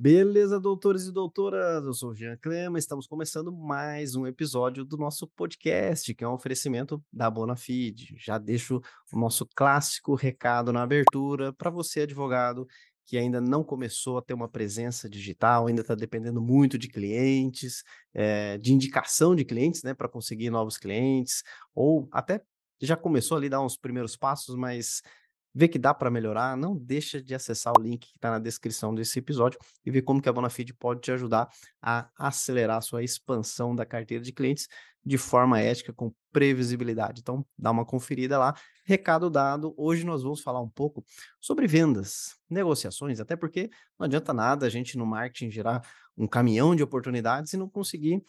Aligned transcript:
Beleza, 0.00 0.60
doutores 0.60 1.06
e 1.06 1.12
doutoras? 1.12 1.84
Eu 1.84 1.92
sou 1.92 2.10
o 2.10 2.14
Jean 2.14 2.36
Clema, 2.36 2.78
estamos 2.78 3.04
começando 3.04 3.50
mais 3.50 4.14
um 4.14 4.28
episódio 4.28 4.84
do 4.84 4.96
nosso 4.96 5.26
podcast, 5.26 6.14
que 6.14 6.22
é 6.22 6.28
um 6.28 6.34
oferecimento 6.34 7.02
da 7.12 7.28
Bonafide. 7.28 8.14
Já 8.16 8.38
deixo 8.38 8.80
o 9.12 9.18
nosso 9.18 9.44
clássico 9.56 10.14
recado 10.14 10.72
na 10.72 10.84
abertura 10.84 11.52
para 11.52 11.68
você, 11.68 12.02
advogado, 12.02 12.64
que 13.04 13.18
ainda 13.18 13.40
não 13.40 13.64
começou 13.64 14.18
a 14.18 14.22
ter 14.22 14.34
uma 14.34 14.48
presença 14.48 15.10
digital, 15.10 15.66
ainda 15.66 15.80
está 15.80 15.96
dependendo 15.96 16.40
muito 16.40 16.78
de 16.78 16.86
clientes, 16.86 17.82
é, 18.14 18.56
de 18.56 18.72
indicação 18.72 19.34
de 19.34 19.44
clientes, 19.44 19.82
né, 19.82 19.94
para 19.94 20.08
conseguir 20.08 20.48
novos 20.48 20.78
clientes, 20.78 21.42
ou 21.74 22.08
até 22.12 22.40
já 22.80 22.96
começou 22.96 23.36
ali 23.36 23.48
a 23.48 23.50
dar 23.50 23.62
uns 23.62 23.76
primeiros 23.76 24.16
passos, 24.16 24.54
mas 24.54 25.02
vê 25.58 25.66
que 25.66 25.76
dá 25.76 25.92
para 25.92 26.08
melhorar, 26.08 26.56
não 26.56 26.76
deixa 26.76 27.20
de 27.20 27.34
acessar 27.34 27.72
o 27.76 27.82
link 27.82 28.06
que 28.06 28.16
está 28.16 28.30
na 28.30 28.38
descrição 28.38 28.94
desse 28.94 29.18
episódio 29.18 29.58
e 29.84 29.90
ver 29.90 30.02
como 30.02 30.22
que 30.22 30.28
a 30.28 30.32
Bonafide 30.32 30.72
pode 30.72 31.00
te 31.00 31.10
ajudar 31.10 31.48
a 31.82 32.08
acelerar 32.16 32.76
a 32.76 32.80
sua 32.80 33.02
expansão 33.02 33.74
da 33.74 33.84
carteira 33.84 34.22
de 34.22 34.30
clientes 34.30 34.68
de 35.04 35.18
forma 35.18 35.58
ética, 35.58 35.92
com 35.92 36.14
previsibilidade. 36.32 37.22
Então, 37.22 37.44
dá 37.58 37.72
uma 37.72 37.84
conferida 37.84 38.38
lá. 38.38 38.54
Recado 38.84 39.28
dado, 39.28 39.74
hoje 39.76 40.04
nós 40.04 40.22
vamos 40.22 40.42
falar 40.42 40.60
um 40.60 40.68
pouco 40.68 41.04
sobre 41.40 41.66
vendas, 41.66 42.36
negociações, 42.48 43.18
até 43.18 43.34
porque 43.34 43.68
não 43.98 44.06
adianta 44.06 44.32
nada 44.32 44.64
a 44.64 44.68
gente 44.68 44.96
no 44.96 45.04
marketing 45.04 45.50
gerar 45.50 45.82
um 46.16 46.28
caminhão 46.28 46.76
de 46.76 46.84
oportunidades 46.84 47.52
e 47.52 47.56
não 47.56 47.68
conseguir 47.68 48.22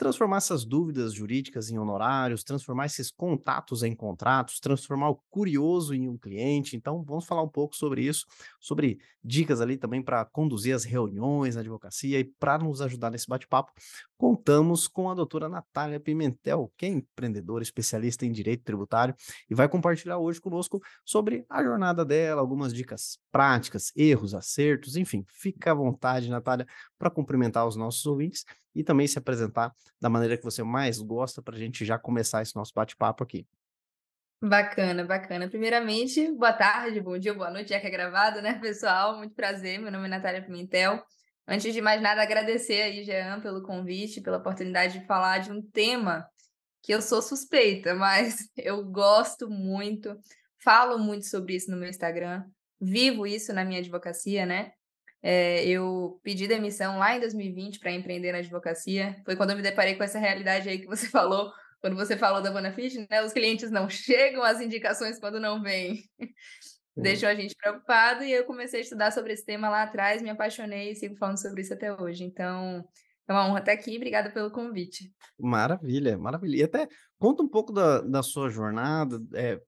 transformar 0.00 0.38
essas 0.38 0.64
dúvidas 0.64 1.12
jurídicas 1.12 1.68
em 1.68 1.78
honorários, 1.78 2.42
transformar 2.42 2.86
esses 2.86 3.10
contatos 3.10 3.82
em 3.82 3.94
contratos, 3.94 4.58
transformar 4.58 5.10
o 5.10 5.20
curioso 5.28 5.94
em 5.94 6.08
um 6.08 6.16
cliente. 6.16 6.74
Então, 6.74 7.04
vamos 7.04 7.26
falar 7.26 7.42
um 7.42 7.48
pouco 7.48 7.76
sobre 7.76 8.00
isso, 8.00 8.24
sobre 8.58 8.98
dicas 9.22 9.60
ali 9.60 9.76
também 9.76 10.02
para 10.02 10.24
conduzir 10.24 10.74
as 10.74 10.84
reuniões 10.84 11.54
na 11.54 11.60
advocacia 11.60 12.18
e 12.18 12.24
para 12.24 12.56
nos 12.56 12.80
ajudar 12.80 13.10
nesse 13.10 13.28
bate-papo, 13.28 13.72
contamos 14.20 14.86
com 14.86 15.08
a 15.08 15.14
doutora 15.14 15.48
Natália 15.48 15.98
Pimentel, 15.98 16.70
que 16.76 16.84
é 16.84 16.90
empreendedora, 16.90 17.62
especialista 17.62 18.26
em 18.26 18.30
direito 18.30 18.62
tributário 18.62 19.14
e 19.48 19.54
vai 19.54 19.66
compartilhar 19.66 20.18
hoje 20.18 20.38
conosco 20.38 20.78
sobre 21.06 21.46
a 21.48 21.62
jornada 21.64 22.04
dela, 22.04 22.38
algumas 22.38 22.74
dicas 22.74 23.18
práticas, 23.32 23.90
erros, 23.96 24.34
acertos, 24.34 24.94
enfim, 24.94 25.24
fica 25.26 25.70
à 25.70 25.74
vontade, 25.74 26.28
Natália, 26.28 26.66
para 26.98 27.08
cumprimentar 27.08 27.66
os 27.66 27.76
nossos 27.76 28.04
ouvintes 28.04 28.44
e 28.74 28.84
também 28.84 29.06
se 29.06 29.18
apresentar 29.18 29.74
da 29.98 30.10
maneira 30.10 30.36
que 30.36 30.44
você 30.44 30.62
mais 30.62 30.98
gosta 30.98 31.40
para 31.40 31.56
a 31.56 31.58
gente 31.58 31.82
já 31.86 31.98
começar 31.98 32.42
esse 32.42 32.54
nosso 32.54 32.74
bate-papo 32.74 33.24
aqui. 33.24 33.46
Bacana, 34.42 35.02
bacana. 35.02 35.48
Primeiramente, 35.48 36.30
boa 36.32 36.52
tarde, 36.52 37.00
bom 37.00 37.18
dia, 37.18 37.32
boa 37.32 37.50
noite, 37.50 37.70
já 37.70 37.80
que 37.80 37.86
é 37.86 37.90
gravado, 37.90 38.42
né, 38.42 38.58
pessoal? 38.60 39.16
Muito 39.16 39.34
prazer, 39.34 39.78
meu 39.78 39.90
nome 39.90 40.04
é 40.04 40.08
Natália 40.10 40.42
Pimentel. 40.42 41.02
Antes 41.50 41.74
de 41.74 41.82
mais 41.82 42.00
nada, 42.00 42.22
agradecer 42.22 42.80
aí, 42.80 43.02
Jean, 43.02 43.40
pelo 43.40 43.60
convite, 43.64 44.20
pela 44.20 44.36
oportunidade 44.36 45.00
de 45.00 45.04
falar 45.04 45.38
de 45.38 45.50
um 45.50 45.60
tema 45.60 46.24
que 46.80 46.94
eu 46.94 47.02
sou 47.02 47.20
suspeita, 47.20 47.92
mas 47.96 48.48
eu 48.56 48.84
gosto 48.84 49.50
muito, 49.50 50.16
falo 50.62 50.96
muito 50.96 51.26
sobre 51.26 51.56
isso 51.56 51.68
no 51.68 51.76
meu 51.76 51.88
Instagram, 51.88 52.44
vivo 52.80 53.26
isso 53.26 53.52
na 53.52 53.64
minha 53.64 53.80
advocacia, 53.80 54.46
né? 54.46 54.70
É, 55.20 55.66
eu 55.66 56.20
pedi 56.22 56.46
demissão 56.46 56.98
lá 56.98 57.16
em 57.16 57.20
2020 57.20 57.80
para 57.80 57.90
empreender 57.90 58.30
na 58.30 58.38
advocacia. 58.38 59.20
Foi 59.24 59.34
quando 59.34 59.50
eu 59.50 59.56
me 59.56 59.62
deparei 59.62 59.96
com 59.96 60.04
essa 60.04 60.20
realidade 60.20 60.68
aí 60.68 60.78
que 60.78 60.86
você 60.86 61.08
falou, 61.10 61.52
quando 61.80 61.96
você 61.96 62.16
falou 62.16 62.40
da 62.40 62.52
Bonafide, 62.52 63.08
né? 63.10 63.24
Os 63.24 63.32
clientes 63.32 63.72
não 63.72 63.88
chegam, 63.90 64.44
as 64.44 64.60
indicações 64.60 65.18
quando 65.18 65.40
não 65.40 65.60
vêm 65.60 66.04
deixam 67.00 67.28
a 67.28 67.34
gente 67.34 67.54
preocupado. 67.56 68.24
E 68.24 68.32
eu 68.32 68.44
comecei 68.44 68.80
a 68.80 68.82
estudar 68.82 69.10
sobre 69.10 69.32
esse 69.32 69.44
tema 69.44 69.68
lá 69.68 69.82
atrás, 69.82 70.22
me 70.22 70.30
apaixonei 70.30 70.92
e 70.92 70.94
sigo 70.94 71.16
falando 71.16 71.40
sobre 71.40 71.62
isso 71.62 71.74
até 71.74 71.92
hoje. 71.92 72.24
Então, 72.24 72.84
é 73.28 73.32
uma 73.32 73.46
honra 73.46 73.60
estar 73.60 73.72
aqui. 73.72 73.96
Obrigada 73.96 74.30
pelo 74.30 74.50
convite. 74.50 75.12
Maravilha, 75.38 76.18
maravilha. 76.18 76.56
E 76.56 76.62
até 76.62 76.88
conta 77.18 77.42
um 77.42 77.48
pouco 77.48 77.72
da, 77.72 78.00
da 78.00 78.22
sua 78.22 78.50
jornada, 78.50 79.20
é, 79.34 79.60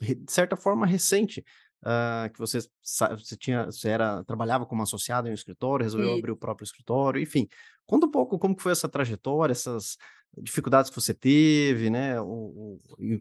de 0.00 0.32
certa 0.32 0.56
forma 0.56 0.86
recente 0.86 1.44
uh, 1.82 2.32
que 2.32 2.38
você, 2.38 2.58
você 2.82 3.36
tinha, 3.36 3.66
você 3.66 3.90
era, 3.90 4.24
trabalhava 4.24 4.66
como 4.66 4.82
associado 4.82 5.28
em 5.28 5.30
um 5.30 5.34
escritório, 5.34 5.84
resolveu 5.84 6.14
abrir 6.14 6.30
o 6.30 6.36
próprio 6.36 6.64
escritório, 6.64 7.20
enfim. 7.20 7.48
Conta 7.86 8.06
um 8.06 8.10
pouco 8.10 8.38
como 8.38 8.56
que 8.56 8.62
foi 8.62 8.72
essa 8.72 8.88
trajetória, 8.88 9.52
essas 9.52 9.96
dificuldades 10.38 10.90
que 10.90 10.96
você 10.96 11.12
teve, 11.12 11.90
né? 11.90 12.20
O, 12.20 12.24
o, 12.26 12.80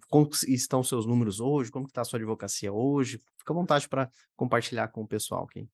como 0.09 0.29
estão 0.47 0.83
seus 0.83 1.05
números 1.05 1.39
hoje, 1.39 1.71
como 1.71 1.85
está 1.85 2.01
a 2.01 2.05
sua 2.05 2.17
advocacia 2.17 2.71
hoje. 2.71 3.19
Fica 3.37 3.53
à 3.53 3.55
vontade 3.55 3.89
para 3.89 4.09
compartilhar 4.35 4.87
com 4.89 5.01
o 5.01 5.07
pessoal 5.07 5.43
aqui. 5.43 5.67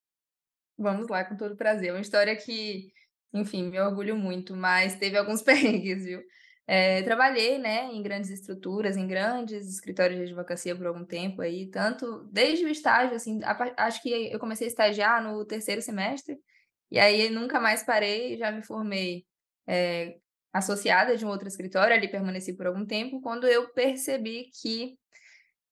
Vamos 0.76 1.08
lá, 1.08 1.24
com 1.24 1.36
todo 1.36 1.56
prazer. 1.56 1.90
É 1.90 1.92
uma 1.92 2.00
história 2.00 2.34
que, 2.36 2.92
enfim, 3.32 3.68
me 3.68 3.80
orgulho 3.80 4.16
muito, 4.16 4.56
mas 4.56 4.96
teve 4.96 5.16
alguns 5.16 5.42
perrengues, 5.42 6.04
viu? 6.04 6.22
É, 6.70 7.02
trabalhei, 7.02 7.56
né, 7.56 7.86
em 7.86 8.02
grandes 8.02 8.28
estruturas, 8.28 8.94
em 8.94 9.06
grandes 9.06 9.66
escritórios 9.66 10.18
de 10.18 10.26
advocacia 10.26 10.76
por 10.76 10.86
algum 10.86 11.02
tempo 11.02 11.40
aí, 11.40 11.70
tanto 11.70 12.24
desde 12.30 12.66
o 12.66 12.68
estágio, 12.68 13.16
assim, 13.16 13.40
a, 13.42 13.86
acho 13.86 14.02
que 14.02 14.10
eu 14.30 14.38
comecei 14.38 14.66
a 14.66 14.68
estagiar 14.68 15.24
no 15.24 15.46
terceiro 15.46 15.80
semestre, 15.80 16.38
e 16.90 16.98
aí 16.98 17.30
nunca 17.30 17.58
mais 17.58 17.82
parei, 17.82 18.36
já 18.36 18.52
me 18.52 18.62
formei 18.62 19.24
é, 19.66 20.18
associada 20.52 21.16
de 21.16 21.24
um 21.24 21.28
outro 21.28 21.48
escritório, 21.48 21.94
ali 21.94 22.08
permaneci 22.08 22.54
por 22.54 22.66
algum 22.66 22.84
tempo, 22.86 23.20
quando 23.20 23.46
eu 23.46 23.68
percebi 23.72 24.50
que 24.62 24.98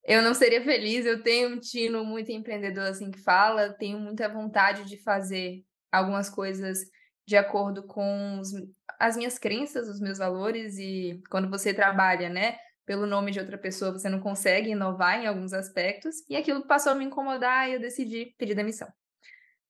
eu 0.03 0.21
não 0.21 0.33
seria 0.33 0.63
feliz, 0.63 1.05
eu 1.05 1.21
tenho 1.21 1.49
um 1.49 1.59
tino 1.59 2.05
muito 2.05 2.31
empreendedor, 2.31 2.85
assim, 2.85 3.11
que 3.11 3.21
fala, 3.21 3.73
tenho 3.73 3.99
muita 3.99 4.29
vontade 4.29 4.85
de 4.85 4.97
fazer 5.03 5.63
algumas 5.91 6.29
coisas 6.29 6.79
de 7.25 7.35
acordo 7.35 7.83
com 7.83 8.39
os, 8.39 8.49
as 8.97 9.17
minhas 9.17 9.37
crenças, 9.37 9.89
os 9.89 9.99
meus 9.99 10.17
valores, 10.17 10.77
e 10.77 11.21
quando 11.29 11.49
você 11.49 11.73
trabalha, 11.73 12.29
né, 12.29 12.57
pelo 12.85 13.05
nome 13.05 13.31
de 13.31 13.39
outra 13.39 13.57
pessoa, 13.57 13.91
você 13.91 14.07
não 14.07 14.21
consegue 14.21 14.69
inovar 14.69 15.21
em 15.21 15.27
alguns 15.27 15.51
aspectos, 15.51 16.15
e 16.29 16.37
aquilo 16.37 16.65
passou 16.65 16.93
a 16.93 16.95
me 16.95 17.03
incomodar 17.03 17.69
e 17.69 17.73
eu 17.73 17.79
decidi 17.81 18.33
pedir 18.37 18.55
demissão. 18.55 18.87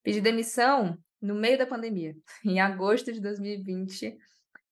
Pedi 0.03 0.22
demissão 0.22 0.96
no 1.19 1.34
meio 1.34 1.57
da 1.57 1.66
pandemia, 1.66 2.16
em 2.46 2.59
agosto 2.59 3.12
de 3.12 3.19
2020. 3.19 4.16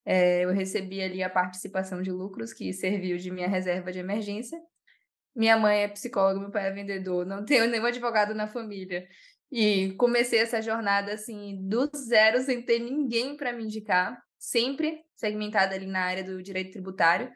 É, 0.06 0.46
eu 0.46 0.52
recebi 0.52 1.02
ali 1.02 1.24
a 1.24 1.30
participação 1.30 2.02
de 2.02 2.12
lucros 2.12 2.54
que 2.54 2.72
serviu 2.72 3.18
de 3.18 3.32
minha 3.32 3.48
reserva 3.48 3.92
de 3.92 4.00
emergência. 4.00 4.62
Minha 5.36 5.58
mãe 5.58 5.84
é 5.84 5.88
psicóloga, 5.88 6.40
meu 6.40 6.52
pai 6.52 6.68
é 6.68 6.72
vendedor, 6.72 7.26
não 7.26 7.44
tenho 7.44 7.68
nenhum 7.68 7.86
advogado 7.86 8.34
na 8.36 8.48
família. 8.48 9.08
E 9.52 9.94
comecei 9.94 10.40
essa 10.40 10.62
jornada 10.62 11.14
assim 11.14 11.68
do 11.68 11.90
zero, 11.96 12.42
sem 12.42 12.62
ter 12.62 12.80
ninguém 12.80 13.36
para 13.36 13.52
me 13.52 13.64
indicar, 13.64 14.22
sempre 14.38 15.04
segmentada 15.16 15.76
ali 15.76 15.88
na 15.88 16.02
área 16.02 16.24
do 16.24 16.42
direito 16.42 16.72
tributário. 16.72 17.32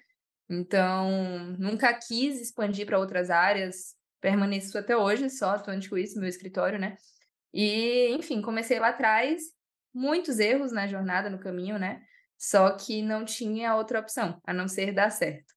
Então, 0.49 1.55
nunca 1.59 1.93
quis 1.93 2.41
expandir 2.41 2.85
para 2.85 2.99
outras 2.99 3.29
áreas, 3.29 3.95
permaneço 4.19 4.77
até 4.77 4.97
hoje 4.97 5.29
só 5.29 5.51
atuante 5.51 5.89
com 5.89 5.97
isso, 5.97 6.19
meu 6.19 6.27
escritório, 6.27 6.79
né? 6.79 6.97
E, 7.53 8.09
enfim, 8.11 8.41
comecei 8.41 8.79
lá 8.79 8.89
atrás, 8.89 9.41
muitos 9.93 10.39
erros 10.39 10.71
na 10.71 10.87
jornada, 10.87 11.29
no 11.29 11.39
caminho, 11.39 11.77
né? 11.77 12.01
Só 12.39 12.71
que 12.71 13.01
não 13.01 13.25
tinha 13.25 13.75
outra 13.75 13.99
opção, 13.99 14.41
a 14.47 14.53
não 14.53 14.65
ser 14.65 14.93
dar 14.93 15.11
certo. 15.11 15.53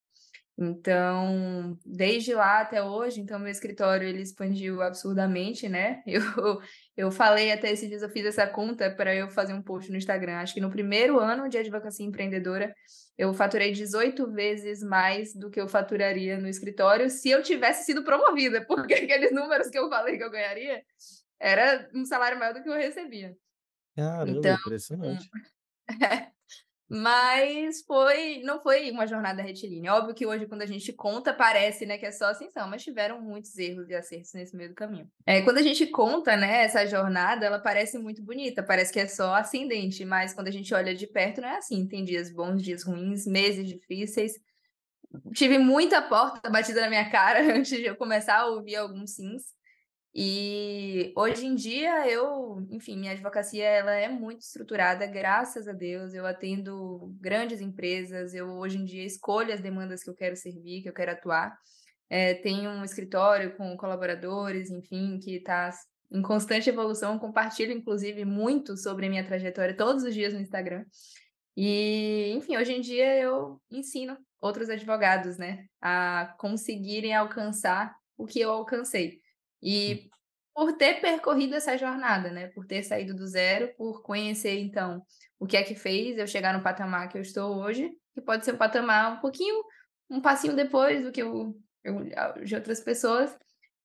Então, 0.58 1.78
desde 1.84 2.34
lá 2.34 2.60
até 2.60 2.82
hoje, 2.82 3.20
então 3.20 3.38
meu 3.38 3.50
escritório 3.50 4.06
ele 4.06 4.20
expandiu 4.20 4.82
absurdamente, 4.82 5.68
né? 5.68 6.02
Eu, 6.06 6.60
eu 6.94 7.10
falei 7.10 7.50
até 7.50 7.70
esses 7.70 7.88
dias, 7.88 8.02
eu 8.02 8.10
fiz 8.10 8.26
essa 8.26 8.46
conta 8.46 8.90
para 8.94 9.14
eu 9.14 9.30
fazer 9.30 9.54
um 9.54 9.62
post 9.62 9.90
no 9.90 9.96
Instagram. 9.96 10.36
Acho 10.36 10.52
que 10.54 10.60
no 10.60 10.70
primeiro 10.70 11.18
ano 11.18 11.48
de 11.48 11.56
advocacia 11.56 12.04
empreendedora, 12.04 12.74
eu 13.16 13.32
faturei 13.32 13.72
18 13.72 14.30
vezes 14.30 14.82
mais 14.82 15.34
do 15.34 15.50
que 15.50 15.60
eu 15.60 15.68
faturaria 15.68 16.38
no 16.38 16.48
escritório 16.48 17.08
se 17.08 17.30
eu 17.30 17.42
tivesse 17.42 17.86
sido 17.86 18.04
promovida, 18.04 18.64
porque 18.66 18.94
aqueles 18.94 19.32
números 19.32 19.68
que 19.68 19.78
eu 19.78 19.88
falei 19.88 20.18
que 20.18 20.24
eu 20.24 20.30
ganharia 20.30 20.82
era 21.40 21.88
um 21.94 22.04
salário 22.04 22.38
maior 22.38 22.52
do 22.52 22.62
que 22.62 22.68
eu 22.68 22.74
recebia. 22.74 23.34
Caramba, 23.96 24.30
então, 24.30 24.54
impressionante. 24.54 25.28
É, 26.00 26.30
mas 26.94 27.80
foi, 27.86 28.42
não 28.44 28.60
foi 28.60 28.90
uma 28.90 29.06
jornada 29.06 29.40
retilínea. 29.40 29.94
Óbvio 29.94 30.14
que 30.14 30.26
hoje, 30.26 30.44
quando 30.44 30.60
a 30.60 30.66
gente 30.66 30.92
conta, 30.92 31.32
parece 31.32 31.86
né, 31.86 31.96
que 31.96 32.04
é 32.04 32.12
só 32.12 32.26
ascensão, 32.26 32.68
mas 32.68 32.82
tiveram 32.82 33.18
muitos 33.18 33.56
erros 33.56 33.88
e 33.88 33.94
acertos 33.94 34.34
nesse 34.34 34.54
meio 34.54 34.68
do 34.68 34.74
caminho. 34.74 35.10
É, 35.24 35.40
quando 35.40 35.56
a 35.56 35.62
gente 35.62 35.86
conta 35.86 36.36
né, 36.36 36.64
essa 36.64 36.86
jornada, 36.86 37.46
ela 37.46 37.58
parece 37.58 37.98
muito 37.98 38.22
bonita, 38.22 38.62
parece 38.62 38.92
que 38.92 39.00
é 39.00 39.06
só 39.06 39.34
ascendente, 39.34 40.04
mas 40.04 40.34
quando 40.34 40.48
a 40.48 40.50
gente 40.50 40.74
olha 40.74 40.94
de 40.94 41.06
perto, 41.06 41.40
não 41.40 41.48
é 41.48 41.56
assim. 41.56 41.88
Tem 41.88 42.04
dias 42.04 42.30
bons, 42.30 42.62
dias 42.62 42.82
ruins, 42.82 43.26
meses 43.26 43.66
difíceis. 43.66 44.34
Tive 45.32 45.56
muita 45.56 46.02
porta 46.02 46.50
batida 46.50 46.82
na 46.82 46.90
minha 46.90 47.08
cara 47.10 47.40
antes 47.56 47.70
de 47.70 47.86
eu 47.86 47.96
começar 47.96 48.40
a 48.40 48.46
ouvir 48.48 48.76
alguns 48.76 49.14
sims. 49.14 49.44
E 50.14 51.10
hoje 51.16 51.46
em 51.46 51.54
dia 51.54 52.06
eu, 52.06 52.66
enfim, 52.70 52.98
minha 52.98 53.12
advocacia 53.12 53.64
ela 53.64 53.92
é 53.92 54.08
muito 54.08 54.40
estruturada, 54.40 55.06
graças 55.06 55.66
a 55.66 55.72
Deus. 55.72 56.12
Eu 56.12 56.26
atendo 56.26 57.14
grandes 57.18 57.60
empresas, 57.60 58.34
eu 58.34 58.48
hoje 58.58 58.78
em 58.78 58.84
dia 58.84 59.04
escolho 59.04 59.54
as 59.54 59.60
demandas 59.60 60.02
que 60.02 60.10
eu 60.10 60.14
quero 60.14 60.36
servir, 60.36 60.82
que 60.82 60.88
eu 60.88 60.92
quero 60.92 61.12
atuar. 61.12 61.56
É, 62.10 62.34
tenho 62.34 62.68
um 62.70 62.84
escritório 62.84 63.56
com 63.56 63.74
colaboradores, 63.76 64.70
enfim, 64.70 65.18
que 65.18 65.36
está 65.36 65.70
em 66.10 66.20
constante 66.20 66.68
evolução, 66.68 67.18
compartilho, 67.18 67.72
inclusive, 67.72 68.22
muito 68.26 68.76
sobre 68.76 69.06
a 69.06 69.08
minha 69.08 69.24
trajetória 69.24 69.74
todos 69.74 70.02
os 70.04 70.12
dias 70.12 70.34
no 70.34 70.40
Instagram. 70.40 70.84
E, 71.56 72.34
enfim, 72.36 72.58
hoje 72.58 72.74
em 72.74 72.82
dia 72.82 73.18
eu 73.18 73.60
ensino 73.70 74.18
outros 74.40 74.68
advogados, 74.68 75.38
né, 75.38 75.64
a 75.80 76.34
conseguirem 76.38 77.14
alcançar 77.14 77.94
o 78.16 78.26
que 78.26 78.40
eu 78.40 78.50
alcancei. 78.50 79.22
E 79.62 80.10
por 80.54 80.76
ter 80.76 81.00
percorrido 81.00 81.54
essa 81.54 81.76
jornada, 81.78 82.30
né, 82.30 82.48
por 82.48 82.66
ter 82.66 82.82
saído 82.82 83.14
do 83.14 83.26
zero, 83.26 83.72
por 83.76 84.02
conhecer, 84.02 84.58
então, 84.58 85.02
o 85.38 85.46
que 85.46 85.56
é 85.56 85.62
que 85.62 85.74
fez 85.74 86.18
eu 86.18 86.26
chegar 86.26 86.52
no 86.52 86.62
patamar 86.62 87.08
que 87.08 87.16
eu 87.16 87.22
estou 87.22 87.56
hoje, 87.56 87.90
que 88.14 88.20
pode 88.20 88.44
ser 88.44 88.54
um 88.54 88.58
patamar 88.58 89.16
um 89.16 89.20
pouquinho, 89.20 89.62
um 90.10 90.20
passinho 90.20 90.54
depois 90.54 91.02
do 91.02 91.10
que 91.10 91.22
eu, 91.22 91.58
eu 91.82 92.04
de 92.44 92.54
outras 92.54 92.80
pessoas, 92.80 93.34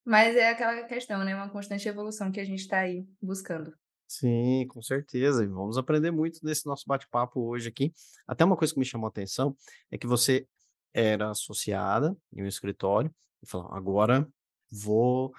mas 0.04 0.36
é 0.36 0.50
aquela 0.50 0.82
questão, 0.84 1.24
né, 1.24 1.34
uma 1.34 1.48
constante 1.48 1.88
evolução 1.88 2.30
que 2.30 2.40
a 2.40 2.44
gente 2.44 2.60
está 2.60 2.80
aí 2.80 3.06
buscando. 3.20 3.72
Sim, 4.06 4.66
com 4.68 4.80
certeza. 4.80 5.44
E 5.44 5.46
vamos 5.46 5.76
aprender 5.76 6.10
muito 6.10 6.40
nesse 6.42 6.64
nosso 6.66 6.84
bate-papo 6.86 7.40
hoje 7.40 7.68
aqui. 7.68 7.92
Até 8.26 8.42
uma 8.42 8.56
coisa 8.56 8.72
que 8.72 8.78
me 8.78 8.86
chamou 8.86 9.06
a 9.06 9.10
atenção 9.10 9.54
é 9.90 9.98
que 9.98 10.06
você 10.06 10.46
era 10.94 11.30
associada 11.30 12.16
em 12.32 12.42
um 12.42 12.46
escritório 12.46 13.14
e 13.42 13.46
falou: 13.46 13.68
agora 13.70 14.26
vou 14.72 15.30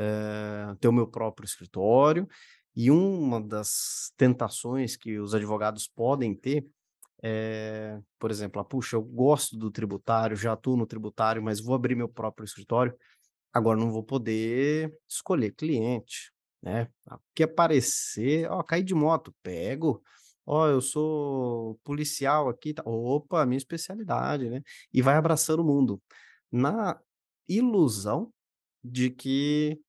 é, 0.00 0.74
ter 0.80 0.88
o 0.88 0.92
meu 0.92 1.06
próprio 1.06 1.44
escritório. 1.44 2.26
E 2.74 2.90
uma 2.90 3.40
das 3.40 4.12
tentações 4.16 4.96
que 4.96 5.18
os 5.18 5.34
advogados 5.34 5.86
podem 5.88 6.34
ter 6.34 6.66
é, 7.22 8.00
por 8.18 8.30
exemplo, 8.30 8.60
ah, 8.60 8.64
puxa, 8.64 8.96
eu 8.96 9.02
gosto 9.02 9.56
do 9.56 9.70
tributário, 9.70 10.36
já 10.36 10.52
atuo 10.52 10.76
no 10.76 10.86
tributário, 10.86 11.42
mas 11.42 11.60
vou 11.60 11.74
abrir 11.74 11.94
meu 11.94 12.08
próprio 12.08 12.44
escritório. 12.44 12.94
Agora 13.52 13.78
não 13.78 13.90
vou 13.90 14.02
poder 14.02 14.92
escolher 15.08 15.52
cliente, 15.52 16.32
né? 16.62 16.88
Ah, 17.06 17.18
que 17.34 17.42
aparecer, 17.42 18.50
ó, 18.50 18.62
cair 18.62 18.84
de 18.84 18.94
moto, 18.94 19.34
pego. 19.42 20.02
Ó, 20.46 20.66
eu 20.68 20.80
sou 20.80 21.78
policial 21.84 22.48
aqui, 22.48 22.72
tá? 22.74 22.82
Opa, 22.86 23.44
minha 23.46 23.58
especialidade, 23.58 24.48
né? 24.48 24.62
E 24.92 25.02
vai 25.02 25.16
abraçando 25.16 25.60
o 25.60 25.64
mundo. 25.64 26.00
Na 26.50 26.98
ilusão 27.48 28.32
de 28.82 29.10
que 29.10 29.80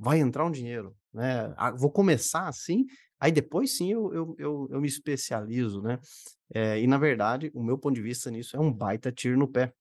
vai 0.00 0.18
entrar 0.18 0.46
um 0.46 0.50
dinheiro, 0.50 0.96
né? 1.12 1.54
Vou 1.76 1.90
começar 1.90 2.48
assim, 2.48 2.86
aí 3.20 3.30
depois 3.30 3.76
sim 3.76 3.92
eu, 3.92 4.14
eu, 4.14 4.36
eu, 4.38 4.68
eu 4.70 4.80
me 4.80 4.88
especializo, 4.88 5.82
né? 5.82 5.98
É, 6.54 6.80
e 6.80 6.86
na 6.86 6.96
verdade, 6.96 7.50
o 7.52 7.62
meu 7.62 7.76
ponto 7.76 7.94
de 7.94 8.00
vista 8.00 8.30
nisso 8.30 8.56
é 8.56 8.60
um 8.60 8.72
baita 8.72 9.12
tiro 9.12 9.38
no 9.38 9.46
pé, 9.46 9.74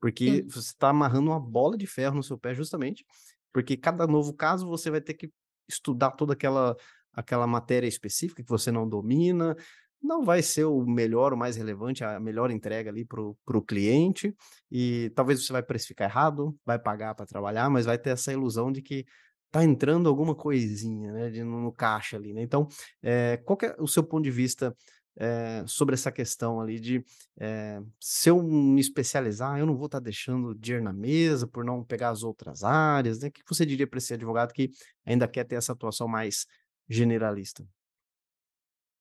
porque 0.00 0.42
sim. 0.42 0.48
você 0.48 0.70
está 0.70 0.90
amarrando 0.90 1.28
uma 1.30 1.40
bola 1.40 1.76
de 1.76 1.88
ferro 1.88 2.14
no 2.14 2.22
seu 2.22 2.38
pé 2.38 2.54
justamente, 2.54 3.04
porque 3.52 3.76
cada 3.76 4.06
novo 4.06 4.32
caso 4.32 4.64
você 4.68 4.92
vai 4.92 5.00
ter 5.00 5.14
que 5.14 5.28
estudar 5.68 6.12
toda 6.12 6.34
aquela 6.34 6.76
aquela 7.12 7.46
matéria 7.46 7.86
específica 7.86 8.42
que 8.42 8.48
você 8.48 8.72
não 8.72 8.88
domina, 8.88 9.56
não 10.02 10.24
vai 10.24 10.42
ser 10.42 10.64
o 10.64 10.84
melhor, 10.84 11.32
o 11.32 11.36
mais 11.36 11.56
relevante, 11.56 12.02
a 12.02 12.18
melhor 12.18 12.50
entrega 12.50 12.90
ali 12.90 13.04
para 13.04 13.20
o 13.20 13.62
cliente, 13.62 14.34
e 14.70 15.10
talvez 15.14 15.44
você 15.44 15.52
vai 15.52 15.62
precificar 15.62 16.08
errado, 16.10 16.56
vai 16.66 16.76
pagar 16.76 17.14
para 17.14 17.24
trabalhar, 17.24 17.70
mas 17.70 17.86
vai 17.86 17.96
ter 17.96 18.10
essa 18.10 18.32
ilusão 18.32 18.70
de 18.72 18.82
que 18.82 19.06
tá 19.54 19.62
entrando 19.62 20.08
alguma 20.08 20.34
coisinha, 20.34 21.12
né, 21.12 21.30
de, 21.30 21.44
no, 21.44 21.70
caixa 21.70 22.16
ali, 22.16 22.32
né? 22.34 22.42
Então, 22.42 22.66
é, 23.00 23.36
qual 23.36 23.56
é 23.62 23.76
o 23.78 23.86
seu 23.86 24.02
ponto 24.02 24.24
de 24.24 24.30
vista 24.32 24.76
é, 25.16 25.62
sobre 25.64 25.94
essa 25.94 26.10
questão 26.10 26.60
ali 26.60 26.80
de 26.80 27.04
é, 27.38 27.80
se 28.00 28.28
eu 28.28 28.42
me 28.42 28.80
especializar, 28.80 29.56
eu 29.56 29.64
não 29.64 29.76
vou 29.76 29.86
estar 29.86 30.00
tá 30.00 30.04
deixando 30.04 30.56
dinheiro 30.56 30.84
na 30.84 30.92
mesa 30.92 31.46
por 31.46 31.64
não 31.64 31.84
pegar 31.84 32.08
as 32.08 32.24
outras 32.24 32.64
áreas, 32.64 33.20
né? 33.20 33.28
O 33.28 33.30
que 33.30 33.42
você 33.48 33.64
diria 33.64 33.86
para 33.86 33.98
esse 33.98 34.12
advogado 34.12 34.52
que 34.52 34.70
ainda 35.06 35.28
quer 35.28 35.44
ter 35.44 35.54
essa 35.54 35.70
atuação 35.70 36.08
mais 36.08 36.48
generalista? 36.88 37.64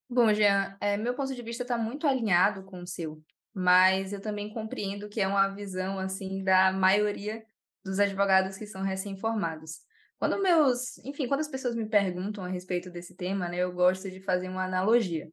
Bom, 0.08 0.32
Jean, 0.36 0.78
meu 1.00 1.16
ponto 1.16 1.34
de 1.34 1.42
vista 1.42 1.64
está 1.64 1.80
muito 1.80 2.06
alinhado 2.06 2.62
com 2.62 2.84
o 2.84 2.86
seu, 2.86 3.20
mas 3.52 4.14
eu 4.14 4.22
também 4.22 4.54
compreendo 4.54 5.10
que 5.10 5.20
é 5.20 5.28
uma 5.28 5.48
visão 5.48 5.98
assim 5.98 6.44
da 6.44 6.72
maioria 6.72 7.44
dos 7.84 7.98
advogados 8.00 8.56
que 8.56 8.68
são 8.68 8.84
recém-formados. 8.84 9.92
Quando 10.20 10.42
meus, 10.42 10.98
enfim, 11.00 11.28
quando 11.28 11.42
as 11.42 11.48
pessoas 11.48 11.76
me 11.76 11.88
perguntam 11.88 12.44
a 12.44 12.48
respeito 12.48 12.90
desse 12.90 13.16
tema, 13.16 13.50
né, 13.50 13.58
eu 13.58 13.72
gosto 13.74 14.10
de 14.10 14.22
fazer 14.22 14.50
uma 14.50 14.64
analogia. 14.64 15.30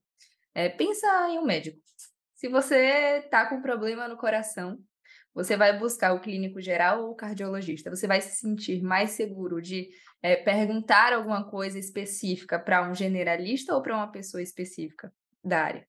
É, 0.55 0.69
pensa 0.69 1.07
em 1.29 1.39
um 1.39 1.45
médico. 1.45 1.79
Se 2.35 2.49
você 2.49 3.23
tá 3.31 3.47
com 3.47 3.63
problema 3.63 4.09
no 4.09 4.17
coração, 4.17 4.79
você 5.33 5.57
vai 5.57 5.79
buscar 5.79 6.13
o 6.13 6.21
clínico 6.21 6.61
geral 6.61 7.05
ou 7.05 7.11
o 7.13 7.15
cardiologista. 7.15 7.91
Você 7.91 8.07
vai 8.07 8.21
se 8.21 8.37
sentir 8.37 8.83
mais 8.83 9.11
seguro 9.11 9.61
de 9.61 9.89
é, 10.23 10.37
perguntar 10.37 11.13
alguma 11.13 11.49
coisa 11.49 11.79
específica 11.79 12.59
para 12.59 12.89
um 12.89 12.95
generalista 12.95 13.75
ou 13.75 13.83
para 13.83 13.95
uma 13.95 14.11
pessoa 14.11 14.43
específica 14.43 15.13
da 15.45 15.63
área. 15.63 15.87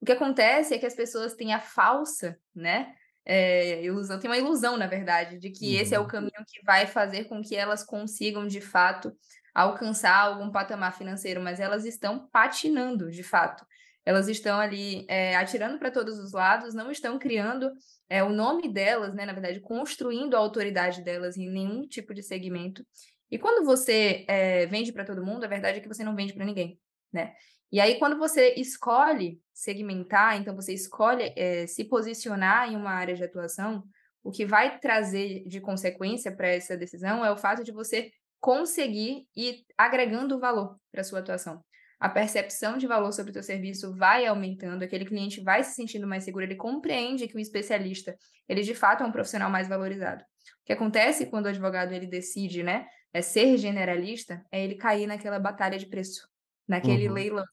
O 0.00 0.06
que 0.06 0.12
acontece 0.12 0.74
é 0.74 0.78
que 0.78 0.86
as 0.86 0.94
pessoas 0.94 1.34
têm 1.34 1.52
a 1.52 1.60
falsa, 1.60 2.38
né, 2.54 2.94
é, 3.28 3.84
ilusão, 3.84 4.18
tem 4.18 4.30
uma 4.30 4.38
ilusão, 4.38 4.78
na 4.78 4.86
verdade, 4.86 5.38
de 5.38 5.50
que 5.50 5.74
uhum. 5.76 5.82
esse 5.82 5.94
é 5.94 5.98
o 5.98 6.02
uhum. 6.02 6.08
caminho 6.08 6.44
que 6.46 6.64
vai 6.64 6.86
fazer 6.86 7.24
com 7.24 7.42
que 7.42 7.54
elas 7.54 7.84
consigam, 7.84 8.46
de 8.46 8.62
fato, 8.62 9.12
alcançar 9.54 10.16
algum 10.16 10.50
patamar 10.50 10.96
financeiro, 10.96 11.40
mas 11.42 11.60
elas 11.60 11.84
estão 11.84 12.26
patinando, 12.32 13.10
de 13.10 13.22
fato. 13.22 13.66
Elas 14.04 14.28
estão 14.28 14.58
ali 14.58 15.04
é, 15.06 15.36
atirando 15.36 15.78
para 15.78 15.90
todos 15.90 16.18
os 16.18 16.32
lados, 16.32 16.72
não 16.72 16.90
estão 16.90 17.18
criando 17.18 17.70
é, 18.08 18.24
o 18.24 18.30
nome 18.30 18.72
delas, 18.72 19.14
né, 19.14 19.26
na 19.26 19.34
verdade, 19.34 19.60
construindo 19.60 20.34
a 20.34 20.38
autoridade 20.38 21.02
delas 21.02 21.36
em 21.36 21.50
nenhum 21.50 21.86
tipo 21.86 22.14
de 22.14 22.22
segmento. 22.22 22.82
E 23.30 23.38
quando 23.38 23.62
você 23.62 24.24
é, 24.26 24.64
vende 24.64 24.90
para 24.90 25.04
todo 25.04 25.24
mundo, 25.24 25.44
a 25.44 25.48
verdade 25.48 25.78
é 25.78 25.80
que 25.82 25.88
você 25.88 26.02
não 26.02 26.16
vende 26.16 26.32
para 26.32 26.46
ninguém, 26.46 26.80
né? 27.12 27.34
E 27.70 27.80
aí, 27.80 27.98
quando 27.98 28.18
você 28.18 28.54
escolhe 28.54 29.40
segmentar, 29.52 30.40
então 30.40 30.54
você 30.54 30.72
escolhe 30.72 31.32
é, 31.36 31.66
se 31.66 31.84
posicionar 31.84 32.72
em 32.72 32.76
uma 32.76 32.90
área 32.90 33.14
de 33.14 33.22
atuação, 33.22 33.84
o 34.22 34.30
que 34.30 34.46
vai 34.46 34.78
trazer 34.78 35.44
de 35.46 35.60
consequência 35.60 36.34
para 36.34 36.48
essa 36.48 36.76
decisão 36.76 37.24
é 37.24 37.30
o 37.30 37.36
fato 37.36 37.62
de 37.62 37.72
você 37.72 38.10
conseguir 38.40 39.26
ir 39.36 39.64
agregando 39.76 40.38
valor 40.38 40.76
para 40.90 41.04
sua 41.04 41.18
atuação. 41.18 41.62
A 42.00 42.08
percepção 42.08 42.78
de 42.78 42.86
valor 42.86 43.12
sobre 43.12 43.30
o 43.30 43.34
seu 43.34 43.42
serviço 43.42 43.94
vai 43.96 44.24
aumentando, 44.24 44.84
aquele 44.84 45.04
cliente 45.04 45.40
vai 45.40 45.64
se 45.64 45.74
sentindo 45.74 46.06
mais 46.06 46.24
seguro, 46.24 46.44
ele 46.44 46.54
compreende 46.54 47.26
que 47.26 47.36
o 47.36 47.40
especialista, 47.40 48.16
ele 48.48 48.62
de 48.62 48.74
fato 48.74 49.02
é 49.02 49.06
um 49.06 49.12
profissional 49.12 49.50
mais 49.50 49.68
valorizado. 49.68 50.22
O 50.22 50.64
que 50.64 50.72
acontece 50.72 51.26
quando 51.26 51.46
o 51.46 51.48
advogado 51.48 51.92
ele 51.92 52.06
decide, 52.06 52.62
né, 52.62 52.86
é 53.12 53.20
ser 53.20 53.56
generalista, 53.56 54.44
é 54.52 54.62
ele 54.62 54.76
cair 54.76 55.06
naquela 55.06 55.40
batalha 55.40 55.76
de 55.76 55.86
preço, 55.86 56.28
naquele 56.68 57.08
uhum. 57.08 57.14
leilão 57.14 57.44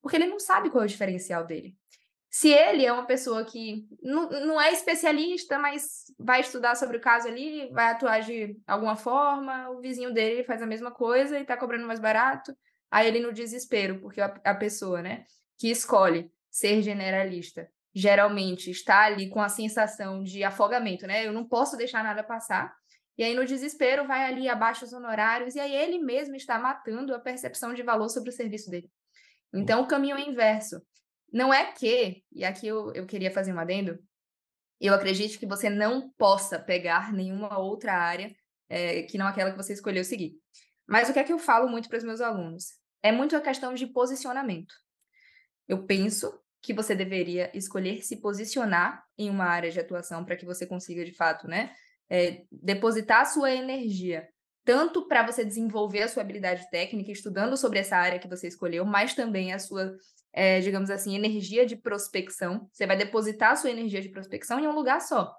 porque 0.00 0.16
ele 0.16 0.26
não 0.26 0.38
sabe 0.38 0.70
qual 0.70 0.82
é 0.82 0.86
o 0.86 0.88
diferencial 0.88 1.44
dele. 1.44 1.76
Se 2.30 2.50
ele 2.50 2.84
é 2.84 2.92
uma 2.92 3.06
pessoa 3.06 3.44
que 3.44 3.86
não, 4.02 4.28
não 4.28 4.60
é 4.60 4.72
especialista, 4.72 5.58
mas 5.58 6.04
vai 6.18 6.40
estudar 6.40 6.76
sobre 6.76 6.98
o 6.98 7.00
caso 7.00 7.26
ali, 7.26 7.70
vai 7.72 7.86
atuar 7.90 8.20
de 8.20 8.56
alguma 8.66 8.96
forma, 8.96 9.70
o 9.70 9.80
vizinho 9.80 10.12
dele 10.12 10.44
faz 10.44 10.60
a 10.60 10.66
mesma 10.66 10.90
coisa 10.90 11.38
e 11.38 11.42
está 11.42 11.56
cobrando 11.56 11.86
mais 11.86 11.98
barato, 11.98 12.54
aí 12.90 13.06
ele 13.06 13.20
no 13.20 13.32
desespero, 13.32 14.00
porque 14.00 14.20
a, 14.20 14.26
a 14.44 14.54
pessoa, 14.54 15.00
né, 15.00 15.24
que 15.58 15.70
escolhe 15.70 16.30
ser 16.50 16.82
generalista, 16.82 17.68
geralmente 17.94 18.70
está 18.70 19.04
ali 19.04 19.30
com 19.30 19.40
a 19.40 19.48
sensação 19.48 20.22
de 20.22 20.44
afogamento, 20.44 21.06
né? 21.06 21.26
Eu 21.26 21.32
não 21.32 21.48
posso 21.48 21.76
deixar 21.76 22.04
nada 22.04 22.22
passar. 22.22 22.74
E 23.18 23.24
aí, 23.24 23.34
no 23.34 23.44
desespero, 23.44 24.06
vai 24.06 24.24
ali 24.24 24.48
abaixo 24.48 24.84
os 24.84 24.92
honorários, 24.92 25.56
e 25.56 25.60
aí 25.60 25.74
ele 25.74 25.98
mesmo 25.98 26.36
está 26.36 26.56
matando 26.56 27.12
a 27.12 27.18
percepção 27.18 27.74
de 27.74 27.82
valor 27.82 28.08
sobre 28.08 28.30
o 28.30 28.32
serviço 28.32 28.70
dele. 28.70 28.88
Então, 29.52 29.82
o 29.82 29.88
caminho 29.88 30.16
é 30.16 30.20
inverso. 30.20 30.80
Não 31.32 31.52
é 31.52 31.72
que, 31.72 32.22
e 32.32 32.44
aqui 32.44 32.68
eu, 32.68 32.92
eu 32.92 33.04
queria 33.06 33.30
fazer 33.30 33.52
um 33.52 33.58
adendo, 33.58 33.98
eu 34.80 34.94
acredito 34.94 35.38
que 35.38 35.46
você 35.46 35.68
não 35.68 36.10
possa 36.10 36.58
pegar 36.58 37.12
nenhuma 37.12 37.58
outra 37.58 37.92
área 37.92 38.34
é, 38.68 39.02
que 39.02 39.18
não 39.18 39.26
aquela 39.26 39.50
que 39.50 39.56
você 39.56 39.72
escolheu 39.72 40.04
seguir. 40.04 40.36
Mas 40.86 41.08
o 41.08 41.12
que 41.12 41.18
é 41.18 41.24
que 41.24 41.32
eu 41.32 41.38
falo 41.38 41.68
muito 41.68 41.88
para 41.88 41.98
os 41.98 42.04
meus 42.04 42.20
alunos? 42.20 42.66
É 43.02 43.10
muito 43.10 43.36
a 43.36 43.40
questão 43.40 43.74
de 43.74 43.86
posicionamento. 43.86 44.74
Eu 45.66 45.84
penso 45.84 46.32
que 46.62 46.72
você 46.72 46.94
deveria 46.94 47.50
escolher 47.52 48.02
se 48.02 48.16
posicionar 48.20 49.04
em 49.16 49.28
uma 49.28 49.44
área 49.44 49.70
de 49.70 49.80
atuação 49.80 50.24
para 50.24 50.36
que 50.36 50.46
você 50.46 50.66
consiga, 50.66 51.04
de 51.04 51.12
fato, 51.12 51.48
né, 51.48 51.74
é, 52.10 52.42
depositar 52.50 53.26
sua 53.26 53.52
energia 53.52 54.28
tanto 54.68 55.08
para 55.08 55.26
você 55.26 55.46
desenvolver 55.46 56.02
a 56.02 56.08
sua 56.08 56.22
habilidade 56.22 56.68
técnica, 56.70 57.10
estudando 57.10 57.56
sobre 57.56 57.78
essa 57.78 57.96
área 57.96 58.18
que 58.18 58.28
você 58.28 58.48
escolheu, 58.48 58.84
mas 58.84 59.14
também 59.14 59.50
a 59.50 59.58
sua, 59.58 59.96
é, 60.30 60.60
digamos 60.60 60.90
assim, 60.90 61.14
energia 61.14 61.64
de 61.64 61.74
prospecção. 61.74 62.68
Você 62.70 62.86
vai 62.86 62.94
depositar 62.94 63.52
a 63.52 63.56
sua 63.56 63.70
energia 63.70 64.02
de 64.02 64.10
prospecção 64.10 64.60
em 64.60 64.68
um 64.68 64.74
lugar 64.74 65.00
só. 65.00 65.34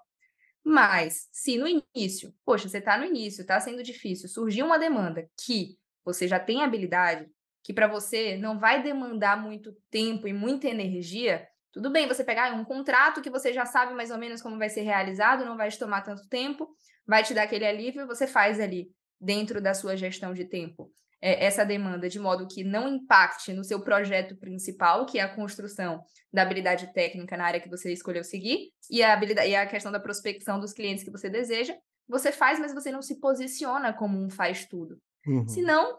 Mas, 0.64 1.28
se 1.30 1.56
no 1.56 1.68
início, 1.68 2.34
poxa, 2.44 2.68
você 2.68 2.78
está 2.78 2.98
no 2.98 3.04
início, 3.04 3.42
está 3.42 3.60
sendo 3.60 3.84
difícil, 3.84 4.28
surgiu 4.28 4.66
uma 4.66 4.80
demanda 4.80 5.30
que 5.46 5.78
você 6.04 6.26
já 6.26 6.40
tem 6.40 6.64
habilidade, 6.64 7.30
que 7.62 7.72
para 7.72 7.86
você 7.86 8.36
não 8.36 8.58
vai 8.58 8.82
demandar 8.82 9.40
muito 9.40 9.76
tempo 9.92 10.26
e 10.26 10.32
muita 10.32 10.66
energia, 10.66 11.46
tudo 11.72 11.90
bem 11.90 12.08
você 12.08 12.24
pegar 12.24 12.52
um 12.52 12.64
contrato 12.64 13.22
que 13.22 13.30
você 13.30 13.52
já 13.52 13.64
sabe 13.64 13.94
mais 13.94 14.10
ou 14.10 14.18
menos 14.18 14.42
como 14.42 14.58
vai 14.58 14.68
ser 14.68 14.82
realizado, 14.82 15.44
não 15.44 15.56
vai 15.56 15.70
te 15.70 15.78
tomar 15.78 16.02
tanto 16.02 16.28
tempo, 16.28 16.68
vai 17.06 17.22
te 17.22 17.32
dar 17.34 17.44
aquele 17.44 17.66
alívio, 17.66 18.06
você 18.06 18.26
faz 18.26 18.58
ali 18.60 18.88
dentro 19.20 19.60
da 19.60 19.74
sua 19.74 19.96
gestão 19.96 20.32
de 20.34 20.44
tempo. 20.44 20.92
é, 21.20 21.44
essa 21.44 21.64
demanda 21.64 22.08
de 22.08 22.18
modo 22.18 22.48
que 22.48 22.64
não 22.64 22.88
impacte 22.88 23.52
no 23.52 23.62
seu 23.62 23.82
projeto 23.82 24.36
principal, 24.36 25.04
que 25.04 25.18
é 25.18 25.22
a 25.22 25.34
construção 25.34 26.02
da 26.32 26.42
habilidade 26.42 26.92
técnica 26.92 27.36
na 27.36 27.44
área 27.44 27.60
que 27.60 27.68
você 27.68 27.92
escolheu 27.92 28.24
seguir, 28.24 28.70
e 28.88 29.02
a, 29.02 29.12
habilidade, 29.12 29.48
e 29.48 29.54
a 29.54 29.66
questão 29.66 29.92
da 29.92 30.00
prospecção 30.00 30.58
dos 30.58 30.72
clientes 30.72 31.04
que 31.04 31.10
você 31.10 31.28
deseja, 31.28 31.76
você 32.08 32.32
faz, 32.32 32.58
mas 32.58 32.72
você 32.72 32.90
não 32.90 33.02
se 33.02 33.20
posiciona 33.20 33.92
como 33.92 34.18
um 34.18 34.30
faz 34.30 34.64
tudo. 34.64 34.98
Uhum. 35.26 35.46
Senão, 35.46 35.98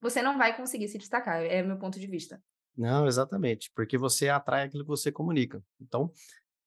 você 0.00 0.22
não 0.22 0.36
vai 0.36 0.56
conseguir 0.56 0.88
se 0.88 0.98
destacar, 0.98 1.42
é 1.42 1.62
o 1.62 1.66
meu 1.66 1.78
ponto 1.78 1.98
de 1.98 2.06
vista. 2.06 2.40
Não, 2.78 3.08
exatamente, 3.08 3.72
porque 3.74 3.98
você 3.98 4.28
atrai 4.28 4.62
aquilo 4.64 4.84
que 4.84 4.88
você 4.88 5.10
comunica. 5.10 5.60
Então, 5.80 6.12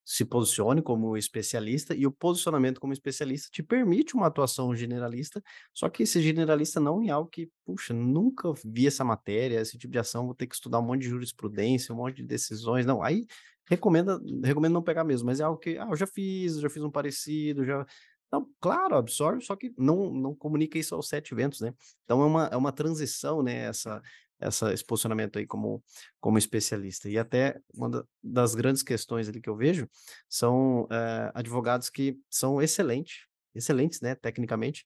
se 0.06 0.26
posicione 0.26 0.82
como 0.82 1.18
especialista 1.18 1.96
e 1.96 2.08
o 2.08 2.12
posicionamento 2.12 2.82
como 2.82 2.94
especialista 2.94 3.50
te 3.52 3.64
permite 3.64 4.16
uma 4.16 4.28
atuação 4.28 4.76
generalista, 4.76 5.42
só 5.74 5.90
que 5.90 6.04
esse 6.04 6.22
generalista 6.22 6.82
não 6.82 7.02
é 7.04 7.12
algo 7.12 7.30
que, 7.30 7.50
puxa, 7.66 7.94
nunca 7.94 8.52
vi 8.66 8.88
essa 8.88 9.06
matéria, 9.06 9.62
esse 9.62 9.78
tipo 9.78 9.94
de 9.94 10.00
ação, 10.00 10.26
vou 10.26 10.36
ter 10.36 10.48
que 10.48 10.56
estudar 10.56 10.80
um 10.80 10.84
monte 10.84 11.04
de 11.04 11.10
jurisprudência, 11.10 11.94
um 11.94 11.98
monte 12.00 12.18
de 12.18 12.24
decisões, 12.24 12.86
não, 12.86 13.04
aí 13.04 13.26
recomenda, 13.70 14.20
recomendo 14.44 14.74
não 14.74 14.84
pegar 14.84 15.06
mesmo, 15.06 15.28
mas 15.28 15.40
é 15.40 15.44
algo 15.44 15.60
que, 15.60 15.78
ah, 15.78 15.88
eu 15.90 15.96
já 15.96 16.08
fiz, 16.08 16.60
já 16.60 16.70
fiz 16.70 16.84
um 16.84 16.92
parecido, 16.92 17.66
já... 17.66 17.86
Não, 18.32 18.48
claro, 18.62 18.96
absorve, 18.96 19.44
só 19.44 19.56
que 19.56 19.74
não, 19.78 20.12
não 20.14 20.36
comunica 20.36 20.78
isso 20.80 20.96
aos 20.96 21.10
sete 21.10 21.36
ventos, 21.36 21.62
né? 21.62 21.74
Então 22.06 22.22
é 22.22 22.26
uma, 22.26 22.46
é 22.48 22.58
uma 22.58 22.72
transição, 22.72 23.44
né? 23.44 23.66
Essa, 23.66 24.02
essa, 24.42 24.74
esse 24.74 24.84
posicionamento 24.84 25.38
aí 25.38 25.46
como, 25.46 25.84
como 26.20 26.38
especialista. 26.38 27.10
E 27.10 27.18
até 27.18 27.60
uma 27.74 28.06
das 28.22 28.56
grandes 28.56 28.84
questões 28.84 29.30
ali 29.30 29.40
que 29.40 29.50
eu 29.50 29.56
vejo 29.56 29.88
são 30.28 30.88
é, 30.92 31.32
advogados 31.34 31.90
que 31.90 32.18
são 32.30 32.62
excelentes, 32.62 33.26
excelentes, 33.54 34.02
né, 34.02 34.16
tecnicamente, 34.16 34.86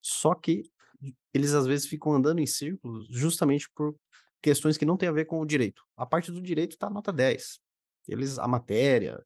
só 0.00 0.34
que 0.34 0.62
eles 1.32 1.54
às 1.54 1.66
vezes 1.66 1.86
ficam 1.86 2.12
andando 2.12 2.40
em 2.40 2.46
círculos 2.46 3.06
justamente 3.10 3.68
por 3.74 3.96
questões 4.42 4.76
que 4.76 4.84
não 4.84 4.96
têm 4.96 5.08
a 5.08 5.12
ver 5.12 5.24
com 5.24 5.40
o 5.40 5.46
direito. 5.46 5.82
A 5.96 6.04
parte 6.06 6.30
do 6.30 6.40
direito 6.40 6.72
está 6.72 6.90
nota 6.90 7.12
10. 7.12 7.58
Eles, 8.08 8.38
a 8.38 8.48
matéria, 8.48 9.22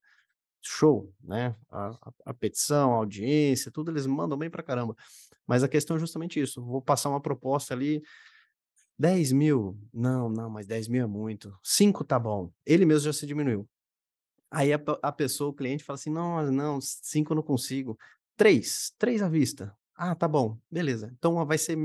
show, 0.61 1.13
né? 1.23 1.55
A, 1.71 1.89
a, 1.89 2.13
a, 2.27 2.35
petição, 2.35 2.93
a 2.93 2.97
audiência, 2.97 3.71
tudo 3.71 3.91
eles 3.91 4.07
mandam 4.07 4.39
bem 4.39 4.51
pra 4.51 4.63
caramba. 4.63 4.95
Mas 5.47 5.63
a 5.63 5.69
questão 5.69 5.97
é 5.97 6.01
justamente 6.01 6.41
isso. 6.41 6.65
Vou 6.65 6.83
passar 6.83 7.11
uma 7.11 7.21
proposta 7.21 7.75
ali 7.75 8.03
10 8.99 9.33
mil? 9.33 9.79
Não, 9.93 10.29
não, 10.29 10.49
mas 10.51 10.67
10 10.67 10.89
mil 10.89 11.05
é 11.05 11.07
muito. 11.07 11.57
5 11.63 12.05
tá 12.05 12.19
bom. 12.19 12.53
Ele 12.65 12.85
mesmo 12.85 13.07
já 13.07 13.13
se 13.13 13.27
diminuiu. 13.27 13.69
Aí 14.51 14.73
a, 14.73 14.81
a 15.03 15.11
pessoa, 15.11 15.51
o 15.51 15.55
cliente, 15.55 15.85
fala 15.85 15.97
assim: 15.97 16.11
não, 16.11 16.51
não, 16.53 16.81
5 16.81 17.33
eu 17.33 17.37
não 17.37 17.43
consigo. 17.43 17.99
3, 18.37 18.95
3 18.99 19.23
à 19.23 19.29
vista. 19.29 19.77
Ah, 19.97 20.15
tá 20.15 20.27
bom, 20.27 20.59
beleza. 20.71 21.13
Então 21.17 21.45
vai 21.47 21.59
ser 21.59 21.77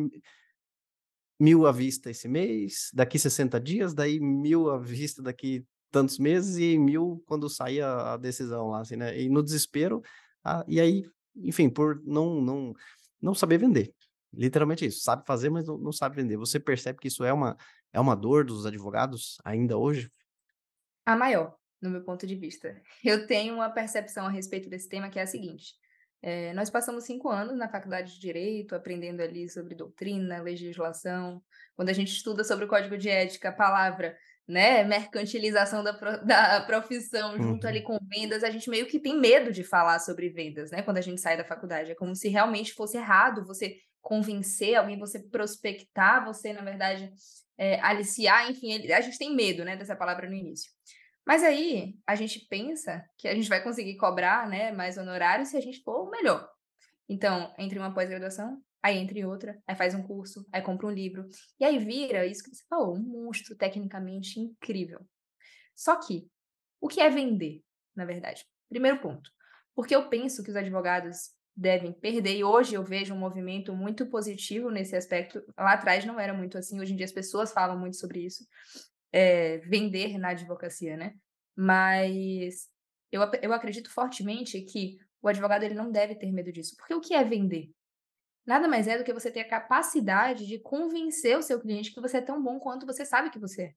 mil 1.40 1.66
à 1.66 1.72
vista 1.72 2.10
esse 2.10 2.28
mês, 2.28 2.90
daqui 2.94 3.18
60 3.18 3.60
dias, 3.60 3.94
daí 3.94 4.20
mil 4.20 4.70
à 4.70 4.78
vista 4.78 5.22
daqui 5.22 5.66
tantos 5.92 6.20
meses 6.20 6.58
e 6.58 6.78
mil 6.78 7.24
quando 7.26 7.50
sair 7.50 7.82
a, 7.82 8.14
a 8.14 8.18
decisão 8.18 8.70
lá, 8.70 8.82
assim, 8.82 8.96
né? 8.96 9.20
E 9.20 9.30
no 9.30 9.42
desespero, 9.42 10.02
ah, 10.44 10.64
e 10.68 10.80
aí, 10.80 11.06
enfim, 11.36 11.70
por 11.70 12.02
não, 12.04 12.42
não, 12.42 12.74
não 13.22 13.34
saber 13.34 13.58
vender. 13.58 13.94
Literalmente 14.34 14.86
isso. 14.86 15.02
Sabe 15.02 15.26
fazer, 15.26 15.50
mas 15.50 15.68
não, 15.68 15.78
não 15.78 15.92
sabe 15.92 16.16
vender. 16.16 16.38
Você 16.38 16.60
percebe 16.60 17.00
que 17.00 17.08
isso 17.08 17.24
é 17.24 17.34
uma, 17.34 17.58
é 17.92 18.00
uma 18.00 18.16
dor 18.16 18.46
dos 18.46 18.66
advogados 18.66 19.38
ainda 19.44 19.78
hoje? 19.78 20.12
A 21.06 21.16
maior, 21.16 21.56
no 21.82 21.90
meu 21.90 22.04
ponto 22.04 22.28
de 22.28 22.36
vista. 22.36 22.82
Eu 23.04 23.26
tenho 23.26 23.56
uma 23.56 23.70
percepção 23.70 24.26
a 24.26 24.30
respeito 24.30 24.70
desse 24.70 24.88
tema 24.88 25.10
que 25.10 25.20
é 25.20 25.24
a 25.24 25.28
seguinte. 25.28 25.74
É, 26.22 26.54
nós 26.54 26.70
passamos 26.70 27.06
cinco 27.06 27.30
anos 27.30 27.58
na 27.58 27.70
faculdade 27.70 28.14
de 28.14 28.20
Direito, 28.20 28.76
aprendendo 28.76 29.22
ali 29.22 29.50
sobre 29.50 29.74
doutrina, 29.74 30.42
legislação. 30.42 31.42
Quando 31.76 31.90
a 31.90 31.94
gente 31.94 32.12
estuda 32.12 32.44
sobre 32.44 32.66
o 32.66 32.68
Código 32.68 32.98
de 32.98 33.10
Ética, 33.10 33.50
a 33.50 33.54
palavra 33.54 34.18
né, 34.46 34.84
mercantilização 34.84 35.84
da, 35.84 35.92
da 36.26 36.62
profissão 36.62 37.38
junto 37.38 37.64
uhum. 37.64 37.70
ali 37.70 37.82
com 37.82 37.98
vendas, 38.02 38.44
a 38.44 38.50
gente 38.50 38.70
meio 38.70 38.86
que 38.86 39.00
tem 39.00 39.18
medo 39.18 39.52
de 39.54 39.64
falar 39.64 40.00
sobre 40.00 40.28
vendas, 40.30 40.72
né, 40.72 40.82
quando 40.82 40.98
a 40.98 41.02
gente 41.02 41.22
sai 41.22 41.38
da 41.38 41.46
faculdade. 41.46 41.92
É 41.92 41.96
como 41.96 42.14
se 42.16 42.28
realmente 42.28 42.74
fosse 42.74 42.98
errado 42.98 43.46
você 43.46 43.78
convencer 44.02 44.76
alguém, 44.76 44.98
você 44.98 45.20
prospectar, 45.30 46.26
você, 46.26 46.54
na 46.54 46.64
verdade, 46.64 47.12
é, 47.58 47.80
aliciar, 47.82 48.50
enfim, 48.50 48.72
ele, 48.72 48.94
a 48.94 49.02
gente 49.02 49.18
tem 49.18 49.36
medo, 49.36 49.66
né, 49.66 49.76
dessa 49.76 49.96
palavra 49.96 50.28
no 50.28 50.36
início. 50.36 50.72
Mas 51.26 51.44
aí 51.44 51.96
a 52.08 52.16
gente 52.16 52.48
pensa 52.48 53.06
que 53.18 53.28
a 53.28 53.36
gente 53.36 53.50
vai 53.50 53.62
conseguir 53.62 53.98
cobrar, 53.98 54.48
né, 54.48 54.72
mais 54.72 54.98
honorário 54.98 55.46
se 55.46 55.58
a 55.58 55.62
gente 55.62 55.84
for 55.84 56.08
o 56.08 56.10
melhor. 56.10 56.50
Então, 57.08 57.54
entre 57.58 57.78
uma 57.78 57.94
pós-graduação, 57.94 58.62
aí 58.82 58.98
entre 58.98 59.26
outra, 59.26 59.62
aí 59.68 59.76
faz 59.76 59.94
um 59.94 60.02
curso, 60.02 60.48
aí 60.52 60.62
compra 60.62 60.88
um 60.88 60.92
livro, 60.92 61.28
e 61.60 61.66
aí 61.66 61.78
vira 61.78 62.26
isso 62.26 62.44
que 62.44 62.50
você 62.50 62.64
falou, 62.70 62.96
um 62.96 63.00
monstro 63.00 63.56
tecnicamente 63.58 64.40
incrível. 64.40 65.00
Só 65.76 65.98
que, 65.98 66.28
o 66.80 66.88
que 66.88 67.02
é 67.02 67.10
vender, 67.10 67.62
na 67.96 68.06
verdade? 68.06 68.46
Primeiro 68.70 69.02
ponto, 69.02 69.30
porque 69.76 69.96
eu 69.96 70.08
penso 70.10 70.44
que 70.44 70.50
os 70.50 70.56
advogados 70.56 71.32
devem 71.60 71.92
perder. 71.92 72.38
E 72.38 72.44
hoje 72.44 72.74
eu 72.74 72.84
vejo 72.84 73.14
um 73.14 73.18
movimento 73.18 73.76
muito 73.76 74.06
positivo 74.06 74.72
nesse 74.72 74.96
aspecto. 74.96 75.44
Lá 75.58 75.74
atrás 75.74 76.06
não 76.06 76.18
era 76.18 76.34
muito 76.34 76.58
assim, 76.58 76.80
hoje 76.80 76.94
em 76.94 76.96
dia 76.96 77.06
as 77.06 77.12
pessoas 77.12 77.52
falam 77.52 77.78
muito 77.78 77.98
sobre 77.98 78.26
isso. 78.26 78.48
É, 79.12 79.58
vender 79.58 80.18
na 80.18 80.30
advocacia, 80.30 80.96
né? 80.96 81.16
Mas 81.56 82.70
eu, 83.12 83.22
eu 83.42 83.54
acredito 83.54 83.92
fortemente 83.92 84.62
que 84.62 84.98
o 85.22 85.28
advogado 85.28 85.64
ele 85.64 85.74
não 85.74 85.92
deve 85.92 86.16
ter 86.16 86.32
medo 86.32 86.52
disso. 86.52 86.76
Porque 86.78 86.94
o 86.94 87.02
que 87.02 87.14
é 87.14 87.24
vender? 87.24 87.70
Nada 88.46 88.68
mais 88.68 88.88
é 88.88 88.98
do 88.98 89.04
que 89.04 89.14
você 89.14 89.30
ter 89.30 89.42
a 89.42 89.50
capacidade 89.50 90.48
de 90.48 90.60
convencer 90.60 91.38
o 91.38 91.42
seu 91.42 91.60
cliente 91.60 91.94
que 91.94 92.00
você 92.00 92.18
é 92.18 92.22
tão 92.22 92.42
bom 92.42 92.58
quanto 92.58 92.86
você 92.86 93.04
sabe 93.04 93.30
que 93.30 93.38
você 93.38 93.64
é. 93.64 93.74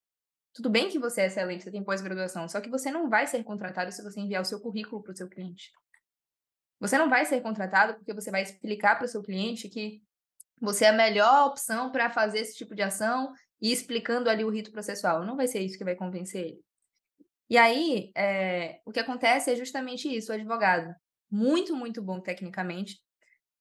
Tudo 0.55 0.71
bem 0.71 0.89
que 0.89 0.99
você 0.99 1.23
é 1.23 1.27
excelente, 1.27 1.65
você 1.65 1.71
tem 1.71 1.83
pós-graduação, 1.83 2.47
só 2.47 2.61
que 2.61 2.69
você 2.69 2.91
não 2.91 3.09
vai 3.09 3.27
ser 3.27 3.43
contratado 3.43 3.91
se 3.91 4.03
você 4.03 4.21
enviar 4.21 4.43
o 4.43 4.45
seu 4.45 4.61
currículo 4.61 5.03
para 5.03 5.13
o 5.13 5.17
seu 5.17 5.29
cliente. 5.29 5.73
Você 6.83 6.99
não 6.99 7.09
vai 7.09 7.25
ser 7.25 7.41
contratado 7.41 7.95
porque 7.95 8.13
você 8.13 8.29
vai 8.29 8.43
explicar 8.43 8.97
para 8.97 9.05
o 9.05 9.09
seu 9.09 9.23
cliente 9.23 9.69
que 9.69 10.03
você 10.61 10.85
é 10.85 10.89
a 10.89 10.93
melhor 10.93 11.47
opção 11.47 11.93
para 11.93 12.11
fazer 12.11 12.41
esse 12.41 12.57
tipo 12.57 12.75
de 12.75 12.83
ação 12.83 13.33
e 13.61 13.71
explicando 13.71 14.29
ali 14.29 14.45
o 14.45 14.51
rito 14.51 14.73
processual. 14.73 15.25
Não 15.25 15.37
vai 15.37 15.47
ser 15.47 15.61
isso 15.61 15.79
que 15.79 15.85
vai 15.85 15.95
convencer 15.95 16.41
ele. 16.45 16.61
E 17.49 17.57
aí, 17.57 18.11
é, 18.17 18.81
o 18.85 18.91
que 18.91 18.99
acontece 18.99 19.53
é 19.53 19.55
justamente 19.55 20.13
isso: 20.13 20.33
o 20.33 20.35
advogado, 20.35 20.93
muito, 21.31 21.77
muito 21.77 22.03
bom 22.03 22.19
tecnicamente, 22.19 22.99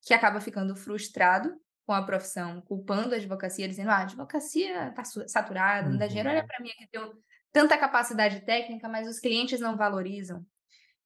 que 0.02 0.16
acaba 0.16 0.42
ficando 0.42 0.76
frustrado 0.76 1.56
com 1.86 1.94
a 1.94 2.04
profissão, 2.04 2.60
culpando 2.62 3.14
a 3.14 3.18
advocacia, 3.18 3.68
dizendo: 3.68 3.92
ah, 3.92 3.98
a 3.98 4.02
advocacia 4.02 4.88
está 4.88 5.04
saturada, 5.28 5.90
não 5.90 5.98
dá 5.98 6.08
dinheiro. 6.08 6.30
Olha 6.30 6.42
uhum. 6.42 6.48
para 6.48 6.60
mim 6.60 6.70
que 6.70 6.88
tenho 6.88 7.14
tanta 7.52 7.78
capacidade 7.78 8.40
técnica, 8.42 8.90
mas 8.90 9.08
os 9.08 9.20
clientes 9.20 9.60
não 9.60 9.78
valorizam. 9.78 10.44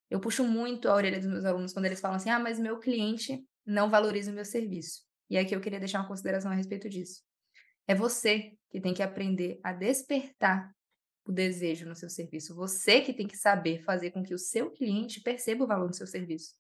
Eu 0.10 0.20
puxo 0.20 0.44
muito 0.44 0.88
a 0.88 0.96
orelha 0.96 1.20
dos 1.20 1.28
meus 1.28 1.46
alunos 1.46 1.74
quando 1.74 1.86
eles 1.86 2.00
falam 2.00 2.18
assim: 2.18 2.30
ah, 2.30 2.40
mas 2.40 2.60
meu 2.60 2.80
cliente 2.80 3.44
não 3.66 3.90
valoriza 3.90 4.32
o 4.32 4.34
meu 4.34 4.46
serviço. 4.46 5.02
E 5.30 5.38
aqui 5.38 5.56
eu 5.56 5.62
queria 5.62 5.80
deixar 5.80 6.00
uma 6.00 6.08
consideração 6.08 6.52
a 6.52 6.56
respeito 6.56 6.88
disso. 6.90 7.22
É 7.88 7.96
você 7.96 8.54
que 8.70 8.80
tem 8.80 8.94
que 8.94 9.04
aprender 9.04 9.60
a 9.64 9.74
despertar 9.74 10.72
o 11.26 11.32
desejo 11.32 11.88
no 11.88 11.96
seu 11.96 12.10
serviço. 12.10 12.56
Você 12.56 13.02
que 13.02 13.14
tem 13.14 13.28
que 13.28 13.38
saber 13.38 13.84
fazer 13.84 14.12
com 14.12 14.24
que 14.24 14.34
o 14.34 14.38
seu 14.38 14.70
cliente 14.72 15.22
perceba 15.22 15.64
o 15.64 15.68
valor 15.68 15.90
do 15.90 15.96
seu 15.96 16.06
serviço. 16.06 16.54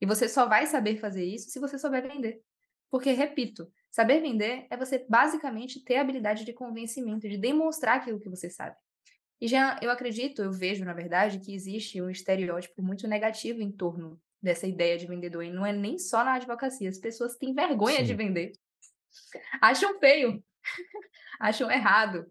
E 0.00 0.06
você 0.06 0.28
só 0.28 0.46
vai 0.46 0.66
saber 0.66 0.98
fazer 0.98 1.24
isso 1.24 1.50
se 1.50 1.60
você 1.60 1.78
souber 1.78 2.02
vender. 2.02 2.40
Porque, 2.90 3.12
repito, 3.12 3.70
saber 3.90 4.20
vender 4.20 4.66
é 4.70 4.76
você 4.76 5.04
basicamente 5.08 5.82
ter 5.84 5.96
a 5.96 6.00
habilidade 6.00 6.44
de 6.44 6.52
convencimento, 6.52 7.28
de 7.28 7.36
demonstrar 7.36 7.98
aquilo 7.98 8.20
que 8.20 8.28
você 8.28 8.48
sabe. 8.48 8.76
E 9.40 9.46
já 9.46 9.78
eu 9.80 9.90
acredito, 9.90 10.42
eu 10.42 10.52
vejo, 10.52 10.84
na 10.84 10.92
verdade, 10.92 11.38
que 11.38 11.54
existe 11.54 12.02
um 12.02 12.10
estereótipo 12.10 12.82
muito 12.82 13.06
negativo 13.06 13.62
em 13.62 13.70
torno 13.70 14.20
dessa 14.42 14.66
ideia 14.66 14.98
de 14.98 15.06
vendedor. 15.06 15.44
E 15.44 15.50
não 15.50 15.64
é 15.64 15.72
nem 15.72 15.98
só 15.98 16.24
na 16.24 16.34
advocacia. 16.34 16.88
As 16.88 16.98
pessoas 16.98 17.36
têm 17.36 17.54
vergonha 17.54 17.98
Sim. 17.98 18.04
de 18.04 18.14
vender. 18.14 18.52
Acham 19.60 19.98
feio. 19.98 20.42
Acham 21.40 21.70
errado. 21.70 22.26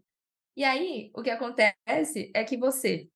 E 0.56 0.64
aí, 0.64 1.12
o 1.14 1.22
que 1.22 1.30
acontece 1.30 2.32
é 2.34 2.44
que 2.44 2.58
você 2.58 3.08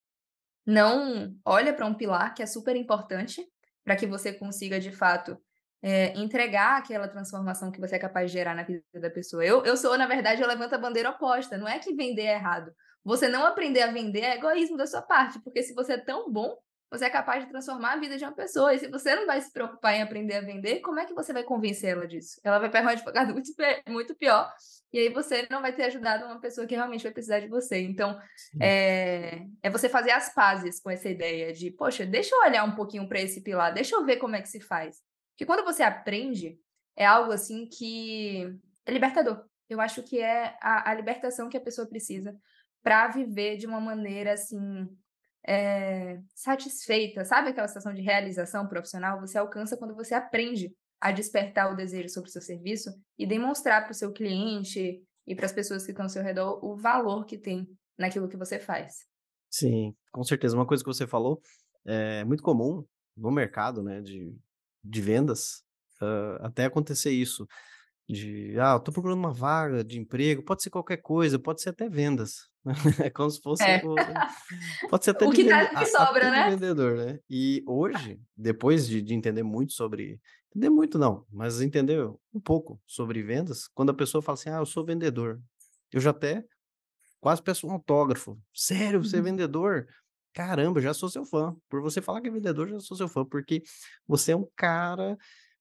não 0.65 1.35
olha 1.43 1.73
para 1.73 1.85
um 1.85 1.93
pilar 1.93 2.33
que 2.33 2.43
é 2.43 2.45
super 2.45 2.75
importante 2.75 3.45
para 3.83 3.95
que 3.95 4.05
você 4.05 4.31
consiga, 4.31 4.79
de 4.79 4.91
fato, 4.91 5.37
é, 5.81 6.15
entregar 6.17 6.77
aquela 6.77 7.07
transformação 7.07 7.71
que 7.71 7.79
você 7.79 7.95
é 7.95 7.99
capaz 7.99 8.29
de 8.29 8.37
gerar 8.37 8.53
na 8.53 8.63
vida 8.63 8.83
da 8.93 9.09
pessoa. 9.09 9.43
Eu, 9.43 9.65
eu 9.65 9.75
sou, 9.75 9.97
na 9.97 10.05
verdade, 10.05 10.41
eu 10.41 10.47
levanto 10.47 10.73
a 10.73 10.77
bandeira 10.77 11.09
oposta. 11.09 11.57
Não 11.57 11.67
é 11.67 11.79
que 11.79 11.95
vender 11.95 12.25
é 12.25 12.35
errado. 12.35 12.71
Você 13.03 13.27
não 13.27 13.45
aprender 13.45 13.81
a 13.81 13.91
vender 13.91 14.21
é 14.21 14.35
egoísmo 14.35 14.77
da 14.77 14.85
sua 14.85 15.01
parte, 15.01 15.39
porque 15.39 15.63
se 15.63 15.73
você 15.73 15.93
é 15.93 15.97
tão 15.97 16.31
bom, 16.31 16.57
você 16.91 17.05
é 17.05 17.09
capaz 17.09 17.43
de 17.43 17.49
transformar 17.49 17.93
a 17.93 17.97
vida 17.97 18.17
de 18.17 18.25
uma 18.25 18.33
pessoa. 18.33 18.73
E 18.73 18.79
se 18.79 18.87
você 18.89 19.15
não 19.15 19.25
vai 19.25 19.39
se 19.39 19.51
preocupar 19.51 19.95
em 19.95 20.01
aprender 20.01 20.35
a 20.35 20.41
vender, 20.41 20.81
como 20.81 20.99
é 20.99 21.05
que 21.05 21.13
você 21.13 21.31
vai 21.31 21.41
convencer 21.41 21.91
ela 21.91 22.05
disso? 22.05 22.39
Ela 22.43 22.59
vai 22.59 22.69
pegar 22.69 22.87
um 22.87 22.89
advogado 22.89 23.31
muito, 23.33 23.49
muito 23.87 24.15
pior. 24.15 24.51
E 24.91 24.99
aí 24.99 25.09
você 25.09 25.47
não 25.49 25.61
vai 25.61 25.73
ter 25.73 25.85
ajudado 25.85 26.25
uma 26.25 26.41
pessoa 26.41 26.67
que 26.67 26.75
realmente 26.75 27.03
vai 27.03 27.13
precisar 27.13 27.39
de 27.39 27.47
você. 27.47 27.79
Então, 27.79 28.19
é, 28.61 29.45
é 29.63 29.69
você 29.69 29.87
fazer 29.87 30.11
as 30.11 30.33
pazes 30.33 30.81
com 30.81 30.89
essa 30.89 31.07
ideia 31.07 31.53
de, 31.53 31.71
poxa, 31.71 32.05
deixa 32.05 32.35
eu 32.35 32.41
olhar 32.41 32.65
um 32.65 32.75
pouquinho 32.75 33.07
para 33.07 33.21
esse 33.21 33.41
pilar, 33.41 33.73
deixa 33.73 33.95
eu 33.95 34.05
ver 34.05 34.17
como 34.17 34.35
é 34.35 34.41
que 34.41 34.49
se 34.49 34.59
faz. 34.59 34.97
Porque 35.31 35.45
quando 35.45 35.63
você 35.63 35.83
aprende, 35.83 36.59
é 36.97 37.05
algo 37.05 37.31
assim 37.31 37.69
que 37.69 38.53
é 38.85 38.91
libertador. 38.91 39.45
eu 39.69 39.79
acho 39.79 40.03
que 40.03 40.19
é 40.19 40.57
a, 40.61 40.91
a 40.91 40.93
libertação 40.93 41.47
que 41.47 41.55
a 41.55 41.61
pessoa 41.61 41.87
precisa 41.87 42.35
para 42.83 43.07
viver 43.07 43.57
de 43.57 43.67
uma 43.67 43.79
maneira 43.79 44.33
assim 44.33 44.87
é, 45.47 46.19
satisfeita, 46.35 47.25
sabe 47.25 47.49
aquela 47.49 47.67
sensação 47.67 47.93
de 47.93 48.01
realização 48.01 48.67
profissional? 48.67 49.19
Você 49.19 49.37
alcança 49.37 49.77
quando 49.77 49.95
você 49.95 50.13
aprende 50.13 50.73
a 50.99 51.11
despertar 51.11 51.71
o 51.71 51.75
desejo 51.75 52.09
sobre 52.09 52.29
o 52.29 52.31
seu 52.31 52.41
serviço 52.41 52.91
e 53.17 53.25
demonstrar 53.25 53.83
para 53.83 53.91
o 53.91 53.95
seu 53.95 54.11
cliente 54.11 55.01
e 55.25 55.35
para 55.35 55.45
as 55.45 55.51
pessoas 55.51 55.83
que 55.83 55.91
estão 55.91 56.05
ao 56.05 56.09
seu 56.09 56.21
redor 56.21 56.63
o 56.63 56.75
valor 56.75 57.25
que 57.25 57.37
tem 57.37 57.67
naquilo 57.97 58.29
que 58.29 58.37
você 58.37 58.59
faz. 58.59 59.05
Sim, 59.49 59.95
com 60.11 60.23
certeza. 60.23 60.55
Uma 60.55 60.65
coisa 60.65 60.83
que 60.83 60.87
você 60.87 61.07
falou 61.07 61.41
é 61.85 62.23
muito 62.23 62.43
comum 62.43 62.85
no 63.17 63.31
mercado 63.31 63.81
né, 63.81 64.01
de, 64.01 64.35
de 64.83 65.01
vendas, 65.01 65.63
uh, 66.01 66.45
até 66.45 66.65
acontecer 66.65 67.11
isso 67.11 67.47
de, 68.07 68.59
ah, 68.59 68.73
eu 68.73 68.79
tô 68.79 68.91
procurando 68.91 69.19
uma 69.19 69.33
vaga 69.33 69.83
de 69.83 69.99
emprego, 69.99 70.43
pode 70.43 70.61
ser 70.61 70.69
qualquer 70.69 70.97
coisa, 70.97 71.39
pode 71.39 71.61
ser 71.61 71.69
até 71.69 71.89
vendas. 71.89 72.50
É 73.07 73.09
como 73.09 73.29
se 73.29 73.41
fosse. 73.41 73.63
É. 73.63 73.81
O, 73.83 73.95
pode 74.89 75.05
ser 75.05 75.11
até 75.11 75.25
o 75.25 75.31
que, 75.31 75.45
tá, 75.45 75.67
que 75.67 75.85
sobra, 75.87 76.29
né? 76.29 76.49
vendedor, 76.51 76.95
né? 76.95 77.19
E 77.29 77.63
hoje, 77.67 78.19
depois 78.35 78.87
de, 78.87 79.01
de 79.01 79.13
entender 79.13 79.43
muito 79.43 79.73
sobre. 79.73 80.19
Entender 80.49 80.69
muito 80.69 80.99
não, 80.99 81.25
mas 81.31 81.61
entender 81.61 82.05
um 82.33 82.39
pouco 82.39 82.79
sobre 82.85 83.23
vendas, 83.23 83.69
quando 83.69 83.91
a 83.91 83.93
pessoa 83.93 84.21
fala 84.21 84.33
assim, 84.33 84.49
ah, 84.49 84.57
eu 84.57 84.65
sou 84.65 84.85
vendedor, 84.85 85.41
eu 85.93 86.01
já 86.01 86.09
até 86.09 86.43
quase 87.21 87.41
peço 87.41 87.65
um 87.65 87.71
autógrafo. 87.71 88.37
Sério, 88.53 89.01
você 89.01 89.15
é 89.15 89.19
uhum. 89.19 89.25
vendedor? 89.25 89.87
Caramba, 90.33 90.81
já 90.81 90.93
sou 90.93 91.07
seu 91.07 91.23
fã. 91.23 91.55
Por 91.69 91.81
você 91.81 92.01
falar 92.01 92.19
que 92.19 92.27
é 92.27 92.31
vendedor, 92.31 92.67
já 92.67 92.81
sou 92.81 92.97
seu 92.97 93.07
fã, 93.07 93.23
porque 93.23 93.63
você 94.05 94.33
é 94.33 94.35
um 94.35 94.45
cara 94.55 95.17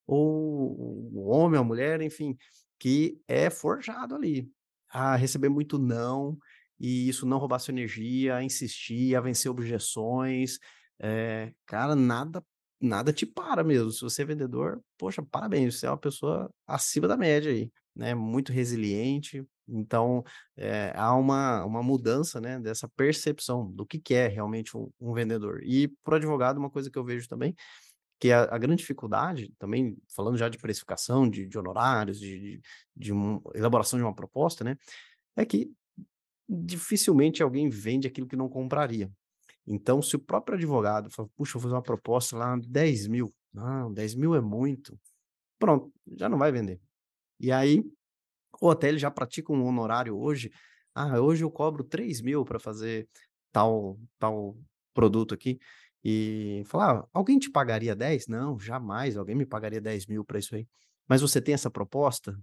ou 0.07 0.77
o 1.15 1.29
homem, 1.29 1.61
a 1.61 1.63
mulher, 1.63 2.01
enfim, 2.01 2.37
que 2.77 3.21
é 3.29 3.49
forjado 3.49 4.17
ali 4.17 4.51
a 4.93 5.15
receber 5.15 5.49
muito 5.49 5.79
não, 5.79 6.37
e 6.81 7.09
isso 7.09 7.27
não 7.27 7.39
roubar 7.39 7.59
sua 7.59 7.73
energia, 7.73 8.37
a 8.37 8.43
insistir, 8.43 9.15
a 9.15 9.21
vencer 9.21 9.51
objeções. 9.51 10.59
É, 10.99 11.53
cara, 11.67 11.95
nada 11.95 12.43
nada 12.81 13.13
te 13.13 13.27
para 13.27 13.63
mesmo. 13.63 13.91
Se 13.91 14.01
você 14.01 14.23
é 14.23 14.25
vendedor, 14.25 14.83
poxa, 14.99 15.23
parabéns, 15.23 15.79
você 15.79 15.87
é 15.87 15.91
uma 15.91 15.99
pessoa 15.99 16.51
acima 16.67 17.07
da 17.07 17.17
média 17.17 17.51
aí, 17.53 17.71
né? 17.95 18.15
Muito 18.15 18.53
resiliente. 18.53 19.45
Então, 19.69 20.25
é, 20.57 20.93
há 20.97 21.15
uma, 21.15 21.65
uma 21.65 21.83
mudança, 21.83 22.41
né, 22.41 22.59
dessa 22.59 22.89
percepção 22.89 23.71
do 23.71 23.87
que, 23.87 24.01
que 24.01 24.15
é 24.15 24.27
realmente 24.27 24.77
um, 24.77 24.91
um 25.01 25.13
vendedor. 25.13 25.63
E 25.63 25.89
para 26.03 26.15
o 26.15 26.17
advogado, 26.17 26.59
uma 26.59 26.71
coisa 26.71 26.91
que 26.91 26.99
eu 26.99 27.05
vejo 27.05 27.29
também 27.29 27.55
que 28.19 28.33
a, 28.33 28.43
a, 28.43 28.59
grande 28.59 28.81
dificuldade, 28.81 29.53
também 29.59 29.97
falando 30.15 30.37
já 30.37 30.49
de 30.49 30.59
precificação, 30.59 31.29
de, 31.29 31.47
de 31.47 31.59
honorários, 31.59 32.19
de, 32.21 32.39
de, 32.39 32.61
de 32.95 33.13
uma 33.13 33.41
elaboração 33.55 33.99
de 33.99 34.05
uma 34.05 34.15
proposta, 34.15 34.63
né, 34.65 34.77
é 35.37 35.45
que 35.47 35.71
dificilmente 36.51 37.43
alguém 37.43 37.69
vende 37.69 38.09
aquilo 38.09 38.27
que 38.27 38.37
não 38.37 38.49
compraria. 38.49 39.11
Então, 39.67 40.03
se 40.03 40.17
o 40.17 40.19
próprio 40.19 40.57
advogado 40.57 41.11
fala, 41.11 41.29
puxa, 41.37 41.55
vou 41.55 41.63
fazer 41.63 41.75
uma 41.75 41.83
proposta 41.83 42.37
lá, 42.37 42.57
10 42.59 43.07
mil, 43.09 43.33
não, 43.53 43.93
10 43.93 44.15
mil 44.15 44.35
é 44.35 44.41
muito, 44.41 44.99
pronto, 45.59 45.93
já 46.19 46.29
não 46.29 46.39
vai 46.39 46.53
vender. 46.53 46.81
E 47.41 47.53
aí, 47.53 47.85
ou 48.61 48.71
até 48.71 48.89
ele 48.89 48.99
já 48.99 49.11
pratica 49.11 49.53
um 49.53 49.67
honorário 49.67 50.17
hoje, 50.19 50.51
ah, 50.95 51.21
hoje 51.21 51.45
eu 51.45 51.51
cobro 51.51 51.85
3 51.85 52.21
mil 52.21 52.45
para 52.45 52.59
fazer 52.59 53.09
tal, 53.53 53.99
tal 54.19 54.57
produto 54.95 55.35
aqui, 55.35 55.59
e 56.05 56.63
falar, 56.67 57.01
ah, 57.01 57.09
alguém 57.13 57.39
te 57.39 57.51
pagaria 57.51 57.95
10? 57.95 58.27
Não, 58.29 58.59
jamais, 58.59 59.17
alguém 59.17 59.37
me 59.37 59.47
pagaria 59.47 59.81
10 59.81 60.07
mil 60.07 60.25
para 60.25 60.39
isso 60.39 60.55
aí. 60.55 60.67
Mas 61.09 61.21
você 61.21 61.41
tem 61.41 61.55
essa 61.55 61.71
proposta? 61.71 62.39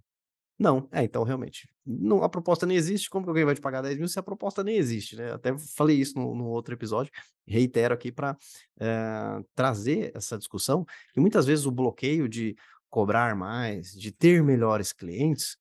Não, 0.59 0.87
é, 0.91 1.03
então 1.03 1.23
realmente, 1.23 1.69
não, 1.85 2.23
a 2.23 2.29
proposta 2.29 2.65
nem 2.65 2.75
existe, 2.75 3.09
como 3.09 3.23
que 3.23 3.29
alguém 3.29 3.45
vai 3.45 3.53
te 3.53 3.61
pagar 3.61 3.81
10 3.81 3.97
mil 3.97 4.07
se 4.07 4.17
a 4.17 4.23
proposta 4.23 4.63
nem 4.63 4.75
existe, 4.75 5.15
né? 5.15 5.31
Até 5.31 5.55
falei 5.75 5.97
isso 5.97 6.17
no, 6.17 6.33
no 6.33 6.45
outro 6.47 6.73
episódio, 6.73 7.11
reitero 7.45 7.93
aqui 7.93 8.11
para 8.11 8.35
é, 8.79 8.87
eh, 8.87 9.43
trazer 9.53 10.11
essa 10.15 10.37
discussão, 10.37 10.83
que 11.13 11.19
muitas 11.19 11.45
vezes 11.45 11.65
o 11.65 11.71
bloqueio 11.71 12.27
de 12.27 12.55
cobrar 12.89 13.35
mais, 13.35 13.91
de 13.91 14.11
ter 14.11 14.43
melhores 14.43 14.91
clientes, 14.91 15.57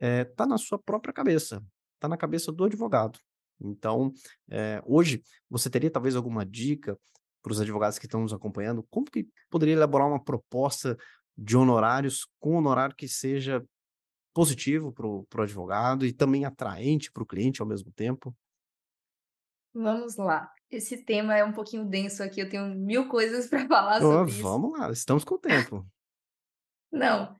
está 0.00 0.44
eh, 0.44 0.48
na 0.48 0.56
sua 0.56 0.78
própria 0.78 1.12
cabeça, 1.12 1.62
está 1.94 2.08
na 2.08 2.16
cabeça 2.16 2.50
do 2.50 2.64
advogado. 2.64 3.18
Então, 3.60 4.12
é, 4.50 4.82
hoje, 4.84 5.22
você 5.48 5.70
teria 5.70 5.90
talvez 5.90 6.16
alguma 6.16 6.44
dica 6.44 6.98
para 7.42 7.52
os 7.52 7.60
advogados 7.60 7.98
que 7.98 8.06
estão 8.06 8.22
nos 8.22 8.32
acompanhando? 8.32 8.84
Como 8.90 9.06
que 9.06 9.28
poderia 9.50 9.74
elaborar 9.74 10.08
uma 10.08 10.22
proposta 10.22 10.96
de 11.36 11.56
honorários 11.56 12.26
com 12.38 12.56
honorário 12.56 12.96
que 12.96 13.08
seja 13.08 13.64
positivo 14.34 14.92
para 14.92 15.06
o 15.06 15.42
advogado 15.42 16.04
e 16.04 16.12
também 16.12 16.44
atraente 16.44 17.10
para 17.10 17.22
o 17.22 17.26
cliente 17.26 17.62
ao 17.62 17.68
mesmo 17.68 17.90
tempo? 17.92 18.36
Vamos 19.72 20.16
lá. 20.16 20.52
Esse 20.70 21.04
tema 21.04 21.36
é 21.36 21.44
um 21.44 21.52
pouquinho 21.52 21.84
denso 21.84 22.22
aqui, 22.22 22.40
eu 22.40 22.48
tenho 22.48 22.74
mil 22.74 23.08
coisas 23.08 23.46
para 23.48 23.66
falar 23.66 24.00
sobre 24.00 24.16
oh, 24.16 24.26
isso. 24.26 24.42
Vamos 24.42 24.78
lá, 24.78 24.90
estamos 24.90 25.24
com 25.24 25.36
o 25.36 25.38
tempo. 25.38 25.86
não, 26.90 27.38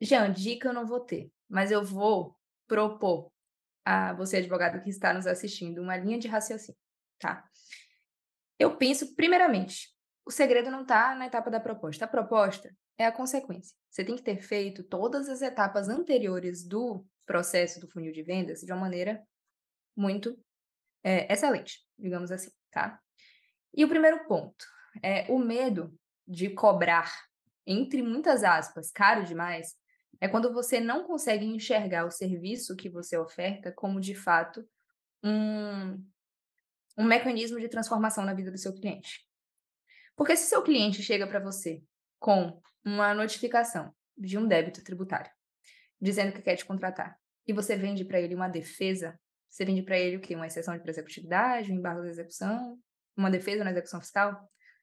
Jean, 0.00 0.32
dica 0.32 0.68
eu 0.68 0.74
não 0.74 0.86
vou 0.86 1.00
ter, 1.00 1.32
mas 1.48 1.70
eu 1.70 1.82
vou 1.82 2.36
propor 2.66 3.32
a 3.84 4.12
você, 4.12 4.36
advogado 4.36 4.82
que 4.82 4.90
está 4.90 5.14
nos 5.14 5.26
assistindo, 5.26 5.80
uma 5.80 5.96
linha 5.96 6.18
de 6.18 6.28
raciocínio, 6.28 6.78
tá? 7.18 7.48
Eu 8.58 8.76
penso, 8.76 9.14
primeiramente, 9.14 9.88
o 10.28 10.30
segredo 10.30 10.70
não 10.70 10.82
está 10.82 11.14
na 11.14 11.24
etapa 11.24 11.50
da 11.50 11.58
proposta. 11.58 12.04
A 12.04 12.08
proposta 12.08 12.70
é 12.98 13.06
a 13.06 13.12
consequência. 13.12 13.74
Você 13.88 14.04
tem 14.04 14.14
que 14.14 14.22
ter 14.22 14.42
feito 14.42 14.84
todas 14.84 15.26
as 15.26 15.40
etapas 15.40 15.88
anteriores 15.88 16.68
do 16.68 17.02
processo 17.24 17.80
do 17.80 17.88
funil 17.88 18.12
de 18.12 18.22
vendas 18.22 18.60
de 18.60 18.70
uma 18.70 18.78
maneira 18.78 19.26
muito 19.96 20.38
é, 21.02 21.32
excelente, 21.32 21.78
digamos 21.98 22.30
assim, 22.30 22.50
tá? 22.70 23.00
E 23.74 23.82
o 23.86 23.88
primeiro 23.88 24.26
ponto 24.26 24.66
é 25.02 25.24
o 25.32 25.38
medo 25.38 25.98
de 26.26 26.50
cobrar, 26.50 27.10
entre 27.66 28.02
muitas 28.02 28.44
aspas, 28.44 28.90
caro 28.90 29.24
demais, 29.24 29.76
é 30.20 30.28
quando 30.28 30.52
você 30.52 30.78
não 30.78 31.04
consegue 31.04 31.46
enxergar 31.46 32.04
o 32.04 32.10
serviço 32.10 32.76
que 32.76 32.90
você 32.90 33.16
oferta 33.16 33.72
como, 33.72 33.98
de 33.98 34.14
fato, 34.14 34.62
um, 35.24 36.04
um 36.98 37.04
mecanismo 37.04 37.58
de 37.58 37.68
transformação 37.68 38.26
na 38.26 38.34
vida 38.34 38.50
do 38.50 38.58
seu 38.58 38.74
cliente. 38.74 39.26
Porque 40.18 40.36
se 40.36 40.48
seu 40.48 40.60
cliente 40.62 41.00
chega 41.00 41.28
para 41.28 41.38
você 41.38 41.80
com 42.18 42.60
uma 42.84 43.14
notificação 43.14 43.94
de 44.16 44.36
um 44.36 44.48
débito 44.48 44.82
tributário, 44.82 45.30
dizendo 46.00 46.32
que 46.32 46.42
quer 46.42 46.56
te 46.56 46.64
contratar, 46.64 47.16
e 47.46 47.52
você 47.52 47.76
vende 47.76 48.04
para 48.04 48.20
ele 48.20 48.34
uma 48.34 48.48
defesa, 48.48 49.16
você 49.48 49.64
vende 49.64 49.80
para 49.80 49.96
ele 49.96 50.16
o 50.16 50.20
quê? 50.20 50.34
Uma 50.34 50.48
exceção 50.48 50.76
de 50.76 50.90
executividade, 50.90 51.70
um 51.70 51.76
embargo 51.76 52.02
de 52.02 52.08
execução, 52.08 52.76
uma 53.16 53.30
defesa 53.30 53.62
na 53.62 53.70
execução 53.70 54.00
fiscal? 54.00 54.32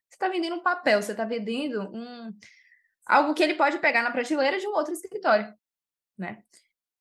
Você 0.08 0.16
está 0.16 0.30
vendendo 0.30 0.56
um 0.56 0.64
papel, 0.64 1.02
você 1.02 1.12
está 1.12 1.26
vendendo 1.26 1.82
um, 1.94 2.32
algo 3.06 3.34
que 3.34 3.44
ele 3.44 3.56
pode 3.56 3.78
pegar 3.80 4.04
na 4.04 4.12
prateleira 4.12 4.58
de 4.58 4.66
um 4.66 4.72
outro 4.72 4.94
escritório, 4.94 5.54
né? 6.18 6.42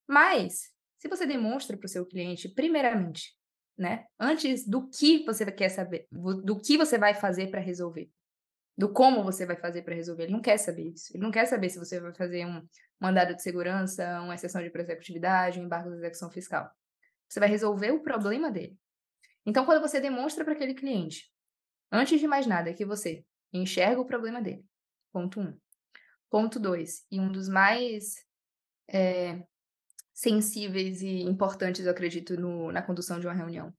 Mas, 0.08 0.72
se 0.98 1.06
você 1.06 1.24
demonstra 1.24 1.76
para 1.76 1.86
o 1.86 1.88
seu 1.88 2.04
cliente, 2.04 2.48
primeiramente, 2.48 3.32
né, 3.78 4.06
antes 4.18 4.66
do 4.66 4.88
que 4.90 5.24
você 5.24 5.50
quer 5.52 5.68
saber, 5.68 6.08
do 6.10 6.60
que 6.60 6.76
você 6.76 6.98
vai 6.98 7.14
fazer 7.14 7.48
para 7.48 7.60
resolver, 7.60 8.10
do 8.76 8.92
como 8.92 9.22
você 9.22 9.46
vai 9.46 9.56
fazer 9.56 9.82
para 9.82 9.94
resolver, 9.94 10.24
ele 10.24 10.32
não 10.32 10.40
quer 10.40 10.58
saber 10.58 10.90
isso. 10.90 11.14
Ele 11.14 11.22
não 11.22 11.30
quer 11.30 11.46
saber 11.46 11.70
se 11.70 11.78
você 11.78 12.00
vai 12.00 12.12
fazer 12.12 12.44
um 12.44 12.66
mandado 13.00 13.34
de 13.34 13.42
segurança, 13.42 14.20
uma 14.20 14.34
exceção 14.34 14.60
de 14.60 14.70
executividade, 14.74 15.60
um 15.60 15.64
embargo 15.64 15.90
de 15.90 15.96
execução 15.96 16.30
fiscal. 16.30 16.70
Você 17.28 17.38
vai 17.38 17.48
resolver 17.48 17.92
o 17.92 18.02
problema 18.02 18.50
dele. 18.50 18.76
Então, 19.46 19.64
quando 19.64 19.80
você 19.80 20.00
demonstra 20.00 20.44
para 20.44 20.54
aquele 20.54 20.74
cliente, 20.74 21.30
antes 21.90 22.18
de 22.18 22.26
mais 22.26 22.46
nada, 22.46 22.72
que 22.72 22.84
você 22.84 23.24
enxerga 23.52 24.00
o 24.00 24.06
problema 24.06 24.42
dele, 24.42 24.64
ponto 25.12 25.40
um. 25.40 25.56
Ponto 26.30 26.58
dois, 26.58 27.06
e 27.10 27.20
um 27.20 27.30
dos 27.30 27.48
mais 27.48 28.16
é, 28.88 29.40
sensíveis 30.12 31.00
e 31.00 31.20
importantes, 31.20 31.84
eu 31.84 31.92
acredito, 31.92 32.36
no, 32.36 32.72
na 32.72 32.82
condução 32.82 33.20
de 33.20 33.26
uma 33.26 33.34
reunião, 33.34 33.72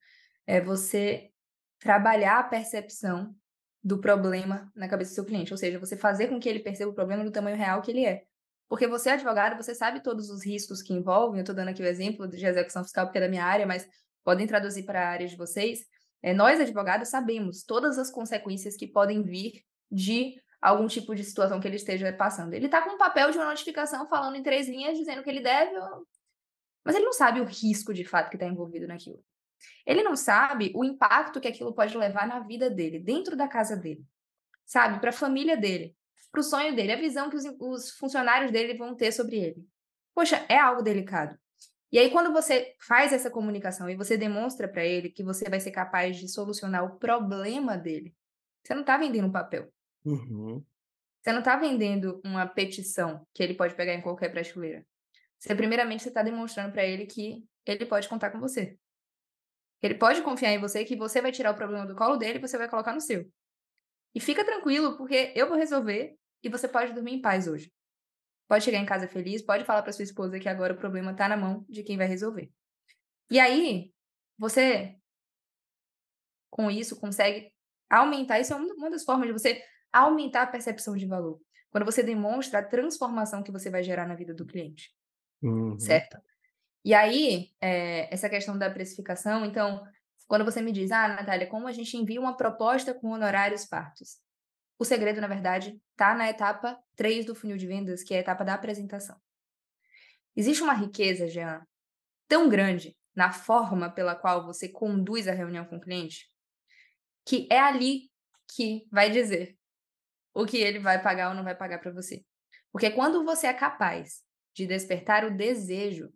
é 0.47 0.62
você 0.62 1.31
trabalhar 1.79 2.39
a 2.39 2.43
percepção 2.43 3.36
do 3.86 4.00
problema 4.00 4.71
na 4.76 4.88
cabeça 4.89 5.12
do 5.12 5.13
seu 5.13 5.26
cliente, 5.26 5.54
ou 5.54 5.58
seja, 5.60 5.78
você 5.78 5.95
fazer 5.95 6.28
com 6.28 6.39
que 6.39 6.50
ele 6.50 6.60
perceba 6.60 6.89
o 6.89 6.95
problema 6.95 7.24
do 7.24 7.30
tamanho 7.30 7.56
real 7.56 7.84
que 7.84 7.91
ele 7.91 8.04
é. 8.04 8.24
Porque 8.67 8.88
você 8.88 9.10
é 9.10 9.13
advogado, 9.13 9.56
você 9.56 9.76
sabe 9.76 10.02
todos 10.02 10.32
os 10.32 10.43
riscos 10.43 10.82
que 10.82 10.91
envolvem, 10.91 11.38
eu 11.38 11.43
estou 11.43 11.54
dando 11.54 11.67
aqui 11.67 11.84
o 11.84 11.86
exemplo 11.86 12.28
de 12.28 12.43
execução 12.43 12.84
fiscal 12.84 13.06
porque 13.06 13.19
é 13.19 13.21
da 13.21 13.30
minha 13.30 13.45
área, 13.45 13.67
mas 13.67 13.88
podem 14.24 14.48
traduzir 14.48 14.86
para 14.86 15.00
a 15.00 15.08
área 15.08 15.28
de 15.28 15.36
vocês. 15.36 15.86
É, 16.24 16.34
nós, 16.34 16.60
advogados, 16.60 17.10
sabemos 17.10 17.63
todas 17.63 18.00
as 18.00 18.10
consequências 18.10 18.76
que 18.76 18.88
podem 18.88 19.21
vir 19.21 19.63
de 19.91 20.34
algum 20.60 20.88
tipo 20.88 21.13
de 21.13 21.24
situação 21.24 21.60
que 21.60 21.67
ele 21.67 21.76
esteja 21.76 22.12
passando. 22.12 22.56
Ele 22.56 22.65
está 22.65 22.82
com 22.82 22.95
um 22.95 22.98
papel 22.98 23.30
de 23.30 23.38
uma 23.38 23.45
notificação 23.45 24.10
falando 24.10 24.36
em 24.36 24.41
três 24.41 24.67
linhas, 24.67 24.98
dizendo 24.98 25.21
que 25.21 25.30
ele 25.30 25.41
deve, 25.41 25.76
mas 26.84 26.95
ele 26.95 27.06
não 27.06 27.13
sabe 27.13 27.39
o 27.39 27.45
risco 27.45 27.93
de 27.93 28.04
fato 28.04 28.32
que 28.32 28.36
está 28.36 28.48
envolvido 28.48 28.88
naquilo. 28.88 29.24
Ele 29.86 30.04
não 30.04 30.15
sabe 30.15 30.71
o 30.75 30.84
impacto 30.84 31.39
que 31.39 31.47
aquilo 31.47 31.73
pode 31.73 31.97
levar 31.97 32.28
na 32.28 32.39
vida 32.39 32.69
dele, 32.69 32.99
dentro 32.99 33.36
da 33.36 33.47
casa 33.47 33.75
dele, 33.75 34.04
sabe? 34.65 34.99
Para 34.99 35.10
a 35.10 35.13
família 35.13 35.56
dele, 35.56 35.95
para 36.32 36.41
o 36.41 36.43
sonho 36.43 36.75
dele, 36.75 36.91
a 36.91 36.99
visão 36.99 37.30
que 37.30 37.36
os, 37.36 37.45
os 37.60 37.91
funcionários 37.91 38.51
dele 38.51 38.78
vão 38.78 38.95
ter 38.95 39.12
sobre 39.12 39.38
ele. 39.38 39.65
Poxa, 40.13 40.45
é 40.49 40.60
algo 40.60 40.82
delicado. 40.82 41.38
E 41.91 41.99
aí, 41.99 42.10
quando 42.10 42.34
você 42.34 42.75
faz 42.80 43.13
essa 43.13 43.30
comunicação 43.30 43.89
e 43.89 43.95
você 43.95 44.17
demonstra 44.17 44.67
para 44.67 44.84
ele 44.84 45.10
que 45.10 45.23
você 45.23 45.49
vai 45.49 45.60
ser 45.60 45.71
capaz 45.71 46.17
de 46.17 46.28
solucionar 46.28 46.84
o 46.84 46.97
problema 46.97 47.78
dele, 47.78 48.13
você 48.63 48.73
não 48.73 48.82
está 48.82 48.97
vendendo 48.97 49.28
um 49.28 49.32
papel. 49.32 49.71
Uhum. 50.04 50.63
Você 51.21 51.32
não 51.32 51.39
está 51.39 51.56
vendendo 51.56 52.21
uma 52.23 52.45
petição 52.45 53.25
que 53.34 53.41
ele 53.41 53.54
pode 53.54 53.75
pegar 53.75 53.93
em 53.93 54.01
qualquer 54.01 54.30
prateleira. 54.30 54.86
Você, 55.39 55.56
primeiramente, 55.56 56.04
você 56.04 56.10
está 56.10 56.21
demonstrando 56.21 56.71
para 56.71 56.84
ele 56.84 57.06
que 57.06 57.43
ele 57.65 57.86
pode 57.86 58.10
contar 58.10 58.30
com 58.30 58.39
você. 58.39 58.78
Ele 59.86 59.93
pode 59.93 60.24
confiar 60.24 60.52
em 60.52 60.60
você 60.60 60.84
que 60.84 60.95
você 60.95 61.21
vai 61.21 61.32
tirar 61.32 61.52
o 61.52 61.56
problema 61.56 61.86
do 61.86 61.95
colo 61.95 62.17
dele 62.17 62.39
e 62.39 62.41
você 62.41 62.58
vai 62.58 62.67
colocar 62.67 62.91
no 62.91 63.00
seu. 63.00 63.32
E 64.15 64.19
fica 64.19 64.43
tranquilo, 64.43 64.98
porque 64.98 65.32
eu 65.36 65.48
vou 65.48 65.56
resolver 65.56 66.17
e 66.41 66.50
você 66.50 66.67
pode 66.67 66.91
dormir 66.91 67.13
em 67.13 67.21
paz 67.21 67.48
hoje. 67.48 67.71
Pode 68.48 68.63
chegar 68.63 68.80
em 68.80 68.86
casa 68.86 69.08
feliz, 69.08 69.43
pode 69.43 69.63
falar 69.63 69.84
para 69.84 69.91
sua 69.91 70.04
esposa 70.04 70.39
que 70.39 70.50
agora 70.50 70.74
o 70.74 70.78
problema 70.78 71.12
está 71.12 71.30
na 71.30 71.38
mão 71.38 71.63
de 71.69 71.84
quem 71.84 71.98
vai 71.98 72.08
resolver. 72.08 72.52
E 73.30 73.39
aí, 73.39 73.93
você, 74.39 74.95
com 76.50 76.71
isso, 76.71 77.00
consegue 77.00 77.52
aumentar. 77.88 78.39
Isso 78.39 78.54
é 78.54 78.56
uma 78.56 78.89
das 78.89 79.04
formas 79.04 79.28
de 79.28 79.34
você 79.34 79.63
aumentar 79.93 80.41
a 80.43 80.48
percepção 80.48 80.98
de 80.98 81.06
valor. 81.06 81.39
Quando 81.69 81.86
você 81.86 82.02
demonstra 82.02 82.60
a 82.60 82.65
transformação 82.65 83.43
que 83.43 83.52
você 83.52 83.69
vai 83.69 83.84
gerar 83.84 84.08
na 84.08 84.15
vida 84.15 84.34
do 84.34 84.48
cliente. 84.48 84.91
Uhum. 85.43 85.80
Certo? 85.80 86.17
E 86.86 86.93
aí, 86.93 87.50
é, 87.60 88.13
essa 88.13 88.30
questão 88.30 88.56
da 88.56 88.69
precificação, 88.69 89.43
então, 89.43 89.84
quando 90.28 90.45
você 90.45 90.62
me 90.62 90.71
diz, 90.71 90.91
ah, 90.91 91.08
Natália, 91.08 91.48
como 91.48 91.67
a 91.67 91.71
gente 91.71 91.98
envia 91.98 92.21
uma 92.21 92.38
proposta 92.38 92.93
com 92.93 93.10
honorários 93.10 93.65
partos? 93.65 94.19
O 94.78 94.86
segredo, 94.86 95.19
na 95.19 95.26
verdade, 95.26 95.82
está 95.91 96.13
na 96.13 96.30
etapa 96.30 96.80
3 96.95 97.26
do 97.26 97.34
funil 97.34 97.58
de 97.58 97.65
vendas, 97.65 98.04
que 98.04 98.13
é 98.13 98.17
a 98.17 98.19
etapa 98.19 98.45
da 98.45 98.54
apresentação. 98.54 99.19
Existe 100.36 100.62
uma 100.62 100.76
riqueza, 100.76 101.28
Jean, 101.28 101.65
tão 102.28 102.48
grande 102.48 102.95
na 103.15 103.32
forma 103.32 103.89
pela 103.89 104.13
qual 104.13 104.45
você 104.45 104.69
conduz 104.69 105.28
a 105.28 105.34
reunião 105.34 105.65
com 105.65 105.78
o 105.78 105.82
cliente, 105.82 106.30
que 107.26 107.48
é 107.50 107.60
ali 107.60 108.12
que 108.56 108.88
vai 108.91 109.10
dizer 109.10 109.58
o 110.36 110.45
que 110.45 110.58
ele 110.58 110.78
vai 110.78 111.02
pagar 111.02 111.30
ou 111.30 111.36
não 111.36 111.43
vai 111.43 111.56
pagar 111.56 111.80
para 111.80 111.91
você. 111.91 112.24
Porque 112.71 112.91
quando 112.91 113.26
você 113.26 113.48
é 113.48 113.54
capaz 113.56 114.24
de 114.54 114.67
despertar 114.67 115.26
o 115.26 115.36
desejo 115.36 116.13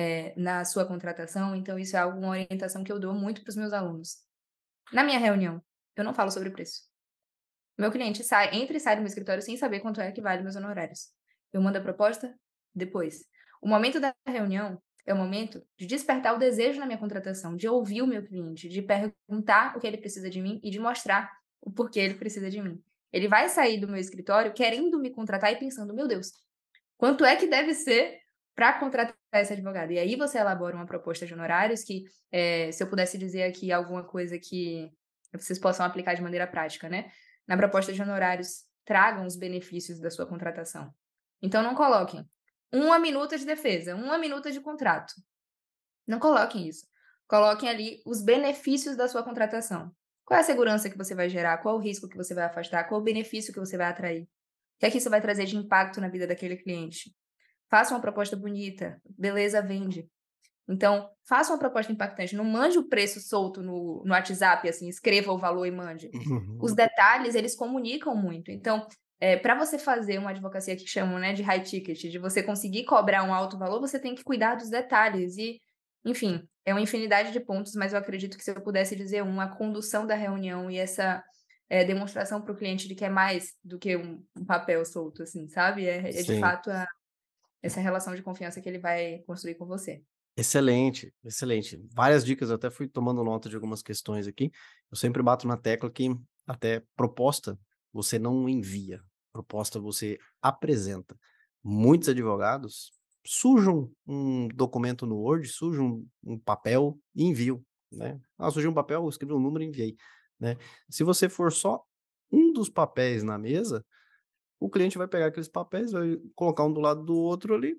é, 0.00 0.32
na 0.34 0.64
sua 0.64 0.86
contratação, 0.86 1.54
então 1.54 1.78
isso 1.78 1.94
é 1.94 2.00
alguma 2.00 2.30
orientação 2.30 2.82
que 2.82 2.90
eu 2.90 2.98
dou 2.98 3.12
muito 3.12 3.42
para 3.42 3.50
os 3.50 3.56
meus 3.56 3.70
alunos. 3.74 4.16
Na 4.90 5.04
minha 5.04 5.18
reunião, 5.18 5.62
eu 5.94 6.02
não 6.02 6.14
falo 6.14 6.30
sobre 6.30 6.48
preço. 6.48 6.84
Meu 7.78 7.92
cliente 7.92 8.24
sai, 8.24 8.54
entra 8.56 8.78
e 8.78 8.80
sai 8.80 8.96
do 8.96 9.00
meu 9.00 9.08
escritório 9.08 9.42
sem 9.42 9.58
saber 9.58 9.80
quanto 9.80 10.00
é 10.00 10.10
que 10.10 10.22
vale 10.22 10.42
meus 10.42 10.56
honorários. 10.56 11.08
Eu 11.52 11.60
mando 11.60 11.76
a 11.76 11.82
proposta 11.82 12.34
depois. 12.74 13.26
O 13.60 13.68
momento 13.68 14.00
da 14.00 14.14
reunião 14.26 14.80
é 15.04 15.12
o 15.12 15.16
momento 15.16 15.62
de 15.78 15.86
despertar 15.86 16.34
o 16.34 16.38
desejo 16.38 16.80
na 16.80 16.86
minha 16.86 16.98
contratação, 16.98 17.54
de 17.54 17.68
ouvir 17.68 18.00
o 18.00 18.06
meu 18.06 18.24
cliente, 18.24 18.70
de 18.70 18.80
perguntar 18.80 19.76
o 19.76 19.80
que 19.80 19.86
ele 19.86 19.98
precisa 19.98 20.30
de 20.30 20.40
mim 20.40 20.60
e 20.64 20.70
de 20.70 20.78
mostrar 20.78 21.30
o 21.60 21.70
porquê 21.70 22.00
ele 22.00 22.14
precisa 22.14 22.48
de 22.48 22.62
mim. 22.62 22.82
Ele 23.12 23.28
vai 23.28 23.50
sair 23.50 23.78
do 23.78 23.88
meu 23.88 23.98
escritório 23.98 24.54
querendo 24.54 24.98
me 24.98 25.10
contratar 25.10 25.52
e 25.52 25.56
pensando, 25.56 25.92
meu 25.92 26.08
Deus, 26.08 26.32
quanto 26.96 27.24
é 27.24 27.36
que 27.36 27.46
deve 27.46 27.74
ser 27.74 28.19
para 28.54 28.78
contratar 28.78 29.16
esse 29.34 29.52
advogado? 29.52 29.92
E 29.92 29.98
aí 29.98 30.16
você 30.16 30.38
elabora 30.38 30.76
uma 30.76 30.86
proposta 30.86 31.26
de 31.26 31.34
honorários 31.34 31.82
que, 31.82 32.04
é, 32.30 32.70
se 32.72 32.82
eu 32.82 32.88
pudesse 32.88 33.16
dizer 33.16 33.44
aqui 33.44 33.72
alguma 33.72 34.04
coisa 34.04 34.38
que 34.38 34.90
vocês 35.32 35.58
possam 35.58 35.86
aplicar 35.86 36.14
de 36.14 36.22
maneira 36.22 36.46
prática, 36.46 36.88
né? 36.88 37.10
na 37.50 37.56
proposta 37.56 37.92
de 37.92 38.00
honorários 38.00 38.62
tragam 38.84 39.26
os 39.26 39.36
benefícios 39.36 39.98
da 39.98 40.08
sua 40.08 40.24
contratação. 40.24 40.94
Então, 41.42 41.64
não 41.64 41.74
coloquem 41.74 42.24
uma 42.72 42.96
minuta 42.96 43.36
de 43.36 43.44
defesa, 43.44 43.96
uma 43.96 44.16
minuta 44.18 44.52
de 44.52 44.60
contrato. 44.60 45.12
Não 46.06 46.20
coloquem 46.20 46.68
isso. 46.68 46.86
Coloquem 47.26 47.68
ali 47.68 48.00
os 48.06 48.22
benefícios 48.22 48.96
da 48.96 49.08
sua 49.08 49.24
contratação. 49.24 49.90
Qual 50.24 50.38
é 50.38 50.42
a 50.42 50.44
segurança 50.44 50.88
que 50.88 50.96
você 50.96 51.12
vai 51.12 51.28
gerar? 51.28 51.58
Qual 51.58 51.74
o 51.74 51.80
risco 51.80 52.08
que 52.08 52.16
você 52.16 52.34
vai 52.34 52.44
afastar? 52.44 52.84
Qual 52.84 53.00
o 53.00 53.04
benefício 53.04 53.52
que 53.52 53.58
você 53.58 53.76
vai 53.76 53.88
atrair? 53.88 54.22
O 54.22 54.28
que 54.78 54.86
é 54.86 54.90
que 54.92 54.98
isso 54.98 55.10
vai 55.10 55.20
trazer 55.20 55.46
de 55.46 55.56
impacto 55.56 56.00
na 56.00 56.08
vida 56.08 56.28
daquele 56.28 56.56
cliente? 56.56 57.12
Faça 57.70 57.94
uma 57.94 58.00
proposta 58.00 58.36
bonita. 58.36 59.00
Beleza, 59.16 59.62
vende. 59.62 60.08
Então, 60.68 61.08
faça 61.28 61.52
uma 61.52 61.58
proposta 61.58 61.90
impactante. 61.90 62.36
Não 62.36 62.44
mande 62.44 62.78
o 62.78 62.88
preço 62.88 63.20
solto 63.20 63.62
no, 63.62 64.02
no 64.04 64.12
WhatsApp, 64.12 64.68
assim, 64.68 64.88
escreva 64.88 65.32
o 65.32 65.38
valor 65.38 65.66
e 65.66 65.70
mande. 65.70 66.10
Uhum. 66.14 66.58
Os 66.60 66.74
detalhes, 66.74 67.34
eles 67.34 67.56
comunicam 67.56 68.14
muito. 68.14 68.50
Então, 68.50 68.86
é, 69.20 69.36
para 69.36 69.54
você 69.54 69.78
fazer 69.78 70.18
uma 70.18 70.30
advocacia 70.30 70.76
que 70.76 70.86
chamam 70.86 71.18
né, 71.18 71.32
de 71.32 71.42
high 71.42 71.62
ticket, 71.62 72.00
de 72.00 72.18
você 72.18 72.42
conseguir 72.42 72.84
cobrar 72.84 73.22
um 73.22 73.34
alto 73.34 73.58
valor, 73.58 73.80
você 73.80 73.98
tem 73.98 74.14
que 74.14 74.24
cuidar 74.24 74.54
dos 74.54 74.70
detalhes. 74.70 75.36
E, 75.36 75.60
enfim, 76.04 76.42
é 76.64 76.72
uma 76.72 76.80
infinidade 76.80 77.32
de 77.32 77.40
pontos, 77.40 77.74
mas 77.74 77.92
eu 77.92 77.98
acredito 77.98 78.36
que 78.38 78.44
se 78.44 78.50
eu 78.50 78.60
pudesse 78.60 78.94
dizer 78.96 79.22
um, 79.22 79.40
a 79.40 79.48
condução 79.48 80.06
da 80.06 80.14
reunião 80.14 80.70
e 80.70 80.78
essa 80.78 81.22
é, 81.68 81.84
demonstração 81.84 82.40
para 82.40 82.52
o 82.52 82.56
cliente 82.56 82.88
de 82.88 82.94
que 82.94 83.04
é 83.04 83.10
mais 83.10 83.54
do 83.62 83.78
que 83.78 83.96
um, 83.96 84.24
um 84.36 84.44
papel 84.44 84.84
solto, 84.84 85.22
assim, 85.22 85.48
sabe? 85.48 85.86
É, 85.86 85.98
é 85.98 86.22
de 86.22 86.38
fato 86.38 86.70
a, 86.70 86.86
essa 87.62 87.80
relação 87.80 88.14
de 88.14 88.22
confiança 88.22 88.60
que 88.60 88.68
ele 88.68 88.78
vai 88.78 89.18
construir 89.26 89.54
com 89.54 89.66
você. 89.66 90.02
Excelente, 90.36 91.12
excelente. 91.24 91.78
Várias 91.92 92.24
dicas, 92.24 92.48
eu 92.48 92.56
até 92.56 92.70
fui 92.70 92.88
tomando 92.88 93.22
nota 93.22 93.48
de 93.48 93.54
algumas 93.56 93.82
questões 93.82 94.26
aqui. 94.26 94.50
Eu 94.90 94.96
sempre 94.96 95.22
bato 95.22 95.46
na 95.46 95.56
tecla 95.56 95.90
que 95.90 96.08
até 96.46 96.82
proposta 96.96 97.58
você 97.92 98.18
não 98.18 98.48
envia, 98.48 99.02
proposta 99.32 99.78
você 99.78 100.18
apresenta. 100.40 101.16
Muitos 101.62 102.08
advogados 102.08 102.92
sujam 103.26 103.90
um 104.06 104.48
documento 104.48 105.04
no 105.04 105.16
Word, 105.16 105.46
sujam 105.48 106.04
um 106.24 106.38
papel 106.38 106.98
e 107.14 107.24
enviam, 107.24 107.62
né? 107.92 108.18
Ah, 108.38 108.50
sujei 108.50 108.68
um 108.68 108.74
papel, 108.74 109.06
escrevi 109.08 109.34
um 109.34 109.40
número 109.40 109.64
e 109.64 109.66
enviei, 109.66 109.96
né? 110.38 110.56
Se 110.88 111.04
você 111.04 111.28
for 111.28 111.52
só 111.52 111.82
um 112.32 112.52
dos 112.52 112.70
papéis 112.70 113.22
na 113.22 113.36
mesa, 113.36 113.84
o 114.60 114.68
cliente 114.68 114.98
vai 114.98 115.08
pegar 115.08 115.26
aqueles 115.26 115.48
papéis, 115.48 115.90
vai 115.90 116.16
colocar 116.34 116.64
um 116.64 116.72
do 116.72 116.80
lado 116.80 117.02
do 117.02 117.16
outro 117.16 117.54
ali, 117.54 117.76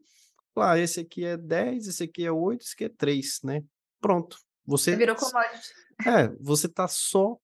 lá, 0.56 0.78
esse 0.78 1.00
aqui 1.00 1.24
é 1.24 1.38
10, 1.38 1.88
esse 1.88 2.04
aqui 2.04 2.26
é 2.26 2.32
8, 2.32 2.62
esse 2.62 2.74
aqui 2.74 2.86
é 2.86 2.90
3, 2.90 3.40
né? 3.44 3.64
Pronto. 4.02 4.38
Você 4.66 4.96
virou 4.96 5.16
commodity. 5.16 5.70
É, 6.06 6.28
você 6.40 6.68
tá 6.68 6.88
só 6.88 7.38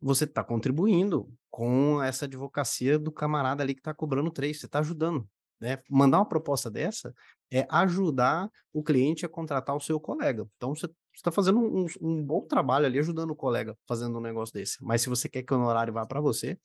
você 0.00 0.24
está 0.24 0.44
contribuindo 0.44 1.28
com 1.50 2.00
essa 2.02 2.24
advocacia 2.24 2.98
do 2.98 3.10
camarada 3.10 3.62
ali 3.62 3.74
que 3.74 3.80
está 3.80 3.92
cobrando 3.92 4.30
3, 4.30 4.58
você 4.58 4.66
está 4.66 4.78
ajudando, 4.78 5.28
né? 5.60 5.78
Mandar 5.90 6.18
uma 6.18 6.28
proposta 6.28 6.70
dessa 6.70 7.12
é 7.50 7.66
ajudar 7.68 8.48
o 8.72 8.82
cliente 8.82 9.26
a 9.26 9.28
contratar 9.28 9.74
o 9.74 9.80
seu 9.80 9.98
colega. 9.98 10.46
Então 10.56 10.74
você 10.74 10.88
está 11.12 11.32
fazendo 11.32 11.58
um, 11.58 11.86
um, 12.00 12.24
bom 12.24 12.42
trabalho 12.42 12.86
ali 12.86 12.98
ajudando 12.98 13.30
o 13.30 13.36
colega 13.36 13.76
fazendo 13.88 14.18
um 14.18 14.20
negócio 14.20 14.54
desse. 14.54 14.76
Mas 14.80 15.02
se 15.02 15.08
você 15.08 15.28
quer 15.28 15.42
que 15.42 15.52
o 15.52 15.56
honorário 15.56 15.92
vá 15.92 16.06
para 16.06 16.20
você, 16.20 16.56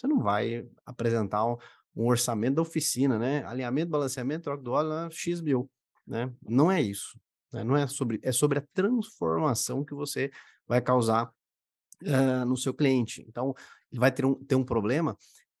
você 0.00 0.06
não 0.06 0.20
vai 0.20 0.66
apresentar 0.86 1.44
um, 1.44 1.56
um 1.94 2.06
orçamento 2.06 2.56
da 2.56 2.62
oficina, 2.62 3.18
né? 3.18 3.44
Alinhamento, 3.44 3.90
balanceamento, 3.90 4.44
troca 4.44 4.62
do 4.62 4.72
óleo, 4.72 4.88
né? 4.88 5.08
X 5.10 5.40
mil, 5.40 5.70
né? 6.06 6.32
Não 6.42 6.72
é 6.72 6.80
isso. 6.80 7.18
Né? 7.52 7.62
Não 7.62 7.76
é 7.76 7.86
sobre, 7.86 8.18
é 8.22 8.32
sobre 8.32 8.58
a 8.58 8.64
transformação 8.72 9.84
que 9.84 9.94
você 9.94 10.30
vai 10.66 10.80
causar 10.80 11.30
uh, 12.02 12.44
no 12.46 12.56
seu 12.56 12.72
cliente. 12.72 13.24
Então, 13.28 13.54
ele 13.90 14.00
vai 14.00 14.10
ter 14.10 14.24
um, 14.24 14.34
ter 14.34 14.54
um 14.54 14.64
problema, 14.64 15.16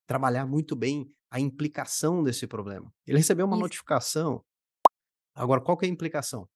trabalhar 0.06 0.46
muito 0.46 0.74
bem 0.74 1.10
a 1.30 1.38
implicação 1.38 2.22
desse 2.22 2.46
problema. 2.46 2.92
Ele 3.06 3.18
recebeu 3.18 3.46
uma 3.46 3.56
isso. 3.56 3.62
notificação. 3.62 4.42
Agora, 5.34 5.60
qual 5.60 5.76
que 5.76 5.84
é 5.84 5.88
a 5.88 5.92
implicação? 5.92 6.48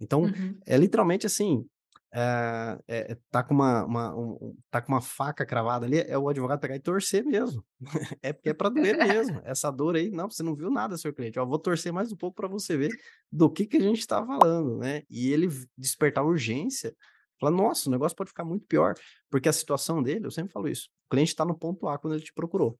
Então, 0.00 0.22
uhum. 0.22 0.58
é 0.64 0.76
literalmente 0.76 1.26
assim, 1.26 1.64
é, 2.10 2.78
é, 2.88 3.18
tá, 3.30 3.42
com 3.42 3.54
uma, 3.54 3.84
uma 3.84 4.16
um, 4.16 4.56
tá 4.70 4.80
com 4.80 4.92
uma 4.92 5.00
faca 5.00 5.44
cravada 5.44 5.84
ali, 5.84 5.98
é 5.98 6.16
o 6.16 6.28
advogado 6.28 6.60
pegar 6.60 6.76
e 6.76 6.80
torcer 6.80 7.24
mesmo. 7.24 7.64
é 8.22 8.32
porque 8.32 8.48
é 8.50 8.54
para 8.54 8.70
doer 8.70 8.96
mesmo. 8.96 9.40
Essa 9.44 9.70
dor 9.70 9.96
aí, 9.96 10.10
não, 10.10 10.30
você 10.30 10.42
não 10.42 10.54
viu 10.54 10.70
nada, 10.70 10.96
seu 10.96 11.12
cliente. 11.12 11.38
Ó, 11.38 11.44
vou 11.44 11.58
torcer 11.58 11.92
mais 11.92 12.10
um 12.10 12.16
pouco 12.16 12.36
para 12.36 12.48
você 12.48 12.76
ver 12.76 12.90
do 13.30 13.50
que, 13.50 13.66
que 13.66 13.76
a 13.76 13.80
gente 13.80 14.00
está 14.00 14.24
falando, 14.24 14.78
né? 14.78 15.02
E 15.10 15.30
ele 15.30 15.48
despertar 15.76 16.24
urgência, 16.24 16.94
falar, 17.38 17.52
nossa, 17.52 17.88
o 17.88 17.92
negócio 17.92 18.16
pode 18.16 18.30
ficar 18.30 18.44
muito 18.44 18.66
pior, 18.66 18.94
porque 19.30 19.48
a 19.48 19.52
situação 19.52 20.02
dele, 20.02 20.26
eu 20.26 20.30
sempre 20.30 20.52
falo 20.52 20.68
isso, 20.68 20.88
o 21.06 21.10
cliente 21.10 21.30
está 21.30 21.44
no 21.44 21.56
ponto 21.56 21.88
A 21.88 21.98
quando 21.98 22.14
ele 22.14 22.24
te 22.24 22.32
procurou. 22.32 22.78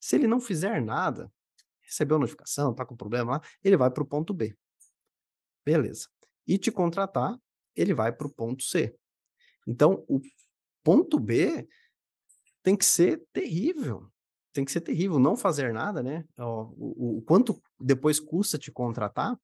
Se 0.00 0.16
ele 0.16 0.26
não 0.26 0.40
fizer 0.40 0.82
nada, 0.82 1.30
recebeu 1.82 2.18
notificação, 2.18 2.74
tá 2.74 2.84
com 2.84 2.96
problema 2.96 3.32
lá, 3.32 3.40
ele 3.62 3.76
vai 3.76 3.90
para 3.90 4.02
o 4.02 4.06
ponto 4.06 4.34
B. 4.34 4.54
Beleza. 5.64 6.08
E 6.46 6.58
te 6.58 6.70
contratar 6.70 7.38
ele 7.76 7.94
vai 7.94 8.12
para 8.12 8.26
o 8.26 8.32
ponto 8.32 8.62
C. 8.62 8.94
Então, 9.66 10.04
o 10.08 10.20
ponto 10.82 11.18
B 11.18 11.66
tem 12.62 12.76
que 12.76 12.84
ser 12.84 13.22
terrível. 13.32 14.08
Tem 14.52 14.64
que 14.64 14.72
ser 14.72 14.80
terrível. 14.80 15.18
Não 15.18 15.36
fazer 15.36 15.72
nada, 15.72 16.02
né? 16.02 16.24
O, 16.38 16.44
o, 16.44 17.18
o 17.18 17.22
quanto 17.22 17.60
depois 17.80 18.20
custa 18.20 18.58
te 18.58 18.70
contratar 18.70 19.38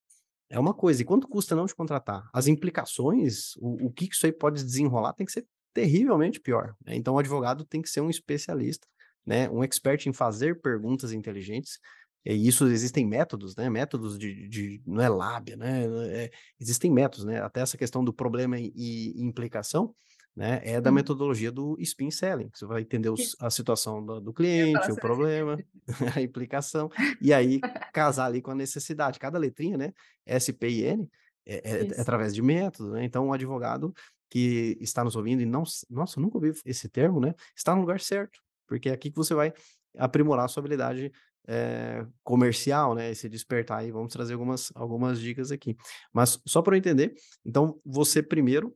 é 0.49 0.59
uma 0.59 0.75
coisa. 0.75 1.03
E 1.03 1.05
quanto 1.05 1.29
custa 1.29 1.55
não 1.55 1.67
te 1.67 1.75
contratar? 1.75 2.29
As 2.33 2.47
implicações, 2.47 3.57
o, 3.57 3.87
o 3.87 3.93
que 3.93 4.07
isso 4.07 4.27
aí 4.27 4.33
pode 4.33 4.63
desenrolar, 4.63 5.13
tem 5.13 5.27
que 5.27 5.33
ser 5.33 5.47
terrivelmente 5.73 6.41
pior. 6.41 6.75
Né? 6.85 6.97
Então, 6.97 7.15
o 7.15 7.19
advogado 7.19 7.65
tem 7.65 7.81
que 7.81 7.89
ser 7.89 8.01
um 8.01 8.11
especialista, 8.11 8.87
né? 9.25 9.49
Um 9.51 9.63
expert 9.63 10.07
em 10.07 10.13
fazer 10.13 10.61
perguntas 10.61 11.13
inteligentes, 11.13 11.79
E 12.25 12.47
isso 12.47 12.67
existem 12.67 13.07
métodos, 13.07 13.57
né? 13.57 13.71
Métodos 13.71 14.19
de, 14.19 14.49
de 14.49 14.83
não 14.87 15.03
é 15.03 15.09
lábia, 15.09 15.57
né? 15.57 15.85
É, 16.09 16.31
existem 16.61 16.91
métodos, 16.91 17.25
né? 17.25 17.41
Até 17.41 17.61
essa 17.61 17.79
questão 17.79 18.05
do 18.05 18.13
problema 18.13 18.59
e, 18.59 18.73
e 18.75 19.23
implicação, 19.23 19.95
né? 20.37 20.61
É 20.63 20.81
da 20.81 20.93
metodologia 20.93 21.51
do 21.51 21.77
spin 21.81 22.11
selling. 22.11 22.51
Você 22.53 22.67
vai 22.67 22.83
entender 22.83 23.09
os, 23.09 23.35
a 23.41 23.51
situação 23.51 24.05
do, 24.05 24.21
do 24.21 24.33
cliente, 24.33 24.93
o 24.93 24.97
problema, 24.97 25.59
a 26.17 26.21
implicação, 26.21 26.91
e 27.21 27.33
aí 27.33 27.59
casar 27.93 28.27
ali 28.27 28.43
com 28.43 28.51
a 28.51 28.55
necessidade. 28.55 29.19
Cada 29.19 29.39
letrinha, 29.39 29.79
né? 29.79 29.93
S, 30.27 30.53
P 30.53 30.69
e 30.69 30.85
N 30.85 31.11
é, 31.47 31.55
é, 31.57 31.87
é 31.87 32.01
através 32.01 32.35
de 32.35 32.43
método, 32.43 32.93
né? 32.93 33.05
Então, 33.05 33.29
o 33.29 33.33
advogado 33.33 33.95
que 34.29 34.77
está 34.81 35.03
nos 35.03 35.17
ouvindo 35.17 35.43
e 35.43 35.47
não, 35.47 35.65
nossa, 35.89 36.21
nunca 36.21 36.37
ouvi 36.37 36.53
esse 36.65 36.89
termo, 36.89 37.19
né? 37.19 37.35
Está 37.57 37.75
no 37.75 37.81
lugar 37.81 37.99
certo, 37.99 38.41
porque 38.67 38.89
é 38.89 38.93
aqui 38.93 39.11
que 39.11 39.17
você 39.17 39.35
vai 39.35 39.53
aprimorar 39.99 40.45
a 40.45 40.49
sua 40.49 40.61
habilidade 40.61 41.11
é, 41.53 42.07
comercial, 42.23 42.95
né? 42.95 43.11
Esse 43.11 43.29
despertar 43.29 43.81
aí, 43.81 43.91
vamos 43.91 44.13
trazer 44.13 44.35
algumas, 44.35 44.71
algumas 44.77 45.21
dicas 45.21 45.51
aqui. 45.51 45.77
Mas 46.13 46.41
só 46.47 46.63
para 46.63 46.77
eu 46.77 46.79
entender, 46.79 47.13
então 47.45 47.81
você 47.85 48.23
primeiro 48.23 48.73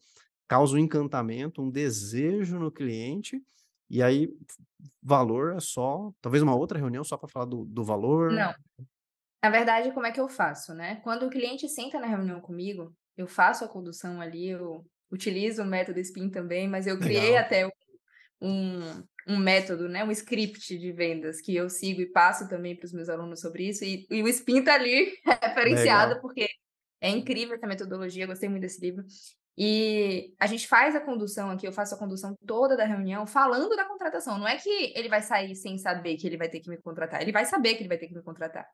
causa 0.49 0.75
um 0.75 0.79
encantamento, 0.79 1.63
um 1.63 1.71
desejo 1.71 2.59
no 2.59 2.73
cliente, 2.73 3.41
e 3.89 4.03
aí 4.03 4.29
valor 5.01 5.55
é 5.57 5.61
só, 5.61 6.13
talvez 6.21 6.43
uma 6.43 6.57
outra 6.57 6.79
reunião 6.79 7.05
só 7.05 7.17
para 7.17 7.29
falar 7.29 7.47
do, 7.47 7.65
do 7.65 7.85
valor. 7.85 8.33
Não. 8.33 8.53
Na 9.43 9.51
verdade, 9.51 9.93
como 9.93 10.07
é 10.07 10.11
que 10.11 10.21
eu 10.21 10.29
faço, 10.29 10.75
né? 10.75 10.97
Quando 11.05 11.27
o 11.27 11.31
cliente 11.31 11.69
senta 11.69 12.01
na 12.01 12.09
reunião 12.09 12.41
comigo, 12.41 12.93
eu 13.17 13.29
faço 13.29 13.65
a 13.65 13.69
condução 13.69 14.21
ali, 14.21 14.49
eu 14.49 14.85
utilizo 15.13 15.63
o 15.63 15.67
método 15.67 16.01
SPIN 16.01 16.29
também, 16.29 16.67
mas 16.67 16.89
eu 16.89 16.99
criei 16.99 17.31
Legal. 17.31 17.45
até 17.45 17.71
um, 18.41 19.05
um 19.27 19.39
método, 19.39 19.89
né, 19.89 20.05
um 20.05 20.11
script 20.11 20.79
de 20.79 20.93
vendas 20.93 21.41
que 21.41 21.55
eu 21.55 21.69
sigo 21.71 22.01
e 22.01 22.11
passo 22.11 22.49
também 22.49 22.77
para 22.77 22.85
os 22.85 22.93
meus 22.93 23.09
alunos 23.09 23.41
sobre 23.41 23.69
isso. 23.69 23.85
E, 23.85 24.07
e 24.11 24.23
o 24.23 24.29
Spin 24.29 24.59
está 24.59 24.75
ali 24.75 25.13
referenciado, 25.43 26.15
Legal. 26.15 26.21
porque 26.21 26.49
é 27.01 27.11
incrível 27.11 27.55
essa 27.55 27.67
metodologia, 27.67 28.27
gostei 28.27 28.49
muito 28.49 28.63
desse 28.63 28.81
livro. 28.81 29.05
E 29.57 30.35
a 30.39 30.47
gente 30.47 30.67
faz 30.67 30.97
a 30.97 31.01
condução 31.01 31.51
aqui, 31.51 31.67
eu 31.67 31.73
faço 31.73 31.95
a 31.95 31.99
condução 31.99 32.37
toda 32.45 32.77
da 32.77 32.85
reunião 32.85 33.27
falando 33.27 33.77
da 33.77 33.85
contratação. 33.85 34.37
Não 34.37 34.49
é 34.49 34.57
que 34.57 34.93
ele 34.97 35.09
vai 35.09 35.23
sair 35.23 35.55
sem 35.55 35.79
saber 35.79 36.17
que 36.17 36.27
ele 36.27 36.37
vai 36.37 36.49
ter 36.49 36.61
que 36.61 36.69
me 36.69 36.77
contratar, 36.77 37.23
ele 37.23 37.33
vai 37.33 37.45
saber 37.45 37.75
que 37.75 37.83
ele 37.83 37.89
vai 37.89 37.99
ter 37.99 38.09
que 38.09 38.15
me 38.15 38.23
contratar. 38.23 38.67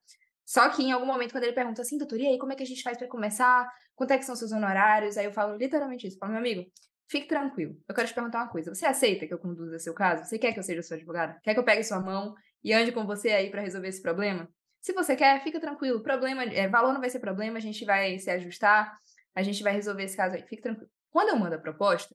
Só 0.47 0.69
que 0.71 0.83
em 0.83 0.91
algum 0.91 1.07
momento, 1.07 1.33
quando 1.33 1.45
ele 1.45 1.53
pergunta 1.53 1.83
assim, 1.83 1.97
doutor, 1.97 2.19
e 2.19 2.27
aí, 2.27 2.39
como 2.39 2.53
é 2.53 2.57
que 2.57 2.63
a 2.65 2.67
gente 2.67 2.83
faz 2.83 2.99
para 2.99 3.07
começar? 3.07 3.71
Quanto 3.95 4.11
é 4.11 4.19
que 4.19 4.25
são 4.25 4.35
seus 4.35 4.51
honorários? 4.51 5.17
Aí 5.17 5.27
eu 5.27 5.33
falo 5.33 5.57
literalmente 5.57 6.09
isso. 6.09 6.19
Falo, 6.19 6.33
meu 6.33 6.41
amigo, 6.41 6.65
Fique 7.11 7.27
tranquilo. 7.27 7.77
Eu 7.89 7.95
quero 7.95 8.07
te 8.07 8.15
perguntar 8.15 8.39
uma 8.39 8.49
coisa. 8.49 8.73
Você 8.73 8.87
aceita 8.87 9.27
que 9.27 9.35
eu 9.35 9.39
conduza 9.39 9.81
seu 9.81 9.93
caso? 9.93 10.25
Você 10.25 10.39
quer 10.39 10.53
que 10.53 10.61
eu 10.61 10.63
seja 10.63 10.81
sua 10.81 10.97
advogada? 10.97 11.41
Quer 11.43 11.55
que 11.55 11.59
eu 11.59 11.65
pegue 11.65 11.83
sua 11.83 11.99
mão 11.99 12.37
e 12.63 12.73
ande 12.73 12.93
com 12.93 13.05
você 13.05 13.31
aí 13.31 13.51
para 13.51 13.63
resolver 13.63 13.89
esse 13.89 14.01
problema? 14.01 14.49
Se 14.81 14.93
você 14.93 15.17
quer, 15.17 15.43
fica 15.43 15.59
tranquilo. 15.59 16.05
Problema, 16.05 16.45
é, 16.45 16.69
valor 16.69 16.93
não 16.93 17.01
vai 17.01 17.11
ser 17.11 17.19
problema, 17.19 17.59
a 17.59 17.61
gente 17.61 17.85
vai 17.85 18.17
se 18.21 18.31
ajustar, 18.31 18.97
a 19.35 19.43
gente 19.43 19.61
vai 19.61 19.73
resolver 19.73 20.05
esse 20.05 20.17
caso 20.17 20.37
aí. 20.37 20.43
Fique 20.43 20.63
tranquilo. 20.63 20.89
Quando 21.11 21.31
eu 21.31 21.37
mando 21.37 21.57
a 21.57 21.59
proposta, 21.59 22.15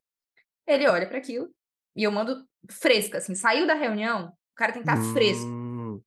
ele 0.65 0.87
olha 0.87 1.05
para 1.09 1.17
aquilo 1.17 1.49
e 1.93 2.03
eu 2.03 2.11
mando 2.11 2.47
fresca, 2.71 3.17
assim, 3.17 3.35
saiu 3.35 3.67
da 3.67 3.73
reunião, 3.73 4.27
o 4.27 4.55
cara 4.55 4.71
tem 4.71 4.81
que 4.81 4.89
estar 4.89 5.01
tá 5.01 5.13
fresco. 5.13 5.45
Hum, 5.45 6.01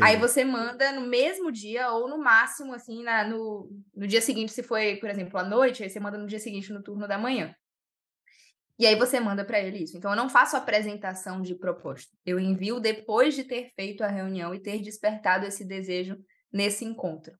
aí 0.00 0.16
você 0.16 0.44
manda 0.44 0.92
no 0.92 1.08
mesmo 1.08 1.50
dia 1.50 1.90
ou 1.90 2.08
no 2.08 2.18
máximo, 2.18 2.72
assim, 2.72 3.02
na, 3.02 3.24
no, 3.24 3.68
no 3.92 4.06
dia 4.06 4.20
seguinte, 4.20 4.52
se 4.52 4.62
foi, 4.62 4.96
por 4.96 5.10
exemplo, 5.10 5.36
à 5.40 5.42
noite, 5.42 5.82
aí 5.82 5.90
você 5.90 5.98
manda 5.98 6.16
no 6.16 6.28
dia 6.28 6.38
seguinte, 6.38 6.72
no 6.72 6.84
turno 6.84 7.08
da 7.08 7.18
manhã. 7.18 7.52
E 8.78 8.86
aí 8.86 8.96
você 8.96 9.20
manda 9.20 9.44
para 9.44 9.60
ele 9.60 9.84
isso. 9.84 9.96
Então 9.96 10.10
eu 10.10 10.16
não 10.16 10.28
faço 10.28 10.56
apresentação 10.56 11.40
de 11.40 11.54
proposta. 11.54 12.16
Eu 12.24 12.40
envio 12.40 12.80
depois 12.80 13.34
de 13.34 13.44
ter 13.44 13.70
feito 13.76 14.02
a 14.02 14.08
reunião 14.08 14.54
e 14.54 14.60
ter 14.60 14.80
despertado 14.80 15.46
esse 15.46 15.64
desejo 15.64 16.18
nesse 16.52 16.84
encontro. 16.84 17.36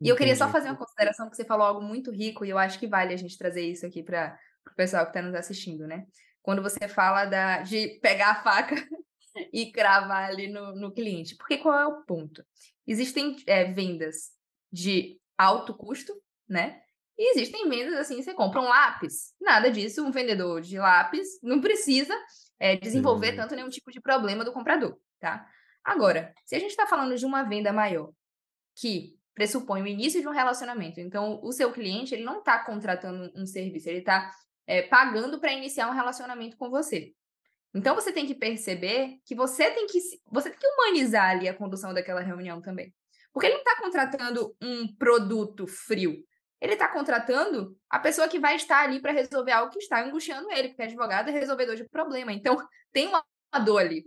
E 0.00 0.08
eu 0.08 0.16
queria 0.16 0.34
só 0.34 0.48
fazer 0.48 0.68
uma 0.68 0.78
consideração 0.78 1.28
que 1.28 1.36
você 1.36 1.44
falou 1.44 1.66
algo 1.66 1.82
muito 1.82 2.10
rico 2.10 2.44
e 2.44 2.50
eu 2.50 2.56
acho 2.56 2.78
que 2.78 2.86
vale 2.86 3.12
a 3.12 3.16
gente 3.16 3.36
trazer 3.36 3.62
isso 3.62 3.84
aqui 3.84 4.02
para 4.02 4.38
o 4.72 4.74
pessoal 4.74 5.04
que 5.04 5.10
está 5.10 5.20
nos 5.20 5.34
assistindo, 5.34 5.86
né? 5.86 6.06
Quando 6.40 6.62
você 6.62 6.88
fala 6.88 7.26
da, 7.26 7.60
de 7.60 7.98
pegar 8.00 8.30
a 8.30 8.42
faca 8.42 8.74
e 9.52 9.70
cravar 9.70 10.30
ali 10.30 10.48
no, 10.48 10.74
no 10.74 10.90
cliente. 10.90 11.36
Porque 11.36 11.58
qual 11.58 11.78
é 11.78 11.86
o 11.86 12.02
ponto? 12.04 12.42
Existem 12.86 13.36
é, 13.46 13.64
vendas 13.70 14.30
de 14.72 15.20
alto 15.36 15.74
custo, 15.74 16.14
né? 16.48 16.80
E 17.20 17.32
existem 17.32 17.68
vendas 17.68 17.92
assim, 17.98 18.22
você 18.22 18.32
compra 18.32 18.62
um 18.62 18.64
lápis, 18.64 19.34
nada 19.38 19.70
disso, 19.70 20.02
um 20.02 20.10
vendedor 20.10 20.62
de 20.62 20.78
lápis 20.78 21.38
não 21.42 21.60
precisa 21.60 22.16
é, 22.58 22.76
desenvolver 22.76 23.36
tanto 23.36 23.54
nenhum 23.54 23.68
tipo 23.68 23.90
de 23.90 24.00
problema 24.00 24.42
do 24.42 24.54
comprador, 24.54 24.98
tá? 25.18 25.46
Agora, 25.84 26.32
se 26.46 26.56
a 26.56 26.58
gente 26.58 26.70
está 26.70 26.86
falando 26.86 27.14
de 27.14 27.26
uma 27.26 27.42
venda 27.42 27.74
maior, 27.74 28.10
que 28.74 29.18
pressupõe 29.34 29.82
o 29.82 29.86
início 29.86 30.22
de 30.22 30.28
um 30.28 30.32
relacionamento, 30.32 30.98
então 30.98 31.38
o 31.42 31.52
seu 31.52 31.70
cliente 31.70 32.14
ele 32.14 32.24
não 32.24 32.38
está 32.38 32.64
contratando 32.64 33.30
um 33.36 33.44
serviço, 33.44 33.90
ele 33.90 33.98
está 33.98 34.30
é, 34.66 34.80
pagando 34.80 35.38
para 35.38 35.52
iniciar 35.52 35.90
um 35.90 35.94
relacionamento 35.94 36.56
com 36.56 36.70
você. 36.70 37.12
Então 37.74 37.94
você 37.94 38.14
tem 38.14 38.24
que 38.24 38.34
perceber 38.34 39.18
que 39.26 39.34
você 39.34 39.70
tem 39.70 39.86
que 39.86 39.98
você 40.32 40.48
tem 40.48 40.58
que 40.58 40.66
humanizar 40.66 41.28
ali 41.32 41.50
a 41.50 41.54
condução 41.54 41.92
daquela 41.92 42.22
reunião 42.22 42.62
também. 42.62 42.94
Porque 43.30 43.46
ele 43.46 43.56
não 43.56 43.62
está 43.62 43.76
contratando 43.76 44.56
um 44.58 44.96
produto 44.96 45.66
frio 45.66 46.24
ele 46.60 46.74
está 46.74 46.88
contratando 46.88 47.76
a 47.88 47.98
pessoa 47.98 48.28
que 48.28 48.38
vai 48.38 48.56
estar 48.56 48.84
ali 48.84 49.00
para 49.00 49.12
resolver 49.12 49.52
algo 49.52 49.72
que 49.72 49.78
está 49.78 50.04
angustiando 50.04 50.50
ele, 50.52 50.68
porque 50.68 50.82
advogado 50.82 51.28
é 51.28 51.32
resolvedor 51.32 51.74
de 51.74 51.88
problema. 51.88 52.32
Então, 52.32 52.56
tem 52.92 53.08
uma 53.08 53.24
dor 53.64 53.78
ali. 53.78 54.04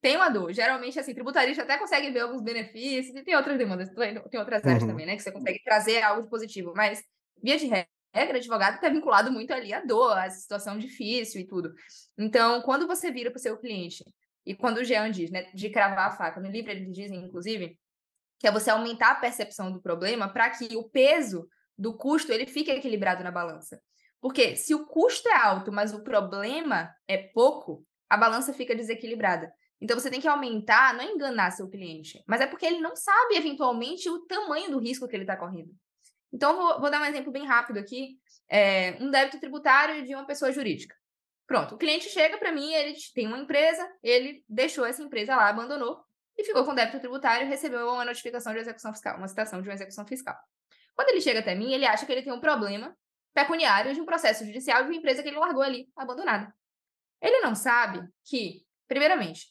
Tem 0.00 0.16
uma 0.16 0.28
dor. 0.28 0.52
Geralmente, 0.52 0.98
assim, 0.98 1.12
tributarista 1.12 1.62
até 1.62 1.76
consegue 1.76 2.10
ver 2.10 2.20
alguns 2.20 2.42
benefícios, 2.42 3.14
e 3.14 3.22
tem 3.22 3.36
outras 3.36 3.58
demandas, 3.58 3.88
tem 4.30 4.40
outras 4.40 4.64
áreas 4.64 4.82
uhum. 4.82 4.88
também, 4.88 5.06
né? 5.06 5.16
Que 5.16 5.22
você 5.22 5.32
consegue 5.32 5.62
trazer 5.62 6.02
algo 6.02 6.22
de 6.22 6.30
positivo. 6.30 6.72
Mas, 6.74 7.02
via 7.42 7.58
de 7.58 7.66
regra, 7.66 8.38
advogado 8.38 8.76
está 8.76 8.88
vinculado 8.88 9.30
muito 9.30 9.52
ali 9.52 9.74
à 9.74 9.80
dor, 9.80 10.16
à 10.16 10.30
situação 10.30 10.78
difícil 10.78 11.40
e 11.40 11.46
tudo. 11.46 11.74
Então, 12.16 12.62
quando 12.62 12.86
você 12.86 13.10
vira 13.10 13.30
para 13.30 13.38
o 13.38 13.42
seu 13.42 13.58
cliente, 13.58 14.04
e 14.46 14.54
quando 14.54 14.78
o 14.78 14.84
Jean 14.84 15.10
diz, 15.10 15.30
né, 15.30 15.50
de 15.52 15.68
cravar 15.68 16.08
a 16.08 16.16
faca, 16.16 16.40
no 16.40 16.48
livro 16.48 16.70
eles 16.70 16.90
dizem, 16.92 17.24
inclusive, 17.24 17.76
que 18.38 18.46
é 18.46 18.52
você 18.52 18.70
aumentar 18.70 19.10
a 19.10 19.16
percepção 19.16 19.72
do 19.72 19.82
problema 19.82 20.28
para 20.28 20.48
que 20.50 20.76
o 20.76 20.88
peso 20.88 21.48
do 21.78 21.96
custo 21.96 22.32
ele 22.32 22.46
fica 22.46 22.72
equilibrado 22.72 23.22
na 23.22 23.30
balança. 23.30 23.80
Porque 24.20 24.56
se 24.56 24.74
o 24.74 24.86
custo 24.86 25.28
é 25.28 25.36
alto, 25.36 25.70
mas 25.70 25.92
o 25.92 26.02
problema 26.02 26.94
é 27.06 27.18
pouco, 27.18 27.86
a 28.08 28.16
balança 28.16 28.52
fica 28.52 28.74
desequilibrada. 28.74 29.52
Então 29.80 29.98
você 29.98 30.10
tem 30.10 30.20
que 30.20 30.28
aumentar, 30.28 30.94
não 30.94 31.02
é 31.02 31.12
enganar 31.12 31.50
seu 31.50 31.68
cliente, 31.68 32.22
mas 32.26 32.40
é 32.40 32.46
porque 32.46 32.64
ele 32.64 32.80
não 32.80 32.96
sabe 32.96 33.36
eventualmente 33.36 34.08
o 34.08 34.20
tamanho 34.26 34.70
do 34.70 34.78
risco 34.78 35.06
que 35.06 35.14
ele 35.14 35.24
está 35.24 35.36
correndo. 35.36 35.70
Então 36.32 36.56
vou, 36.56 36.80
vou, 36.80 36.90
dar 36.90 37.00
um 37.00 37.04
exemplo 37.04 37.30
bem 37.30 37.46
rápido 37.46 37.78
aqui: 37.78 38.18
é, 38.48 38.96
um 39.00 39.10
débito 39.10 39.38
tributário 39.38 40.04
de 40.04 40.14
uma 40.14 40.26
pessoa 40.26 40.50
jurídica. 40.50 40.94
Pronto, 41.46 41.74
o 41.74 41.78
cliente 41.78 42.08
chega 42.08 42.38
para 42.38 42.50
mim, 42.50 42.72
ele 42.72 42.96
tem 43.14 43.26
uma 43.26 43.38
empresa, 43.38 43.88
ele 44.02 44.42
deixou 44.48 44.84
essa 44.84 45.02
empresa 45.02 45.36
lá, 45.36 45.48
abandonou 45.48 46.02
e 46.36 46.42
ficou 46.42 46.64
com 46.64 46.74
débito 46.74 46.98
tributário, 46.98 47.46
recebeu 47.46 47.86
uma 47.88 48.04
notificação 48.04 48.52
de 48.52 48.58
execução 48.58 48.92
fiscal, 48.92 49.16
uma 49.16 49.28
citação 49.28 49.62
de 49.62 49.68
uma 49.68 49.74
execução 49.74 50.06
fiscal. 50.06 50.36
Quando 50.96 51.10
ele 51.10 51.20
chega 51.20 51.40
até 51.40 51.54
mim, 51.54 51.72
ele 51.72 51.86
acha 51.86 52.04
que 52.04 52.10
ele 52.10 52.22
tem 52.22 52.32
um 52.32 52.40
problema 52.40 52.96
pecuniário 53.34 53.94
de 53.94 54.00
um 54.00 54.06
processo 54.06 54.44
judicial 54.44 54.82
de 54.82 54.88
uma 54.88 54.96
empresa 54.96 55.22
que 55.22 55.28
ele 55.28 55.38
largou 55.38 55.62
ali, 55.62 55.88
abandonada. 55.94 56.52
Ele 57.20 57.40
não 57.40 57.54
sabe 57.54 58.02
que, 58.24 58.66
primeiramente, 58.88 59.46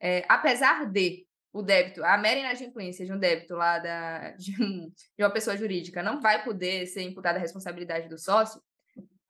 é, 0.00 0.24
apesar 0.28 0.86
de 0.86 1.26
o 1.52 1.62
débito, 1.62 2.04
a 2.04 2.18
mera 2.18 2.40
inadimplência 2.40 3.04
de 3.04 3.12
um 3.12 3.18
débito 3.18 3.54
lá 3.54 3.78
da, 3.78 4.30
de, 4.36 4.62
um, 4.62 4.90
de 4.90 5.24
uma 5.24 5.30
pessoa 5.30 5.56
jurídica 5.56 6.02
não 6.02 6.20
vai 6.20 6.42
poder 6.44 6.86
ser 6.86 7.02
imputada 7.02 7.38
a 7.38 7.40
responsabilidade 7.40 8.08
do 8.08 8.18
sócio, 8.18 8.60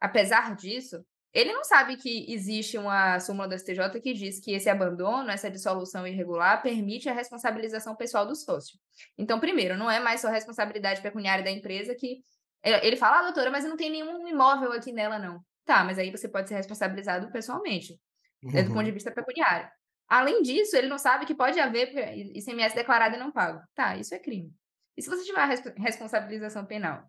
apesar 0.01 0.55
disso, 0.55 1.05
ele 1.37 1.53
não 1.53 1.62
sabe 1.62 1.99
que 1.99 2.33
existe 2.33 2.79
uma 2.79 3.20
súmula 3.20 3.46
do 3.46 3.59
STJ 3.59 4.01
que 4.03 4.14
diz 4.14 4.40
que 4.40 4.53
esse 4.53 4.70
abandono, 4.70 5.31
essa 5.31 5.51
dissolução 5.51 6.07
irregular, 6.07 6.62
permite 6.62 7.11
a 7.11 7.12
responsabilização 7.12 7.94
pessoal 7.94 8.27
do 8.27 8.35
sócio. 8.35 8.79
Então, 9.18 9.38
primeiro, 9.38 9.77
não 9.77 9.90
é 9.90 10.01
mais 10.01 10.22
só 10.22 10.31
responsabilidade 10.31 11.03
pecuniária 11.03 11.44
da 11.44 11.51
empresa 11.51 11.94
que. 11.94 12.22
Ele 12.64 12.96
fala, 12.96 13.18
ah, 13.18 13.22
doutora, 13.25 13.51
mas 13.51 13.64
não 13.64 13.77
tem 13.77 13.90
nenhum 13.90 14.27
imóvel 14.27 14.72
aqui 14.72 14.92
nela, 14.92 15.18
não. 15.18 15.38
Tá, 15.66 15.85
mas 15.85 15.99
aí 15.99 16.11
você 16.11 16.27
pode 16.27 16.49
ser 16.49 16.55
responsabilizado 16.55 17.31
pessoalmente, 17.31 18.01
uhum. 18.42 18.51
do 18.51 18.68
ponto 18.68 18.85
de 18.85 18.88
uhum. 18.88 18.94
vista 18.94 19.12
pecuniário. 19.12 19.68
Além 20.09 20.40
disso, 20.40 20.75
ele 20.75 20.88
não 20.88 20.99
sabe 20.99 21.27
que 21.27 21.35
pode 21.35 21.61
haver 21.61 21.92
ICMS 22.35 22.75
declarado 22.75 23.14
e 23.14 23.18
não 23.18 23.31
pago. 23.31 23.61
Tá, 23.75 23.94
isso 23.99 24.14
é 24.14 24.18
crime. 24.18 24.51
E 24.96 25.03
se 25.03 25.11
você 25.11 25.22
tiver 25.22 25.40
a 25.40 25.83
responsabilização 25.83 26.64
penal? 26.64 27.05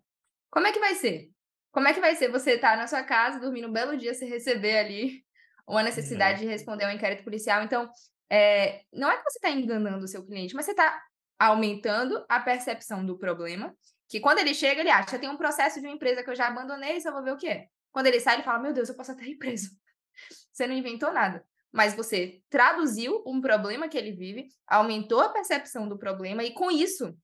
Como 0.50 0.66
é 0.66 0.72
que 0.72 0.80
vai 0.80 0.94
ser? 0.96 1.30
Como 1.70 1.86
é 1.86 1.94
que 1.94 2.00
vai 2.00 2.16
ser 2.16 2.30
você 2.30 2.52
estar 2.52 2.72
tá 2.72 2.76
na 2.76 2.86
sua 2.86 3.02
casa, 3.02 3.40
dormir 3.40 3.64
um 3.64 3.72
belo 3.72 3.96
dia, 3.96 4.14
se 4.14 4.24
receber 4.24 4.78
ali 4.78 5.24
uma 5.66 5.82
necessidade 5.82 6.40
de 6.40 6.46
responder 6.46 6.84
ao 6.84 6.90
inquérito 6.90 7.24
policial? 7.24 7.62
Então, 7.62 7.88
é, 8.30 8.82
não 8.92 9.10
é 9.10 9.16
que 9.16 9.22
você 9.22 9.38
está 9.38 9.50
enganando 9.50 10.04
o 10.04 10.08
seu 10.08 10.24
cliente, 10.24 10.54
mas 10.54 10.64
você 10.64 10.72
está 10.72 11.00
aumentando 11.38 12.24
a 12.28 12.40
percepção 12.40 13.04
do 13.04 13.18
problema, 13.18 13.74
que 14.08 14.20
quando 14.20 14.38
ele 14.38 14.54
chega, 14.54 14.80
ele 14.80 14.90
acha, 14.90 15.18
tem 15.18 15.28
um 15.28 15.36
processo 15.36 15.80
de 15.80 15.86
uma 15.86 15.94
empresa 15.94 16.22
que 16.22 16.30
eu 16.30 16.34
já 16.34 16.48
abandonei, 16.48 17.00
só 17.00 17.12
vou 17.12 17.22
ver 17.22 17.32
o 17.32 17.36
que 17.36 17.48
é. 17.48 17.66
Quando 17.92 18.06
ele 18.06 18.20
sai, 18.20 18.36
ele 18.36 18.42
fala, 18.42 18.58
meu 18.58 18.72
Deus, 18.72 18.88
eu 18.88 18.96
posso 18.96 19.12
até 19.12 19.24
ir 19.24 19.36
preso. 19.36 19.70
Você 20.52 20.66
não 20.66 20.74
inventou 20.74 21.12
nada. 21.12 21.44
mas 21.70 21.94
você 21.94 22.40
traduziu 22.48 23.22
um 23.26 23.40
problema 23.40 23.88
que 23.88 23.96
ele 23.96 24.12
vive, 24.12 24.48
aumentou 24.66 25.20
a 25.20 25.28
percepção 25.28 25.88
do 25.88 25.98
problema 25.98 26.42
e 26.42 26.52
com 26.52 26.70
isso 26.70 27.14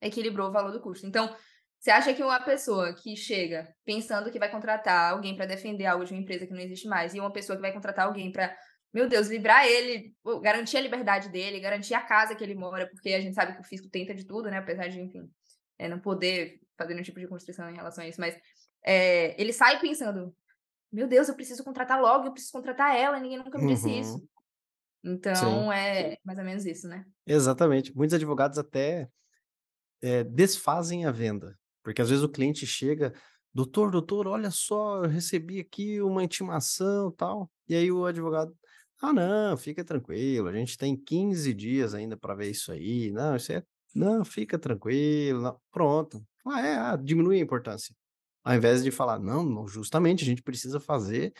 equilibrou 0.00 0.48
o 0.48 0.52
valor 0.52 0.70
do 0.70 0.80
custo. 0.80 1.06
Então, 1.06 1.34
você 1.84 1.90
acha 1.90 2.14
que 2.14 2.22
uma 2.22 2.40
pessoa 2.40 2.94
que 2.94 3.14
chega 3.14 3.68
pensando 3.84 4.30
que 4.30 4.38
vai 4.38 4.50
contratar 4.50 5.12
alguém 5.12 5.36
para 5.36 5.44
defender 5.44 5.84
algo 5.84 6.02
de 6.02 6.14
uma 6.14 6.22
empresa 6.22 6.46
que 6.46 6.52
não 6.54 6.60
existe 6.60 6.88
mais, 6.88 7.12
e 7.12 7.20
uma 7.20 7.30
pessoa 7.30 7.56
que 7.56 7.60
vai 7.60 7.74
contratar 7.74 8.06
alguém 8.06 8.32
para, 8.32 8.56
meu 8.90 9.06
Deus, 9.06 9.28
livrar 9.28 9.66
ele, 9.66 10.16
garantir 10.40 10.78
a 10.78 10.80
liberdade 10.80 11.28
dele, 11.28 11.60
garantir 11.60 11.92
a 11.92 12.00
casa 12.00 12.34
que 12.34 12.42
ele 12.42 12.54
mora, 12.54 12.88
porque 12.88 13.10
a 13.10 13.20
gente 13.20 13.34
sabe 13.34 13.52
que 13.52 13.60
o 13.60 13.64
fisco 13.64 13.86
tenta 13.90 14.14
de 14.14 14.24
tudo, 14.24 14.50
né? 14.50 14.56
Apesar 14.56 14.88
de, 14.88 14.98
enfim, 14.98 15.30
é, 15.78 15.86
não 15.86 16.00
poder 16.00 16.58
fazer 16.78 16.94
nenhum 16.94 17.04
tipo 17.04 17.20
de 17.20 17.28
construção 17.28 17.68
em 17.68 17.76
relação 17.76 18.02
a 18.02 18.08
isso, 18.08 18.18
mas 18.18 18.34
é, 18.82 19.38
ele 19.38 19.52
sai 19.52 19.78
pensando, 19.78 20.34
meu 20.90 21.06
Deus, 21.06 21.28
eu 21.28 21.34
preciso 21.34 21.62
contratar 21.62 22.00
logo, 22.00 22.28
eu 22.28 22.32
preciso 22.32 22.54
contratar 22.54 22.96
ela, 22.96 23.20
ninguém 23.20 23.36
nunca 23.36 23.58
me 23.58 23.66
disse 23.66 23.88
uhum. 23.88 24.00
isso. 24.00 24.28
Então, 25.04 25.34
Sim. 25.34 25.72
é 25.74 26.16
mais 26.24 26.38
ou 26.38 26.46
menos 26.46 26.64
isso, 26.64 26.88
né? 26.88 27.04
Exatamente. 27.26 27.94
Muitos 27.94 28.14
advogados 28.14 28.56
até 28.56 29.06
é, 30.00 30.24
desfazem 30.24 31.04
a 31.04 31.10
venda. 31.10 31.54
Porque 31.84 32.00
às 32.02 32.08
vezes 32.08 32.24
o 32.24 32.28
cliente 32.28 32.66
chega, 32.66 33.12
doutor, 33.52 33.90
doutor, 33.90 34.26
olha 34.26 34.50
só, 34.50 35.04
eu 35.04 35.08
recebi 35.08 35.60
aqui 35.60 36.00
uma 36.00 36.24
intimação 36.24 37.12
tal. 37.12 37.50
E 37.68 37.74
aí 37.76 37.92
o 37.92 38.06
advogado, 38.06 38.56
ah, 39.00 39.12
não, 39.12 39.56
fica 39.56 39.84
tranquilo, 39.84 40.48
a 40.48 40.52
gente 40.52 40.78
tem 40.78 40.96
15 40.96 41.52
dias 41.52 41.94
ainda 41.94 42.16
para 42.16 42.34
ver 42.34 42.50
isso 42.50 42.72
aí. 42.72 43.12
Não, 43.12 43.36
isso 43.36 43.52
é. 43.52 43.62
Não, 43.94 44.24
fica 44.24 44.58
tranquilo. 44.58 45.42
Não. 45.42 45.60
Pronto. 45.70 46.26
Ah, 46.46 46.60
é, 46.66 46.76
ah, 46.76 46.96
diminui 46.96 47.38
a 47.38 47.42
importância. 47.42 47.94
Ao 48.42 48.54
invés 48.54 48.82
de 48.82 48.90
falar, 48.90 49.18
não, 49.20 49.66
justamente 49.68 50.24
a 50.24 50.26
gente 50.26 50.42
precisa 50.42 50.80
fazer. 50.80 51.32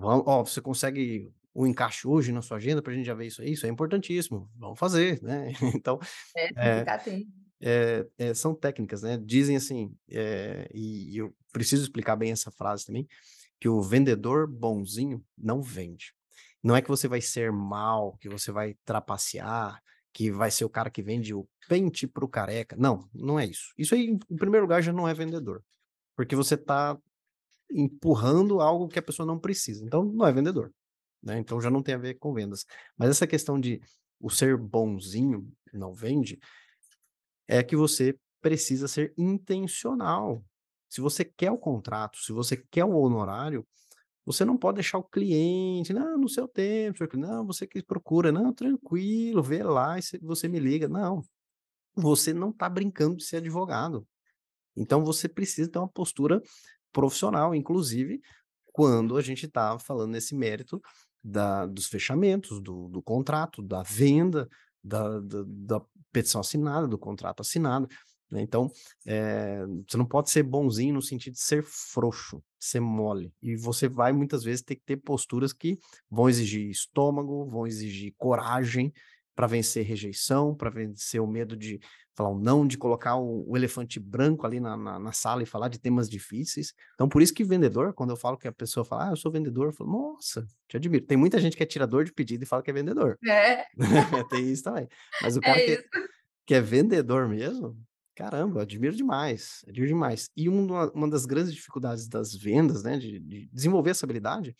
Ó, 0.00 0.44
você 0.44 0.60
consegue 0.60 1.28
um 1.54 1.66
encaixe 1.66 2.06
hoje 2.06 2.32
na 2.32 2.42
sua 2.42 2.56
agenda 2.56 2.80
para 2.80 2.92
a 2.92 2.96
gente 2.96 3.06
já 3.06 3.14
ver 3.14 3.26
isso 3.26 3.42
aí? 3.42 3.52
Isso 3.52 3.66
é 3.66 3.68
importantíssimo. 3.68 4.48
Vamos 4.56 4.78
fazer, 4.78 5.20
né? 5.22 5.52
Então. 5.76 5.98
É, 6.36 6.46
é, 6.56 6.78
ficar 6.80 6.94
atento 6.94 7.41
é, 7.62 8.06
é, 8.18 8.34
são 8.34 8.54
técnicas, 8.54 9.02
né? 9.02 9.16
Dizem 9.16 9.56
assim, 9.56 9.94
é, 10.10 10.68
e, 10.74 11.16
eu 11.16 11.34
preciso 11.52 11.84
explicar 11.84 12.16
bem 12.16 12.32
essa 12.32 12.50
frase 12.50 12.86
também, 12.86 13.06
que 13.60 13.68
o 13.68 13.80
vendedor 13.80 14.48
bonzinho 14.48 15.24
não 15.38 15.62
vende. 15.62 16.12
Não 16.62 16.74
é 16.74 16.82
que 16.82 16.88
você 16.88 17.06
vai 17.06 17.20
ser 17.20 17.52
mal, 17.52 18.16
que 18.18 18.28
você 18.28 18.50
vai 18.50 18.74
trapacear, 18.84 19.80
que 20.12 20.30
vai 20.30 20.50
ser 20.50 20.64
o 20.64 20.70
cara 20.70 20.90
que 20.90 21.02
vende 21.02 21.32
o 21.32 21.48
pente 21.68 22.06
pro 22.06 22.28
careca. 22.28 22.76
Não, 22.76 23.08
não 23.14 23.38
é 23.38 23.46
isso. 23.46 23.72
Isso 23.78 23.94
aí, 23.94 24.18
em 24.30 24.36
primeiro 24.36 24.66
lugar, 24.66 24.82
já 24.82 24.92
não 24.92 25.08
é 25.08 25.14
vendedor. 25.14 25.62
Porque 26.16 26.36
você 26.36 26.54
está 26.54 26.98
empurrando 27.70 28.60
algo 28.60 28.88
que 28.88 28.98
a 28.98 29.02
pessoa 29.02 29.26
não 29.26 29.38
precisa. 29.38 29.84
Então, 29.84 30.04
não 30.04 30.26
é 30.26 30.32
vendedor. 30.32 30.72
Né? 31.22 31.38
Então, 31.38 31.60
já 31.60 31.70
não 31.70 31.82
tem 31.82 31.94
a 31.94 31.98
ver 31.98 32.14
com 32.14 32.34
vendas. 32.34 32.66
Mas 32.96 33.10
essa 33.10 33.26
questão 33.26 33.58
de 33.58 33.80
o 34.20 34.28
ser 34.28 34.56
bonzinho 34.56 35.50
não 35.72 35.94
vende, 35.94 36.38
é 37.46 37.62
que 37.62 37.76
você 37.76 38.18
precisa 38.40 38.88
ser 38.88 39.12
intencional. 39.16 40.44
Se 40.88 41.00
você 41.00 41.24
quer 41.24 41.50
o 41.50 41.58
contrato, 41.58 42.18
se 42.18 42.32
você 42.32 42.56
quer 42.56 42.84
o 42.84 42.96
honorário, 42.96 43.66
você 44.24 44.44
não 44.44 44.56
pode 44.56 44.76
deixar 44.76 44.98
o 44.98 45.04
cliente, 45.04 45.92
não, 45.92 46.16
no 46.18 46.28
seu 46.28 46.46
tempo, 46.46 47.04
não, 47.16 47.46
você 47.46 47.66
que 47.66 47.82
procura, 47.82 48.30
não, 48.30 48.52
tranquilo, 48.52 49.42
vê 49.42 49.62
lá 49.62 49.98
e 49.98 50.02
você 50.20 50.48
me 50.48 50.60
liga. 50.60 50.88
Não, 50.88 51.22
você 51.94 52.32
não 52.32 52.50
está 52.50 52.68
brincando 52.68 53.16
de 53.16 53.24
ser 53.24 53.38
advogado. 53.38 54.06
Então 54.76 55.04
você 55.04 55.28
precisa 55.28 55.70
ter 55.70 55.78
uma 55.78 55.88
postura 55.88 56.40
profissional, 56.92 57.54
inclusive 57.54 58.20
quando 58.72 59.16
a 59.16 59.22
gente 59.22 59.46
está 59.46 59.78
falando 59.78 60.12
nesse 60.12 60.34
mérito 60.34 60.80
da, 61.22 61.66
dos 61.66 61.86
fechamentos, 61.86 62.60
do, 62.60 62.88
do 62.88 63.02
contrato, 63.02 63.62
da 63.62 63.82
venda, 63.82 64.48
da, 64.82 65.20
da, 65.20 65.44
da 65.46 65.82
petição 66.12 66.40
assinada, 66.40 66.86
do 66.86 66.98
contrato 66.98 67.40
assinado. 67.40 67.88
Né? 68.30 68.40
Então, 68.40 68.70
é, 69.06 69.60
você 69.86 69.96
não 69.96 70.06
pode 70.06 70.30
ser 70.30 70.42
bonzinho 70.42 70.94
no 70.94 71.02
sentido 71.02 71.34
de 71.34 71.42
ser 71.42 71.62
frouxo, 71.62 72.42
ser 72.58 72.80
mole. 72.80 73.32
E 73.42 73.54
você 73.56 73.88
vai 73.88 74.12
muitas 74.12 74.42
vezes 74.42 74.62
ter 74.62 74.76
que 74.76 74.82
ter 74.84 74.96
posturas 74.96 75.52
que 75.52 75.78
vão 76.10 76.28
exigir 76.28 76.70
estômago, 76.70 77.46
vão 77.50 77.66
exigir 77.66 78.14
coragem 78.16 78.92
para 79.34 79.46
vencer 79.46 79.84
rejeição, 79.84 80.54
para 80.54 80.70
vencer 80.70 81.20
o 81.20 81.26
medo 81.26 81.56
de 81.56 81.80
falar 82.14 82.30
um 82.30 82.38
não, 82.38 82.66
de 82.66 82.76
colocar 82.76 83.16
o, 83.16 83.48
o 83.48 83.56
elefante 83.56 83.98
branco 83.98 84.46
ali 84.46 84.60
na, 84.60 84.76
na, 84.76 84.98
na, 84.98 85.12
sala 85.12 85.42
e 85.42 85.46
falar 85.46 85.68
de 85.68 85.78
temas 85.78 86.08
difíceis. 86.08 86.74
Então, 86.94 87.08
por 87.08 87.22
isso 87.22 87.32
que 87.32 87.42
vendedor, 87.42 87.94
quando 87.94 88.10
eu 88.10 88.16
falo 88.16 88.36
que 88.36 88.46
a 88.46 88.52
pessoa 88.52 88.84
fala, 88.84 89.08
ah, 89.08 89.12
eu 89.12 89.16
sou 89.16 89.32
vendedor, 89.32 89.68
eu 89.68 89.72
falo, 89.72 89.90
nossa, 89.90 90.46
te 90.68 90.76
admiro. 90.76 91.04
Tem 91.06 91.16
muita 91.16 91.38
gente 91.38 91.56
que 91.56 91.62
é 91.62 91.66
tirador 91.66 92.04
de 92.04 92.12
pedido 92.12 92.42
e 92.42 92.46
fala 92.46 92.62
que 92.62 92.70
é 92.70 92.74
vendedor. 92.74 93.18
É. 93.26 93.64
Tem 94.30 94.52
isso 94.52 94.62
também. 94.62 94.88
Mas 95.22 95.36
o 95.36 95.40
é 95.42 95.42
cara 95.42 95.60
é 95.60 95.76
que, 95.76 95.88
que, 96.46 96.54
é 96.54 96.60
vendedor 96.60 97.28
mesmo, 97.28 97.76
caramba, 98.14 98.62
admiro 98.62 98.94
demais, 98.94 99.64
admiro 99.66 99.88
demais. 99.88 100.28
E 100.36 100.48
uma, 100.48 100.90
uma 100.92 101.08
das 101.08 101.24
grandes 101.24 101.54
dificuldades 101.54 102.08
das 102.08 102.34
vendas, 102.34 102.82
né, 102.82 102.98
de, 102.98 103.18
de 103.18 103.48
desenvolver 103.50 103.90
essa 103.90 104.04
habilidade, 104.04 104.54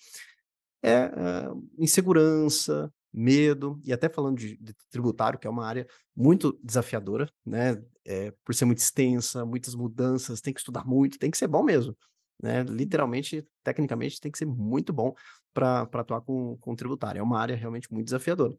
é 0.82 1.06
uh, 1.06 1.68
insegurança, 1.78 2.92
medo, 3.12 3.81
e 3.85 3.92
até 3.92 4.09
falando 4.09 4.38
de, 4.38 4.57
de, 4.57 4.75
tributário, 4.90 5.38
que 5.38 5.46
é 5.46 5.51
uma 5.51 5.66
área 5.66 5.87
muito 6.16 6.59
desafiadora, 6.62 7.31
né? 7.44 7.83
É, 8.05 8.33
por 8.44 8.55
ser 8.55 8.64
muito 8.64 8.79
extensa, 8.79 9.44
muitas 9.44 9.75
mudanças, 9.75 10.40
tem 10.40 10.53
que 10.53 10.61
estudar 10.61 10.85
muito, 10.85 11.18
tem 11.18 11.31
que 11.31 11.38
ser 11.38 11.46
bom 11.46 11.62
mesmo. 11.62 11.96
Né? 12.42 12.64
Literalmente, 12.64 13.46
tecnicamente, 13.62 14.20
tem 14.20 14.33
que 14.33 14.38
ser 14.38 14.46
muito 14.46 14.92
bom 14.92 15.14
para 15.55 15.83
atuar 15.83 16.20
com, 16.22 16.57
com 16.59 16.75
tributário. 16.75 17.20
É 17.20 17.22
uma 17.22 17.38
área 17.38 17.55
realmente 17.55 17.92
muito 17.92 18.07
desafiadora. 18.07 18.57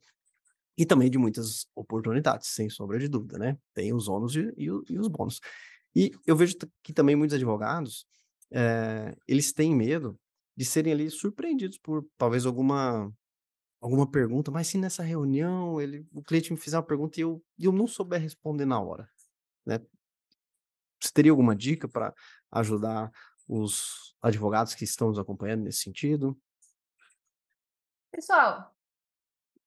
E 0.77 0.85
também 0.85 1.09
de 1.09 1.17
muitas 1.17 1.67
oportunidades, 1.75 2.49
sem 2.49 2.69
sombra 2.69 2.97
de 2.97 3.07
dúvida, 3.09 3.37
né? 3.37 3.57
Tem 3.73 3.93
os 3.93 4.07
ônus 4.07 4.35
e, 4.35 4.53
e, 4.57 4.65
e 4.65 4.97
os 4.97 5.07
bônus. 5.07 5.41
E 5.95 6.11
eu 6.25 6.35
vejo 6.35 6.55
que 6.81 6.93
também 6.93 7.15
muitos 7.15 7.35
advogados, 7.35 8.05
é, 8.49 9.15
eles 9.27 9.51
têm 9.51 9.75
medo 9.75 10.17
de 10.55 10.65
serem 10.65 10.93
ali 10.93 11.09
surpreendidos 11.09 11.77
por 11.77 12.05
talvez 12.17 12.45
alguma 12.45 13.11
alguma 13.83 14.09
pergunta, 14.09 14.49
mas 14.49 14.67
se 14.67 14.77
nessa 14.77 15.03
reunião 15.03 15.81
ele, 15.81 16.07
o 16.13 16.23
cliente 16.23 16.53
me 16.53 16.57
fizer 16.57 16.77
uma 16.77 16.85
pergunta 16.85 17.19
e 17.19 17.23
eu, 17.23 17.43
eu 17.59 17.73
não 17.73 17.85
souber 17.85 18.21
responder 18.21 18.63
na 18.63 18.81
hora, 18.81 19.09
né? 19.65 19.77
Você 21.01 21.11
teria 21.11 21.33
alguma 21.33 21.53
dica 21.53 21.85
para 21.85 22.15
ajudar 22.49 23.11
os 23.45 24.15
advogados 24.21 24.73
que 24.73 24.85
estão 24.85 25.09
nos 25.09 25.19
acompanhando 25.19 25.63
nesse 25.63 25.79
sentido? 25.79 26.39
Pessoal, 28.09 28.73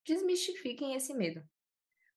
desmistifiquem 0.02 0.94
esse 0.94 1.12
medo. 1.12 1.46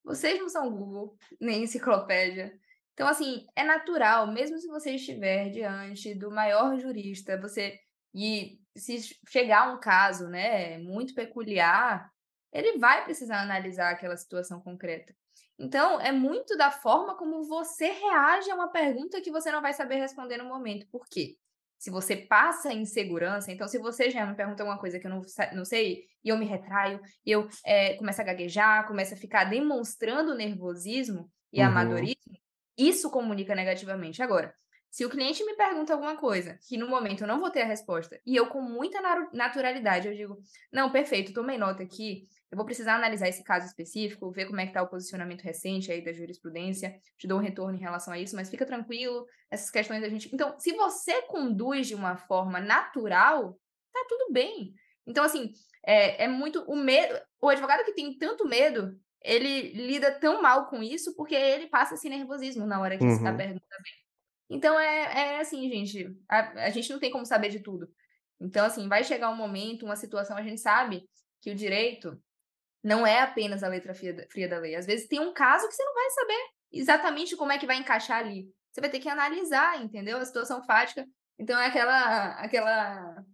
Vocês 0.01 0.39
não 0.39 0.47
são 0.47 0.71
Google, 0.73 1.17
nem 1.37 1.63
enciclopédia. 1.63 2.57
Então, 2.93 3.09
assim, 3.09 3.45
é 3.57 3.63
natural, 3.65 4.31
mesmo 4.31 4.57
se 4.57 4.69
você 4.69 4.95
estiver 4.95 5.49
diante 5.49 6.15
do 6.15 6.31
maior 6.31 6.79
jurista, 6.79 7.37
você 7.37 7.77
e 8.13 8.59
se 8.75 9.15
chegar 9.27 9.73
um 9.73 9.79
caso, 9.79 10.27
né, 10.27 10.77
muito 10.79 11.13
peculiar, 11.13 12.09
ele 12.51 12.77
vai 12.77 13.03
precisar 13.03 13.41
analisar 13.41 13.91
aquela 13.91 14.17
situação 14.17 14.59
concreta. 14.61 15.13
Então, 15.57 15.99
é 15.99 16.11
muito 16.11 16.57
da 16.57 16.71
forma 16.71 17.17
como 17.17 17.43
você 17.43 17.91
reage 17.91 18.49
a 18.49 18.55
uma 18.55 18.71
pergunta 18.71 19.21
que 19.21 19.29
você 19.29 19.51
não 19.51 19.61
vai 19.61 19.73
saber 19.73 19.95
responder 19.95 20.37
no 20.37 20.45
momento. 20.45 20.87
Por 20.89 21.05
quê? 21.05 21.35
Se 21.77 21.89
você 21.89 22.15
passa 22.15 22.73
insegurança, 22.73 23.51
então, 23.51 23.67
se 23.67 23.77
você 23.77 24.09
já 24.09 24.25
me 24.25 24.35
pergunta 24.35 24.63
alguma 24.63 24.79
coisa 24.79 24.99
que 24.99 25.05
eu 25.05 25.11
não, 25.11 25.21
não 25.53 25.65
sei, 25.65 26.05
e 26.23 26.29
eu 26.29 26.37
me 26.37 26.45
retraio, 26.45 26.99
e 27.25 27.31
eu 27.31 27.47
é, 27.65 27.95
começo 27.95 28.21
a 28.21 28.23
gaguejar, 28.23 28.87
começo 28.87 29.13
a 29.13 29.17
ficar 29.17 29.45
demonstrando 29.45 30.35
nervosismo 30.35 31.29
e 31.51 31.61
uhum. 31.61 31.67
amadorismo, 31.67 32.37
isso 32.77 33.09
comunica 33.11 33.53
negativamente. 33.53 34.21
Agora, 34.21 34.53
se 34.89 35.05
o 35.05 35.09
cliente 35.09 35.43
me 35.43 35.55
pergunta 35.55 35.93
alguma 35.93 36.17
coisa 36.17 36.57
que 36.67 36.77
no 36.77 36.87
momento 36.87 37.21
eu 37.21 37.27
não 37.27 37.39
vou 37.39 37.49
ter 37.49 37.61
a 37.61 37.65
resposta 37.65 38.19
e 38.25 38.35
eu 38.35 38.47
com 38.47 38.61
muita 38.61 38.99
naturalidade 39.31 40.07
eu 40.07 40.15
digo, 40.15 40.37
não, 40.71 40.91
perfeito, 40.91 41.33
tomei 41.33 41.57
nota 41.57 41.83
aqui, 41.83 42.27
eu 42.51 42.55
vou 42.55 42.65
precisar 42.65 42.95
analisar 42.95 43.27
esse 43.27 43.43
caso 43.43 43.67
específico, 43.67 44.31
ver 44.31 44.47
como 44.47 44.59
é 44.59 44.63
que 44.63 44.71
está 44.71 44.81
o 44.81 44.89
posicionamento 44.89 45.41
recente 45.41 45.91
aí 45.91 46.03
da 46.03 46.11
jurisprudência, 46.11 46.99
te 47.17 47.27
dou 47.27 47.37
um 47.37 47.41
retorno 47.41 47.77
em 47.77 47.81
relação 47.81 48.11
a 48.11 48.19
isso, 48.19 48.35
mas 48.35 48.49
fica 48.49 48.65
tranquilo, 48.65 49.25
essas 49.51 49.69
questões 49.69 50.03
a 50.03 50.09
gente... 50.09 50.33
Então, 50.33 50.57
se 50.59 50.73
você 50.73 51.21
conduz 51.23 51.87
de 51.87 51.93
uma 51.93 52.17
forma 52.17 52.59
natural, 52.59 53.55
tá 53.93 54.05
tudo 54.09 54.33
bem. 54.33 54.73
Então, 55.05 55.23
assim, 55.23 55.51
é, 55.85 56.23
é 56.23 56.27
muito 56.27 56.63
o 56.63 56.75
medo... 56.75 57.19
O 57.39 57.49
advogado 57.49 57.85
que 57.85 57.93
tem 57.93 58.17
tanto 58.17 58.47
medo, 58.47 58.99
ele 59.21 59.71
lida 59.73 60.11
tão 60.11 60.41
mal 60.41 60.67
com 60.67 60.81
isso 60.81 61.15
porque 61.15 61.35
ele 61.35 61.67
passa 61.67 61.93
esse 61.93 62.09
nervosismo 62.09 62.65
na 62.65 62.81
hora 62.81 62.97
que 62.97 63.03
uhum. 63.03 63.13
está 63.13 63.31
pergunta 63.31 63.63
bem. 63.83 64.08
Então 64.49 64.79
é, 64.79 65.35
é 65.35 65.39
assim, 65.39 65.69
gente, 65.69 66.17
a, 66.27 66.65
a 66.65 66.69
gente 66.69 66.91
não 66.91 66.99
tem 66.99 67.11
como 67.11 67.25
saber 67.25 67.49
de 67.49 67.59
tudo. 67.59 67.87
Então, 68.39 68.65
assim, 68.65 68.87
vai 68.87 69.03
chegar 69.03 69.29
um 69.29 69.35
momento, 69.35 69.85
uma 69.85 69.95
situação, 69.95 70.37
a 70.37 70.41
gente 70.41 70.61
sabe 70.61 71.03
que 71.41 71.51
o 71.51 71.55
direito 71.55 72.17
não 72.83 73.05
é 73.05 73.19
apenas 73.21 73.63
a 73.63 73.67
letra 73.67 73.93
fria, 73.93 74.47
da 74.47 74.57
lei. 74.57 74.75
Às 74.75 74.85
vezes 74.85 75.07
tem 75.07 75.19
um 75.19 75.33
caso 75.33 75.67
que 75.67 75.75
você 75.75 75.83
não 75.83 75.93
vai 75.93 76.09
saber 76.11 76.45
exatamente 76.71 77.35
como 77.35 77.51
é 77.51 77.57
que 77.57 77.67
vai 77.67 77.77
encaixar 77.77 78.19
ali. 78.19 78.49
Você 78.71 78.79
vai 78.79 78.89
ter 78.89 78.99
que 78.99 79.09
analisar, 79.09 79.83
entendeu? 79.83 80.17
A 80.17 80.25
situação 80.25 80.63
fática. 80.63 81.05
Então 81.37 81.59
é 81.59 81.65
aquela 81.65 82.31
aquela 82.41 83.25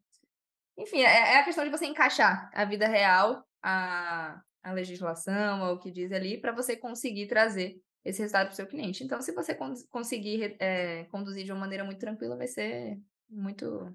enfim, 0.78 1.02
é, 1.02 1.36
é 1.36 1.40
a 1.40 1.44
questão 1.44 1.64
de 1.64 1.70
você 1.70 1.86
encaixar 1.86 2.50
a 2.54 2.66
vida 2.66 2.88
real, 2.88 3.44
a, 3.64 4.42
a 4.62 4.72
legislação, 4.74 5.74
o 5.74 5.80
que 5.80 5.92
diz 5.92 6.12
ali, 6.12 6.40
para 6.40 6.52
você 6.52 6.76
conseguir 6.76 7.28
trazer 7.28 7.78
esse 8.06 8.20
resultado 8.22 8.46
para 8.46 8.54
o 8.54 8.56
seu 8.56 8.68
cliente. 8.68 9.04
Então, 9.04 9.20
se 9.20 9.32
você 9.34 9.58
conseguir 9.90 10.56
é, 10.60 11.06
conduzir 11.06 11.44
de 11.44 11.52
uma 11.52 11.62
maneira 11.62 11.84
muito 11.84 12.00
tranquila, 12.00 12.38
vai 12.38 12.48
ser 12.48 13.02
muito 13.28 13.92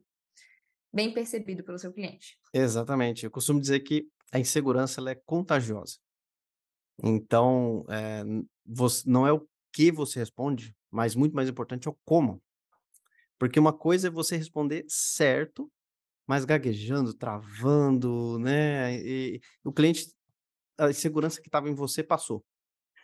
bem 0.92 1.14
percebido 1.14 1.62
pelo 1.62 1.78
seu 1.78 1.92
cliente. 1.92 2.36
Exatamente. 2.52 3.24
Eu 3.24 3.30
costumo 3.30 3.60
dizer 3.60 3.80
que 3.80 4.08
a 4.32 4.38
insegurança 4.40 5.00
é 5.08 5.14
contagiosa. 5.14 5.98
Então, 7.02 7.86
é, 7.88 8.22
você, 8.66 9.08
não 9.08 9.26
é 9.26 9.32
o 9.32 9.46
que 9.72 9.92
você 9.92 10.18
responde, 10.18 10.76
mas 10.90 11.14
muito 11.14 11.34
mais 11.34 11.48
importante 11.48 11.86
é 11.86 11.90
o 11.90 11.96
como. 12.04 12.42
Porque 13.38 13.60
uma 13.60 13.72
coisa 13.72 14.08
é 14.08 14.10
você 14.10 14.36
responder 14.36 14.84
certo, 14.88 15.70
mas 16.26 16.44
gaguejando, 16.44 17.14
travando, 17.14 18.38
né? 18.40 19.00
E 19.00 19.40
o 19.64 19.72
cliente, 19.72 20.12
a 20.76 20.90
insegurança 20.90 21.40
que 21.40 21.48
estava 21.48 21.68
em 21.70 21.74
você 21.74 22.02
passou. 22.02 22.44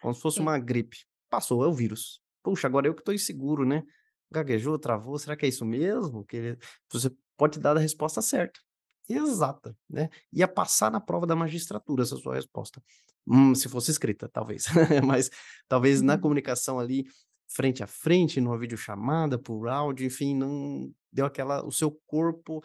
Como 0.07 0.15
se 0.15 0.23
fosse 0.23 0.37
Sim. 0.37 0.43
uma 0.43 0.57
gripe. 0.57 0.99
Passou, 1.29 1.65
é 1.65 1.67
o 1.67 1.73
vírus. 1.73 2.21
Puxa, 2.41 2.69
agora 2.69 2.87
eu 2.87 2.95
que 2.95 3.01
estou 3.01 3.13
inseguro, 3.13 3.67
né? 3.67 3.83
Gaguejou, 4.31 4.79
travou, 4.79 5.19
será 5.19 5.37
que 5.37 5.45
é 5.45 5.49
isso 5.49 5.65
mesmo? 5.65 6.25
Que 6.25 6.57
você 6.89 7.11
pode 7.37 7.59
dar 7.59 7.77
a 7.77 7.81
resposta 7.81 8.23
certa, 8.23 8.61
exata, 9.09 9.77
né? 9.91 10.09
Ia 10.33 10.47
passar 10.47 10.93
na 10.93 11.01
prova 11.01 11.27
da 11.27 11.35
magistratura 11.35 12.05
essa 12.05 12.15
sua 12.15 12.37
resposta. 12.37 12.81
Hum, 13.27 13.53
se 13.53 13.69
fosse 13.69 13.91
escrita, 13.91 14.29
talvez. 14.29 14.67
Mas 15.05 15.29
talvez 15.67 16.01
na 16.01 16.15
uhum. 16.15 16.21
comunicação 16.21 16.79
ali, 16.79 17.05
frente 17.49 17.83
a 17.83 17.89
frente, 17.89 18.41
numa 18.41 18.57
videochamada, 18.57 19.37
por 19.37 19.67
áudio, 19.67 20.07
enfim, 20.07 20.37
não 20.37 20.89
deu 21.13 21.27
aquela. 21.27 21.67
O 21.67 21.73
seu 21.73 21.91
corpo 22.07 22.63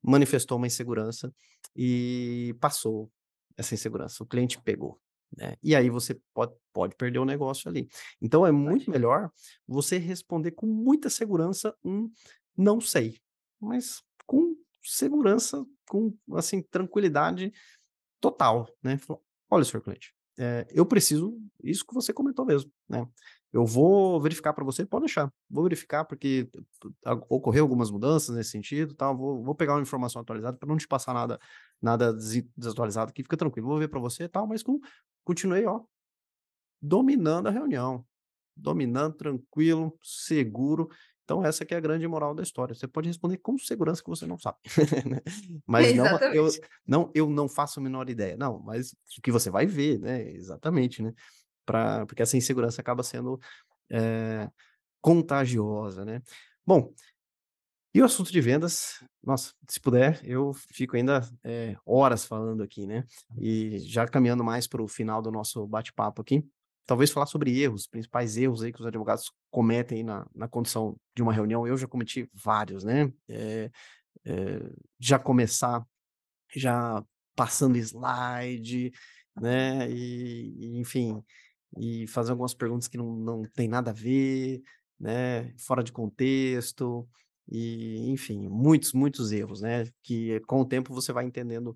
manifestou 0.00 0.58
uma 0.58 0.68
insegurança 0.68 1.34
e 1.74 2.54
passou 2.60 3.10
essa 3.56 3.74
insegurança. 3.74 4.22
O 4.22 4.26
cliente 4.28 4.62
pegou. 4.62 5.00
Né? 5.36 5.56
E 5.62 5.74
aí 5.74 5.90
você 5.90 6.18
pode, 6.32 6.54
pode 6.72 6.94
perder 6.96 7.18
o 7.18 7.24
negócio 7.24 7.68
ali. 7.68 7.88
Então 8.20 8.46
é 8.46 8.52
muito 8.52 8.90
melhor 8.90 9.30
você 9.66 9.98
responder 9.98 10.52
com 10.52 10.66
muita 10.66 11.10
segurança 11.10 11.74
um 11.84 12.10
não 12.56 12.80
sei, 12.80 13.18
mas 13.60 14.02
com 14.26 14.54
segurança, 14.82 15.64
com 15.88 16.16
assim 16.34 16.62
tranquilidade 16.62 17.52
total, 18.20 18.68
né? 18.82 18.98
Olha, 19.50 19.64
senhor 19.64 19.82
cliente, 19.82 20.14
é, 20.38 20.66
eu 20.70 20.86
preciso 20.86 21.36
isso 21.62 21.84
que 21.86 21.94
você 21.94 22.12
comentou 22.12 22.44
mesmo, 22.44 22.70
né? 22.88 23.06
Eu 23.52 23.64
vou 23.64 24.20
verificar 24.20 24.52
para 24.52 24.64
você, 24.64 24.84
pode 24.84 25.04
deixar, 25.04 25.32
vou 25.48 25.62
verificar 25.62 26.04
porque 26.04 26.50
ocorreu 27.28 27.62
algumas 27.62 27.88
mudanças 27.88 28.34
nesse 28.34 28.50
sentido, 28.50 28.94
tal. 28.94 29.16
Vou, 29.16 29.44
vou 29.44 29.54
pegar 29.54 29.74
uma 29.74 29.82
informação 29.82 30.20
atualizada 30.20 30.56
para 30.56 30.68
não 30.68 30.76
te 30.76 30.88
passar 30.88 31.14
nada, 31.14 31.38
nada 31.80 32.12
desatualizado 32.56 33.10
aqui, 33.10 33.22
fica 33.22 33.36
tranquilo, 33.36 33.68
vou 33.68 33.78
ver 33.78 33.86
para 33.86 34.00
você, 34.00 34.28
tal. 34.28 34.44
Mas 34.44 34.60
com 34.60 34.80
continuei, 35.24 35.66
ó, 35.66 35.80
dominando 36.80 37.48
a 37.48 37.50
reunião, 37.50 38.04
dominando, 38.56 39.14
tranquilo, 39.14 39.98
seguro. 40.02 40.88
Então, 41.24 41.44
essa 41.44 41.64
que 41.64 41.72
é 41.74 41.78
a 41.78 41.80
grande 41.80 42.06
moral 42.06 42.34
da 42.34 42.42
história. 42.42 42.74
Você 42.74 42.86
pode 42.86 43.08
responder 43.08 43.38
com 43.38 43.56
segurança 43.56 44.02
que 44.02 44.10
você 44.10 44.26
não 44.26 44.38
sabe. 44.38 44.58
Né? 45.10 45.20
mas 45.66 45.94
não 45.94 46.06
eu, 46.34 46.48
não, 46.86 47.10
eu 47.14 47.30
não 47.30 47.48
faço 47.48 47.80
a 47.80 47.82
menor 47.82 48.10
ideia. 48.10 48.36
Não, 48.36 48.60
mas 48.60 48.92
o 49.18 49.22
que 49.22 49.32
você 49.32 49.50
vai 49.50 49.66
ver, 49.66 49.98
né? 49.98 50.30
Exatamente, 50.30 51.02
né? 51.02 51.12
Pra, 51.64 52.04
porque 52.04 52.22
essa 52.22 52.36
insegurança 52.36 52.82
acaba 52.82 53.02
sendo 53.02 53.40
é, 53.90 54.50
contagiosa, 55.00 56.04
né? 56.04 56.22
Bom, 56.66 56.92
e 57.94 58.02
o 58.02 58.04
assunto 58.04 58.32
de 58.32 58.40
vendas, 58.40 59.04
nossa, 59.22 59.52
se 59.68 59.78
puder, 59.78 60.20
eu 60.24 60.52
fico 60.52 60.96
ainda 60.96 61.20
é, 61.44 61.76
horas 61.86 62.24
falando 62.24 62.62
aqui, 62.62 62.88
né? 62.88 63.04
E 63.38 63.78
já 63.78 64.04
caminhando 64.04 64.42
mais 64.42 64.66
para 64.66 64.82
o 64.82 64.88
final 64.88 65.22
do 65.22 65.30
nosso 65.30 65.64
bate-papo 65.64 66.20
aqui, 66.20 66.44
talvez 66.86 67.12
falar 67.12 67.26
sobre 67.26 67.56
erros, 67.56 67.86
principais 67.86 68.36
erros 68.36 68.62
aí 68.62 68.72
que 68.72 68.80
os 68.80 68.86
advogados 68.86 69.30
cometem 69.48 70.02
na, 70.02 70.26
na 70.34 70.48
condição 70.48 70.96
de 71.14 71.22
uma 71.22 71.32
reunião. 71.32 71.66
Eu 71.68 71.76
já 71.76 71.86
cometi 71.86 72.28
vários, 72.34 72.82
né? 72.82 73.12
É, 73.28 73.70
é, 74.24 74.60
já 74.98 75.18
começar, 75.18 75.86
já 76.54 77.00
passando 77.36 77.76
slide, 77.76 78.92
né? 79.40 79.88
E, 79.90 80.76
e, 80.76 80.80
enfim, 80.80 81.22
e 81.78 82.06
fazer 82.08 82.32
algumas 82.32 82.54
perguntas 82.54 82.88
que 82.88 82.98
não, 82.98 83.14
não 83.14 83.42
tem 83.54 83.68
nada 83.68 83.90
a 83.90 83.94
ver, 83.94 84.62
né? 84.98 85.54
Fora 85.58 85.82
de 85.82 85.92
contexto. 85.92 87.08
E, 87.48 88.10
enfim, 88.10 88.48
muitos, 88.48 88.92
muitos 88.92 89.32
erros, 89.32 89.60
né? 89.60 89.86
Que 90.02 90.40
com 90.40 90.60
o 90.60 90.64
tempo 90.64 90.94
você 90.94 91.12
vai 91.12 91.24
entendendo 91.24 91.74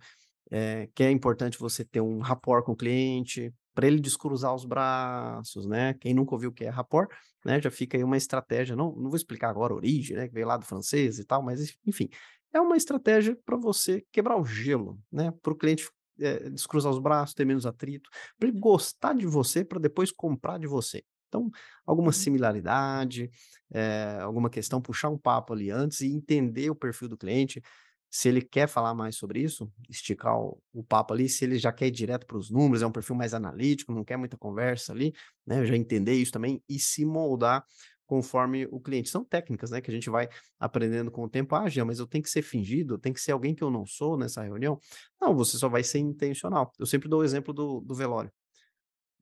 é, 0.50 0.88
que 0.94 1.02
é 1.02 1.10
importante 1.10 1.58
você 1.58 1.84
ter 1.84 2.00
um 2.00 2.20
rapport 2.20 2.64
com 2.64 2.72
o 2.72 2.76
cliente, 2.76 3.52
para 3.74 3.86
ele 3.86 4.00
descruzar 4.00 4.52
os 4.52 4.64
braços, 4.64 5.66
né? 5.66 5.94
Quem 5.94 6.12
nunca 6.12 6.34
ouviu 6.34 6.50
o 6.50 6.52
que 6.52 6.64
é 6.64 6.68
rapport, 6.68 7.08
né? 7.44 7.60
Já 7.60 7.70
fica 7.70 7.96
aí 7.96 8.02
uma 8.02 8.16
estratégia, 8.16 8.74
não, 8.74 8.92
não 8.96 9.08
vou 9.08 9.16
explicar 9.16 9.50
agora 9.50 9.72
a 9.72 9.76
origem, 9.76 10.16
né? 10.16 10.26
Que 10.26 10.34
veio 10.34 10.48
lá 10.48 10.56
do 10.56 10.64
francês 10.64 11.18
e 11.20 11.24
tal, 11.24 11.42
mas 11.42 11.76
enfim, 11.86 12.08
é 12.52 12.60
uma 12.60 12.76
estratégia 12.76 13.38
para 13.44 13.56
você 13.56 14.04
quebrar 14.10 14.36
o 14.36 14.44
gelo, 14.44 14.98
né? 15.12 15.32
Para 15.42 15.52
o 15.52 15.56
cliente 15.56 15.88
é, 16.18 16.50
descruzar 16.50 16.90
os 16.90 16.98
braços, 16.98 17.34
ter 17.34 17.44
menos 17.44 17.66
atrito, 17.66 18.10
para 18.36 18.48
ele 18.48 18.58
gostar 18.58 19.14
de 19.14 19.26
você, 19.26 19.64
para 19.64 19.78
depois 19.78 20.10
comprar 20.10 20.58
de 20.58 20.66
você. 20.66 21.04
Então, 21.28 21.50
alguma 21.86 22.08
uhum. 22.08 22.12
similaridade, 22.12 23.30
é, 23.72 24.18
alguma 24.20 24.50
questão, 24.50 24.80
puxar 24.80 25.10
um 25.10 25.18
papo 25.18 25.52
ali 25.52 25.70
antes 25.70 26.00
e 26.00 26.06
entender 26.08 26.70
o 26.70 26.74
perfil 26.74 27.08
do 27.08 27.16
cliente. 27.16 27.62
Se 28.10 28.28
ele 28.28 28.40
quer 28.40 28.66
falar 28.66 28.94
mais 28.94 29.16
sobre 29.16 29.40
isso, 29.42 29.70
esticar 29.88 30.34
o, 30.38 30.58
o 30.72 30.82
papo 30.82 31.12
ali, 31.12 31.28
se 31.28 31.44
ele 31.44 31.58
já 31.58 31.70
quer 31.70 31.88
ir 31.88 31.90
direto 31.90 32.26
para 32.26 32.38
os 32.38 32.50
números, 32.50 32.82
é 32.82 32.86
um 32.86 32.92
perfil 32.92 33.14
mais 33.14 33.34
analítico, 33.34 33.92
não 33.92 34.04
quer 34.04 34.16
muita 34.16 34.36
conversa 34.38 34.92
ali, 34.92 35.12
né? 35.46 35.64
Já 35.66 35.76
entender 35.76 36.14
isso 36.14 36.32
também 36.32 36.62
e 36.68 36.78
se 36.78 37.04
moldar 37.04 37.64
conforme 38.08 38.66
o 38.72 38.80
cliente. 38.80 39.10
São 39.10 39.22
técnicas, 39.22 39.70
né, 39.70 39.82
que 39.82 39.90
a 39.90 39.94
gente 39.94 40.08
vai 40.08 40.28
aprendendo 40.58 41.10
com 41.10 41.22
o 41.24 41.28
tempo. 41.28 41.54
Ah, 41.54 41.68
Jean, 41.68 41.84
mas 41.84 41.98
eu 41.98 42.06
tenho 42.06 42.24
que 42.24 42.30
ser 42.30 42.42
fingido, 42.42 42.94
eu 42.94 42.98
tenho 42.98 43.14
que 43.14 43.20
ser 43.20 43.32
alguém 43.32 43.54
que 43.54 43.62
eu 43.62 43.70
não 43.70 43.84
sou 43.84 44.16
nessa 44.16 44.42
reunião. 44.42 44.80
Não, 45.20 45.36
você 45.36 45.58
só 45.58 45.68
vai 45.68 45.84
ser 45.84 45.98
intencional. 45.98 46.72
Eu 46.78 46.86
sempre 46.86 47.08
dou 47.08 47.20
o 47.20 47.24
exemplo 47.24 47.52
do, 47.52 47.80
do 47.80 47.94
velório. 47.94 48.32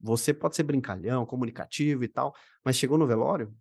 Você 0.01 0.34
pode 0.34 0.57
ser 0.57 0.62
brincalhão, 0.62 1.24
comunicativo 1.26 2.05
e 2.05 2.09
tal, 2.09 2.34
mas 2.64 2.76
chegou 2.76 2.99
no 2.99 3.07
velório, 3.07 3.55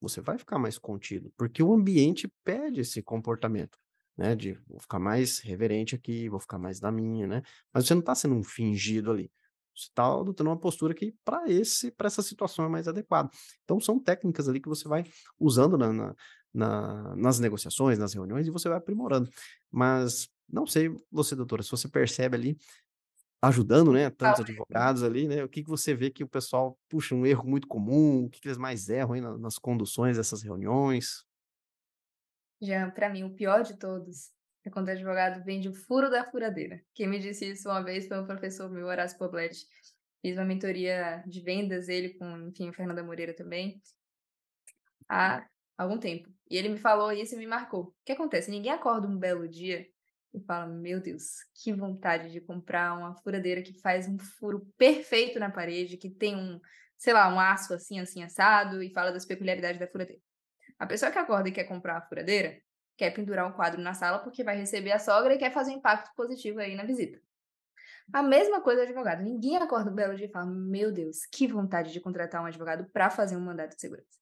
você 0.00 0.20
vai 0.20 0.36
ficar 0.36 0.58
mais 0.58 0.78
contido, 0.78 1.32
porque 1.36 1.62
o 1.62 1.72
ambiente 1.72 2.30
pede 2.44 2.80
esse 2.80 3.02
comportamento, 3.02 3.78
né? 4.16 4.34
De 4.34 4.54
vou 4.66 4.80
ficar 4.80 4.98
mais 4.98 5.38
reverente 5.38 5.94
aqui, 5.94 6.28
vou 6.28 6.40
ficar 6.40 6.58
mais 6.58 6.80
na 6.80 6.90
minha, 6.90 7.26
né? 7.26 7.42
Mas 7.72 7.86
você 7.86 7.94
não 7.94 8.00
está 8.00 8.14
sendo 8.14 8.34
um 8.34 8.42
fingido 8.42 9.10
ali. 9.10 9.30
Você 9.74 9.88
está 9.88 10.04
adotando 10.04 10.50
uma 10.50 10.58
postura 10.58 10.92
que 10.94 11.14
para 11.24 11.50
esse, 11.50 11.90
para 11.90 12.06
essa 12.06 12.22
situação 12.22 12.64
é 12.64 12.68
mais 12.68 12.88
adequada. 12.88 13.30
Então 13.64 13.80
são 13.80 13.98
técnicas 13.98 14.48
ali 14.48 14.60
que 14.60 14.68
você 14.68 14.86
vai 14.86 15.04
usando 15.38 15.78
na, 15.78 15.92
na, 15.92 16.14
na, 16.52 17.16
nas 17.16 17.38
negociações, 17.38 17.98
nas 17.98 18.12
reuniões, 18.12 18.46
e 18.46 18.50
você 18.50 18.68
vai 18.68 18.78
aprimorando. 18.78 19.30
Mas 19.70 20.28
não 20.48 20.66
sei, 20.66 20.94
você, 21.10 21.34
doutora, 21.34 21.62
se 21.62 21.70
você 21.70 21.88
percebe 21.88 22.36
ali 22.36 22.58
ajudando, 23.42 23.92
né, 23.92 24.08
tantos 24.08 24.40
advogados 24.40 25.02
ali, 25.02 25.26
né, 25.26 25.42
o 25.42 25.48
que 25.48 25.64
que 25.64 25.68
você 25.68 25.94
vê 25.94 26.10
que 26.10 26.22
o 26.22 26.28
pessoal 26.28 26.78
puxa 26.88 27.14
um 27.14 27.26
erro 27.26 27.44
muito 27.44 27.66
comum, 27.66 28.24
o 28.24 28.30
que 28.30 28.40
que 28.40 28.48
eles 28.48 28.58
mais 28.58 28.88
erram 28.88 29.14
aí 29.14 29.20
nas 29.20 29.58
conduções 29.58 30.16
dessas 30.16 30.42
reuniões? 30.42 31.24
Já, 32.62 32.88
para 32.90 33.10
mim, 33.10 33.24
o 33.24 33.34
pior 33.34 33.64
de 33.64 33.76
todos 33.76 34.30
é 34.64 34.70
quando 34.70 34.86
o 34.86 34.90
advogado 34.92 35.42
vende 35.44 35.68
o 35.68 35.74
furo 35.74 36.08
da 36.08 36.24
furadeira. 36.30 36.80
Quem 36.94 37.08
me 37.08 37.18
disse 37.18 37.50
isso 37.50 37.68
uma 37.68 37.82
vez 37.82 38.06
foi 38.06 38.20
um 38.20 38.26
professor 38.26 38.70
meu, 38.70 38.86
Horácio 38.86 39.18
Pobletti. 39.18 39.66
Fiz 40.20 40.36
uma 40.36 40.44
mentoria 40.44 41.24
de 41.26 41.40
vendas, 41.40 41.88
ele 41.88 42.10
com, 42.10 42.48
enfim, 42.48 42.72
Fernanda 42.72 43.02
Moreira 43.02 43.34
também, 43.34 43.82
há 45.08 45.44
algum 45.76 45.98
tempo. 45.98 46.28
E 46.48 46.56
ele 46.56 46.68
me 46.68 46.78
falou 46.78 47.10
isso 47.10 47.34
e 47.34 47.38
me 47.38 47.46
marcou. 47.46 47.86
O 47.86 47.94
que 48.04 48.12
acontece? 48.12 48.50
Ninguém 48.50 48.70
acorda 48.70 49.08
um 49.08 49.18
belo 49.18 49.48
dia 49.48 49.84
e 50.34 50.40
fala: 50.40 50.66
Meu 50.66 51.00
Deus, 51.00 51.44
que 51.54 51.72
vontade 51.72 52.30
de 52.30 52.40
comprar 52.40 52.96
uma 52.96 53.14
furadeira 53.14 53.62
que 53.62 53.80
faz 53.80 54.08
um 54.08 54.18
furo 54.18 54.66
perfeito 54.76 55.38
na 55.38 55.50
parede, 55.50 55.96
que 55.96 56.10
tem 56.10 56.36
um, 56.36 56.60
sei 56.96 57.12
lá, 57.12 57.32
um 57.32 57.38
aço 57.38 57.74
assim, 57.74 58.00
assim, 58.00 58.22
assado, 58.22 58.82
e 58.82 58.92
fala 58.92 59.12
das 59.12 59.24
peculiaridades 59.24 59.78
da 59.78 59.86
furadeira. 59.86 60.22
A 60.78 60.86
pessoa 60.86 61.12
que 61.12 61.18
acorda 61.18 61.48
e 61.48 61.52
quer 61.52 61.64
comprar 61.64 61.98
a 61.98 62.02
furadeira, 62.02 62.60
quer 62.96 63.10
pendurar 63.10 63.46
um 63.46 63.52
quadro 63.52 63.80
na 63.80 63.94
sala 63.94 64.18
porque 64.18 64.44
vai 64.44 64.56
receber 64.56 64.92
a 64.92 64.98
sogra 64.98 65.34
e 65.34 65.38
quer 65.38 65.52
fazer 65.52 65.72
um 65.72 65.76
impacto 65.76 66.14
positivo 66.14 66.60
aí 66.60 66.74
na 66.74 66.84
visita. 66.84 67.20
A 68.12 68.22
mesma 68.22 68.60
coisa 68.60 68.82
do 68.82 68.88
advogado. 68.88 69.22
Ninguém 69.22 69.56
acorda 69.56 69.90
um 69.90 69.94
belo 69.94 70.14
dia 70.14 70.26
e 70.26 70.30
fala: 70.30 70.46
Meu 70.46 70.92
Deus, 70.92 71.24
que 71.26 71.46
vontade 71.46 71.92
de 71.92 72.00
contratar 72.00 72.42
um 72.42 72.46
advogado 72.46 72.84
para 72.90 73.10
fazer 73.10 73.36
um 73.36 73.40
mandato 73.40 73.74
de 73.74 73.80
segurança. 73.80 74.18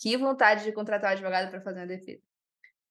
Que 0.00 0.16
vontade 0.16 0.64
de 0.64 0.72
contratar 0.72 1.10
um 1.10 1.12
advogado 1.14 1.50
para 1.50 1.60
fazer 1.60 1.80
uma 1.80 1.86
defesa. 1.86 2.22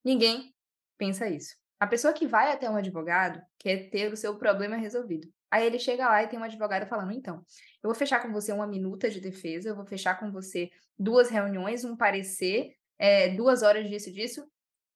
Ninguém 0.04 0.54
pensa 0.98 1.28
isso. 1.28 1.56
A 1.78 1.86
pessoa 1.86 2.12
que 2.12 2.26
vai 2.26 2.52
até 2.52 2.68
um 2.70 2.76
advogado 2.76 3.40
quer 3.58 3.90
ter 3.90 4.12
o 4.12 4.16
seu 4.16 4.36
problema 4.36 4.76
resolvido. 4.76 5.28
Aí 5.50 5.66
ele 5.66 5.78
chega 5.78 6.08
lá 6.08 6.22
e 6.22 6.28
tem 6.28 6.38
um 6.38 6.44
advogado 6.44 6.86
falando: 6.86 7.12
então, 7.12 7.36
eu 7.82 7.88
vou 7.88 7.94
fechar 7.94 8.20
com 8.20 8.32
você 8.32 8.52
uma 8.52 8.66
minuta 8.66 9.08
de 9.10 9.20
defesa, 9.20 9.68
eu 9.68 9.76
vou 9.76 9.86
fechar 9.86 10.18
com 10.18 10.30
você 10.30 10.70
duas 10.98 11.28
reuniões, 11.28 11.84
um 11.84 11.96
parecer, 11.96 12.74
é, 12.98 13.28
duas 13.30 13.62
horas 13.62 13.88
disso 13.88 14.12
disso. 14.12 14.46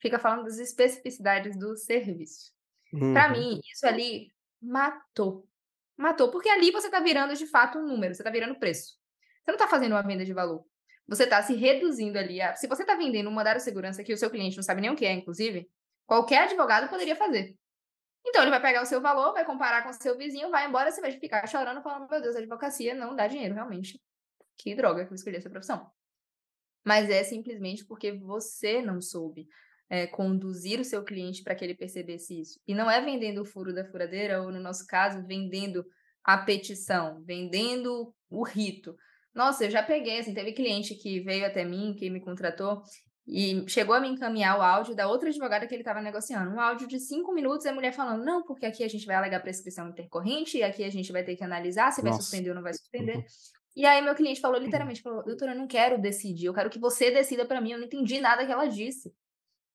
Fica 0.01 0.19
falando 0.19 0.45
das 0.45 0.59
especificidades 0.59 1.57
do 1.59 1.77
serviço. 1.77 2.53
Uhum. 2.93 3.13
Para 3.13 3.29
mim, 3.29 3.61
isso 3.73 3.87
ali 3.87 4.33
matou. 4.61 5.47
Matou. 5.97 6.31
Porque 6.31 6.49
ali 6.49 6.71
você 6.71 6.87
está 6.87 7.01
virando 7.01 7.35
de 7.37 7.47
fato 7.47 7.79
um 7.79 7.87
número, 7.87 8.15
você 8.15 8.23
está 8.23 8.31
virando 8.31 8.59
preço. 8.59 8.99
Você 9.45 9.51
não 9.51 9.55
está 9.55 9.69
fazendo 9.69 9.93
uma 9.93 10.03
venda 10.03 10.25
de 10.25 10.33
valor. 10.33 10.65
Você 11.07 11.25
está 11.25 11.43
se 11.43 11.55
reduzindo 11.55 12.19
ali. 12.19 12.41
A... 12.41 12.55
Se 12.55 12.67
você 12.67 12.83
está 12.83 12.95
vendendo 12.95 13.29
um 13.29 13.33
mandado 13.33 13.59
de 13.59 13.63
segurança 13.63 14.03
que 14.03 14.13
o 14.13 14.17
seu 14.17 14.31
cliente 14.31 14.57
não 14.57 14.63
sabe 14.63 14.81
nem 14.81 14.91
o 14.91 14.97
que 14.97 15.05
é, 15.05 15.13
inclusive, 15.13 15.69
qualquer 16.11 16.43
advogado 16.43 16.91
poderia 16.91 17.15
fazer. 17.15 17.57
Então, 18.27 18.43
ele 18.43 18.51
vai 18.51 18.61
pegar 18.61 18.83
o 18.83 18.87
seu 18.87 19.01
valor, 19.01 19.33
vai 19.33 19.45
comparar 19.45 19.85
com 19.85 19.91
o 19.91 19.93
seu 19.93 20.19
vizinho, 20.19 20.51
vai 20.51 20.67
embora, 20.67 20.91
você 20.91 21.01
vai 21.01 21.13
ficar 21.13 21.47
chorando, 21.47 21.81
falando: 21.83 22.11
meu 22.11 22.21
Deus, 22.21 22.35
a 22.35 22.41
advocacia 22.41 22.97
não 22.97 23.15
dá 23.15 23.29
dinheiro, 23.29 23.55
realmente. 23.55 24.03
Que 24.59 24.75
droga 24.75 25.07
que 25.07 25.13
eu 25.13 25.15
escolhi 25.15 25.37
essa 25.37 25.49
profissão. 25.49 25.89
Mas 26.85 27.09
é 27.09 27.23
simplesmente 27.23 27.85
porque 27.87 28.11
você 28.11 28.83
não 28.83 29.01
soube 29.01 29.47
é, 29.89 30.09
conduzir 30.09 30.81
o 30.81 30.85
seu 30.85 31.05
cliente 31.05 31.45
para 31.45 31.55
que 31.55 31.65
ele 31.65 31.77
percebesse 31.77 32.41
isso. 32.41 32.61
E 32.67 32.75
não 32.75 32.91
é 32.91 33.01
vendendo 33.01 33.43
o 33.43 33.47
furo 33.47 33.73
da 33.73 33.85
furadeira, 33.85 34.43
ou 34.43 34.51
no 34.51 34.59
nosso 34.59 34.85
caso, 34.89 35.25
vendendo 35.25 35.87
a 36.25 36.39
petição, 36.39 37.23
vendendo 37.23 38.13
o 38.29 38.43
rito. 38.43 38.97
Nossa, 39.33 39.65
eu 39.65 39.71
já 39.71 39.83
peguei, 39.83 40.19
assim, 40.19 40.35
teve 40.35 40.53
cliente 40.55 40.97
que 40.97 41.21
veio 41.21 41.47
até 41.47 41.65
mim, 41.65 41.95
que 41.97 42.11
me 42.11 42.21
contratou, 42.21 42.83
e 43.27 43.65
chegou 43.69 43.95
a 43.95 44.01
me 44.01 44.09
encaminhar 44.09 44.59
o 44.59 44.63
áudio 44.63 44.95
da 44.95 45.09
outra 45.09 45.29
advogada 45.29 45.67
que 45.67 45.75
ele 45.75 45.83
estava 45.83 46.01
negociando. 46.01 46.51
Um 46.51 46.61
áudio 46.61 46.89
de 46.89 46.99
cinco 46.99 47.33
minutos, 47.33 47.67
a 47.67 47.73
mulher 47.73 47.93
falando, 47.93 48.25
não, 48.25 48.43
porque 48.43 48.67
aqui 48.67 48.83
a 48.83 48.89
gente 48.89 49.07
vai 49.07 49.17
alegar 49.17 49.41
prescrição 49.41 49.89
intercorrente, 49.89 50.59
e 50.59 50.63
aqui 50.63 50.83
a 50.83 50.91
gente 50.91 51.13
vai 51.13 51.23
ter 51.23 51.37
que 51.37 51.45
analisar 51.45 51.93
se 51.93 52.03
Nossa. 52.03 52.11
vai 52.11 52.23
suspender 52.23 52.49
ou 52.51 52.55
não 52.55 52.63
vai 52.63 52.75
suspender. 52.75 53.17
Uhum. 53.17 53.25
E 53.77 53.87
aí 53.87 54.03
meu 54.03 54.15
cliente 54.15 54.41
falou 54.41 54.59
literalmente, 54.59 55.01
falou, 55.01 55.25
doutora, 55.25 55.53
eu 55.53 55.59
não 55.59 55.67
quero 55.67 56.01
decidir, 56.01 56.47
eu 56.47 56.55
quero 56.55 56.71
que 56.71 56.79
você 56.79 57.11
decida 57.11 57.45
para 57.45 57.61
mim, 57.61 57.73
eu 57.73 57.79
não 57.79 57.87
entendi 57.87 58.21
nada 58.21 58.45
que 58.45 58.51
ela 58.51 58.67
disse. 58.67 59.13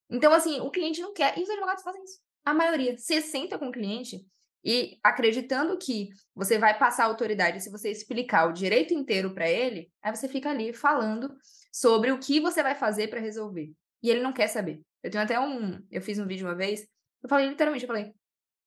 Então, 0.09 0.33
assim, 0.33 0.59
o 0.59 0.69
cliente 0.69 1.01
não 1.01 1.13
quer, 1.13 1.37
e 1.37 1.43
os 1.43 1.49
advogados 1.49 1.83
fazem 1.83 2.03
isso. 2.03 2.19
A 2.43 2.53
maioria. 2.53 2.97
Você 2.97 3.21
senta 3.21 3.57
com 3.57 3.69
o 3.69 3.71
cliente 3.71 4.23
e 4.63 4.99
acreditando 5.03 5.77
que 5.77 6.09
você 6.35 6.57
vai 6.57 6.77
passar 6.77 7.03
a 7.03 7.07
autoridade 7.07 7.61
se 7.61 7.71
você 7.71 7.89
explicar 7.89 8.49
o 8.49 8.53
direito 8.53 8.93
inteiro 8.93 9.33
para 9.33 9.49
ele, 9.49 9.91
aí 10.01 10.15
você 10.15 10.27
fica 10.27 10.49
ali 10.49 10.73
falando 10.73 11.35
sobre 11.75 12.09
o 12.09 12.17
que 12.17 12.39
você 12.39 12.63
vai 12.63 12.73
fazer 12.73 13.09
para 13.09 13.19
resolver. 13.19 13.69
E 14.01 14.09
ele 14.09 14.21
não 14.21 14.31
quer 14.31 14.47
saber. 14.47 14.81
Eu 15.03 15.11
tenho 15.11 15.21
até 15.21 15.37
um, 15.37 15.85
eu 15.91 16.01
fiz 16.01 16.17
um 16.17 16.25
vídeo 16.25 16.47
uma 16.47 16.55
vez, 16.55 16.87
eu 17.21 17.27
falei 17.27 17.49
literalmente, 17.49 17.83
eu 17.83 17.87
falei: 17.87 18.13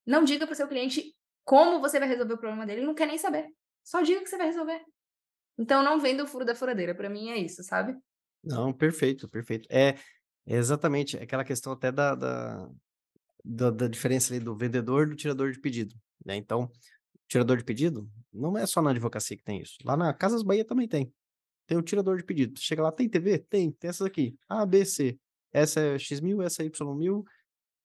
"Não 0.07 0.25
diga 0.25 0.47
para 0.47 0.53
o 0.53 0.57
seu 0.57 0.69
cliente 0.69 1.17
como 1.43 1.81
você 1.81 1.99
vai 1.99 2.07
resolver 2.07 2.35
o 2.35 2.39
problema 2.39 2.67
dele, 2.67 2.81
ele 2.81 2.87
não 2.87 2.95
quer 2.95 3.07
nem 3.07 3.17
saber. 3.17 3.49
Só 3.83 4.03
diga 4.03 4.21
que 4.21 4.29
você 4.29 4.37
vai 4.37 4.49
resolver". 4.49 4.85
Então 5.57 5.83
não 5.83 5.99
venda 5.99 6.23
o 6.23 6.27
furo 6.27 6.45
da 6.45 6.55
furadeira, 6.55 6.95
para 6.95 7.09
mim 7.09 7.31
é 7.31 7.39
isso, 7.39 7.63
sabe? 7.63 7.97
Não, 8.45 8.75
perfeito, 8.75 9.27
perfeito. 9.27 9.67
É, 9.71 9.95
é 10.47 10.57
exatamente 10.57 11.17
aquela 11.17 11.45
questão 11.45 11.73
até 11.73 11.91
da, 11.91 12.15
da, 12.15 12.69
da, 13.43 13.71
da 13.71 13.89
diferença 13.89 14.35
ali 14.35 14.45
do 14.45 14.55
vendedor 14.55 15.09
do 15.09 15.17
tirador 15.17 15.51
de 15.51 15.59
pedido, 15.59 15.97
né? 16.27 16.37
Então, 16.37 16.71
tirador 17.27 17.57
de 17.57 17.65
pedido 17.65 18.07
não 18.31 18.59
é 18.59 18.67
só 18.67 18.83
na 18.83 18.91
advocacia 18.91 19.37
que 19.37 19.43
tem 19.43 19.63
isso. 19.63 19.79
Lá 19.83 19.97
na 19.97 20.13
Casas 20.13 20.43
Bahia 20.43 20.65
também 20.65 20.87
tem. 20.87 21.11
Tem 21.69 21.77
o 21.77 21.83
tirador 21.83 22.17
de 22.17 22.25
pedido. 22.25 22.59
Chega 22.59 22.83
lá, 22.83 22.91
tem 22.91 23.07
TV? 23.07 23.39
Tem. 23.39 23.71
Tem 23.71 23.91
essas 23.91 24.07
aqui. 24.07 24.35
A, 24.49 24.65
B, 24.65 24.87
C. 24.87 25.19
Essa 25.53 25.81
é 25.81 25.97
X1000, 25.97 26.43
essa 26.43 26.63
é 26.63 26.67
Y1000 26.67 27.23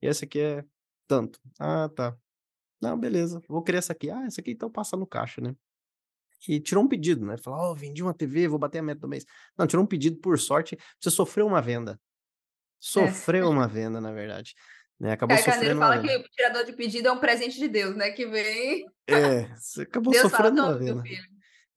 e 0.02 0.08
essa 0.08 0.24
aqui 0.24 0.40
é 0.40 0.64
tanto. 1.06 1.38
Ah, 1.60 1.90
tá. 1.90 2.18
Não, 2.82 2.98
beleza. 2.98 3.42
Vou 3.48 3.62
querer 3.62 3.80
essa 3.80 3.92
aqui. 3.92 4.10
Ah, 4.10 4.24
essa 4.26 4.40
aqui 4.40 4.52
então 4.52 4.72
passa 4.72 4.96
no 4.96 5.06
caixa, 5.06 5.42
né? 5.42 5.54
E 6.48 6.62
tirou 6.62 6.84
um 6.84 6.88
pedido, 6.88 7.26
né? 7.26 7.38
Falou, 7.38 7.60
ó, 7.60 7.72
oh, 7.72 7.76
vendi 7.76 8.02
uma 8.02 8.14
TV, 8.14 8.48
vou 8.48 8.58
bater 8.58 8.80
a 8.80 8.84
meta 8.84 9.02
do 9.02 9.08
mês. 9.08 9.26
Não, 9.58 9.68
tirou 9.68 9.84
um 9.84 9.88
pedido, 9.88 10.18
por 10.18 10.40
sorte, 10.40 10.78
você 11.00 11.12
sofreu 11.12 11.46
uma 11.46 11.62
venda. 11.62 11.94
É. 11.94 11.98
Sofreu 12.80 13.48
é. 13.48 13.50
uma 13.50 13.68
venda, 13.68 14.00
na 14.00 14.14
verdade. 14.14 14.56
Né? 14.98 15.12
Acabou 15.12 15.36
Caio 15.36 15.54
sofrendo. 15.54 15.80
fala 15.80 16.02
que 16.02 16.18
o 16.18 16.24
tirador 16.24 16.64
de 16.66 16.74
pedido 16.74 17.10
é 17.10 17.12
um 17.12 17.20
presente 17.20 17.60
de 17.60 17.68
Deus, 17.68 17.96
né? 17.98 18.12
Que 18.12 18.26
vem. 18.26 18.86
É, 19.08 19.54
você 19.56 19.82
acabou 19.82 20.14
Deus 20.14 20.24
sofrendo 20.24 20.58
fala, 20.58 20.70
uma 20.70 20.78
venda. 20.78 21.04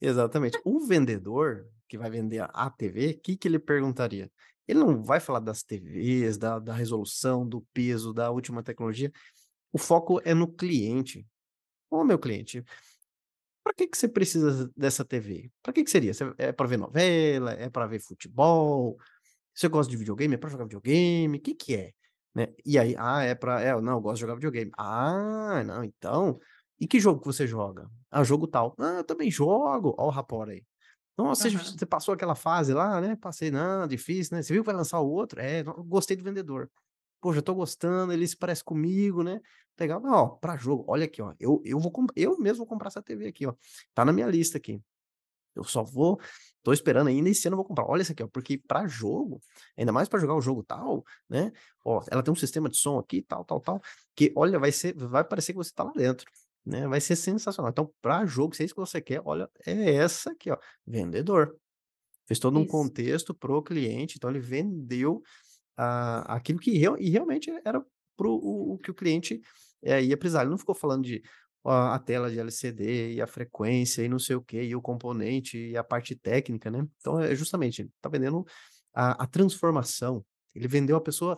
Exatamente. 0.01 0.61
O 0.65 0.87
vendedor 0.87 1.67
que 1.89 1.99
vai 1.99 2.11
vender 2.11 2.47
a 2.53 2.71
TV, 2.71 3.11
o 3.11 3.21
que, 3.21 3.37
que 3.37 3.49
ele 3.49 3.59
perguntaria? 3.59 4.31
Ele 4.67 4.81
não 4.81 5.03
vai 5.03 5.21
falar 5.21 5.41
das 5.41 5.63
TVs, 5.63 6.37
da, 6.37 6.59
da 6.59 6.75
resolução, 6.75 7.49
do 7.49 7.61
peso, 7.73 8.13
da 8.13 8.31
última 8.31 8.63
tecnologia. 8.63 9.13
O 9.73 9.79
foco 9.79 10.21
é 10.25 10.35
no 10.35 10.49
cliente. 10.49 11.27
Ô, 11.91 12.03
meu 12.03 12.19
cliente, 12.19 12.65
para 13.63 13.75
que, 13.75 13.87
que 13.89 13.99
você 13.99 14.09
precisa 14.09 14.71
dessa 14.77 15.05
TV? 15.05 15.51
Para 15.63 15.73
que, 15.73 15.85
que 15.85 15.91
seria? 15.91 16.13
É 16.39 16.53
para 16.53 16.69
ver 16.69 16.79
novela? 16.79 17.53
É 17.53 17.69
para 17.69 17.87
ver 17.87 18.01
futebol? 18.01 18.97
Você 19.55 19.69
gosta 19.69 19.91
de 19.91 19.97
videogame? 19.97 20.35
É 20.35 20.39
para 20.39 20.51
jogar 20.51 20.65
videogame? 20.65 21.39
O 21.39 21.41
que, 21.41 21.55
que 21.55 21.75
é? 21.75 21.93
Né? 22.35 22.49
E 22.65 22.79
aí, 22.79 22.95
ah, 22.99 23.23
é 23.23 23.35
pra. 23.35 23.61
É, 23.61 23.81
não, 23.81 23.95
eu 23.95 24.01
gosto 24.01 24.17
de 24.17 24.21
jogar 24.21 24.35
videogame. 24.35 24.71
Ah, 24.77 25.65
não, 25.65 25.83
então. 25.83 26.39
E 26.79 26.87
que 26.87 27.01
jogo 27.01 27.21
que 27.21 27.27
você 27.27 27.47
joga? 27.47 27.91
Ah, 28.11 28.23
jogo 28.23 28.47
tal. 28.47 28.75
Ah, 28.79 28.99
eu 28.99 29.05
também 29.05 29.31
jogo. 29.31 29.95
Ó, 29.99 30.07
o 30.07 30.11
rapor 30.11 30.51
aí. 30.51 30.63
Nossa, 31.17 31.49
uhum. 31.49 31.59
você 31.59 31.87
passou 31.87 32.13
aquela 32.13 32.35
fase 32.35 32.75
lá, 32.75 33.01
né? 33.01 33.17
Passei, 33.17 33.51
não, 33.51 33.87
difícil, 33.87 34.37
né? 34.37 34.43
Você 34.43 34.53
viu 34.53 34.63
que 34.63 34.67
vai 34.67 34.75
lançar 34.75 35.01
o 35.01 35.09
outro? 35.09 35.41
É, 35.41 35.63
gostei 35.63 36.17
do 36.17 36.23
vendedor. 36.23 36.71
Pô, 37.21 37.33
já 37.33 37.41
tô 37.41 37.55
gostando, 37.55 38.13
ele 38.13 38.27
se 38.27 38.37
parece 38.37 38.63
comigo, 38.63 39.23
né? 39.23 39.41
Legal. 39.81 40.01
Não, 40.01 40.13
ó, 40.13 40.29
pra 40.29 40.57
jogo, 40.57 40.85
olha 40.87 41.07
aqui, 41.07 41.23
ó. 41.23 41.35
Eu, 41.41 41.63
eu, 41.65 41.79
vou 41.79 41.93
eu 42.15 42.39
mesmo 42.39 42.59
vou 42.59 42.67
comprar 42.67 42.89
essa 42.89 43.03
TV 43.03 43.29
aqui, 43.29 43.47
ó. 43.47 43.55
Tá 43.95 44.05
na 44.05 44.13
minha 44.13 44.27
lista 44.27 44.59
aqui. 44.59 44.81
Eu 45.55 45.65
só 45.65 45.83
vou, 45.83 46.21
tô 46.63 46.73
esperando 46.73 47.09
ainda 47.09 47.31
esse 47.31 47.49
ano 47.49 47.55
eu 47.55 47.57
vou 47.57 47.65
comprar. 47.65 47.87
Olha 47.87 48.03
isso 48.03 48.13
aqui, 48.13 48.23
ó, 48.23 48.29
porque 48.29 48.59
para 48.59 48.87
jogo, 48.87 49.41
ainda 49.77 49.91
mais 49.91 50.09
para 50.09 50.21
jogar 50.21 50.35
o 50.35 50.41
jogo 50.41 50.63
tal, 50.63 51.03
né? 51.29 51.51
Ó, 51.83 52.05
ela 52.11 52.23
tem 52.23 52.31
um 52.31 52.37
sistema 52.37 52.69
de 52.69 52.77
som 52.77 52.99
aqui, 52.99 53.23
tal, 53.23 53.43
tal, 53.43 53.61
tal, 53.61 53.83
que 54.15 54.33
olha, 54.37 54.59
vai 54.59 54.71
ser, 54.71 54.95
vai 54.95 55.25
parecer 55.25 55.53
que 55.53 55.59
você 55.59 55.73
tá 55.73 55.85
lá 55.85 55.93
dentro, 55.93 56.31
né? 56.67 56.89
Vai 56.89 57.01
ser 57.01 57.17
sensacional. 57.17 57.71
Então, 57.71 57.93
para 58.03 58.27
jogo, 58.27 58.55
se 58.55 58.63
é 58.63 58.67
isso 58.67 58.75
que 58.75 58.81
você 58.81 59.01
quer, 59.01 59.23
olha, 59.25 59.49
é 59.65 59.95
essa 59.95 60.33
aqui, 60.33 60.51
ó, 60.51 60.59
vendedor. 60.85 61.57
Fez 62.27 62.41
todo 62.41 62.59
isso. 62.59 62.65
um 62.65 62.67
contexto 62.67 63.33
pro 63.33 63.63
cliente, 63.63 64.17
então 64.17 64.29
ele 64.29 64.41
vendeu 64.41 65.23
uh, 65.79 66.27
aquilo 66.27 66.59
que 66.59 66.77
real, 66.77 66.99
e 66.99 67.09
realmente 67.09 67.51
era 67.65 67.81
pro 68.17 68.33
o, 68.33 68.75
o 68.75 68.79
que 68.79 68.91
o 68.91 68.95
cliente 68.95 69.41
é, 69.83 70.03
ia 70.03 70.17
precisar. 70.17 70.41
Ele 70.41 70.51
não 70.51 70.59
ficou 70.59 70.75
falando 70.75 71.05
de 71.05 71.23
a 71.69 71.99
tela 71.99 72.31
de 72.31 72.39
LCD 72.39 73.15
e 73.15 73.21
a 73.21 73.27
frequência 73.27 74.03
e 74.03 74.09
não 74.09 74.21
sei 74.21 74.37
o 74.37 74.43
que, 74.43 74.63
e 74.63 74.77
o 74.77 74.81
componente 74.81 75.59
e 75.59 75.77
a 75.77 75.83
parte 75.83 76.15
técnica, 76.15 76.71
né? 76.71 76.87
Então, 77.01 77.21
é 77.21 77.35
justamente, 77.35 77.83
ele 77.83 77.91
tá 78.01 78.09
vendendo 78.09 78.47
a, 78.95 79.25
a 79.25 79.27
transformação. 79.27 80.25
Ele 80.55 80.69
vendeu 80.69 80.97
a 80.97 81.01
pessoa 81.01 81.37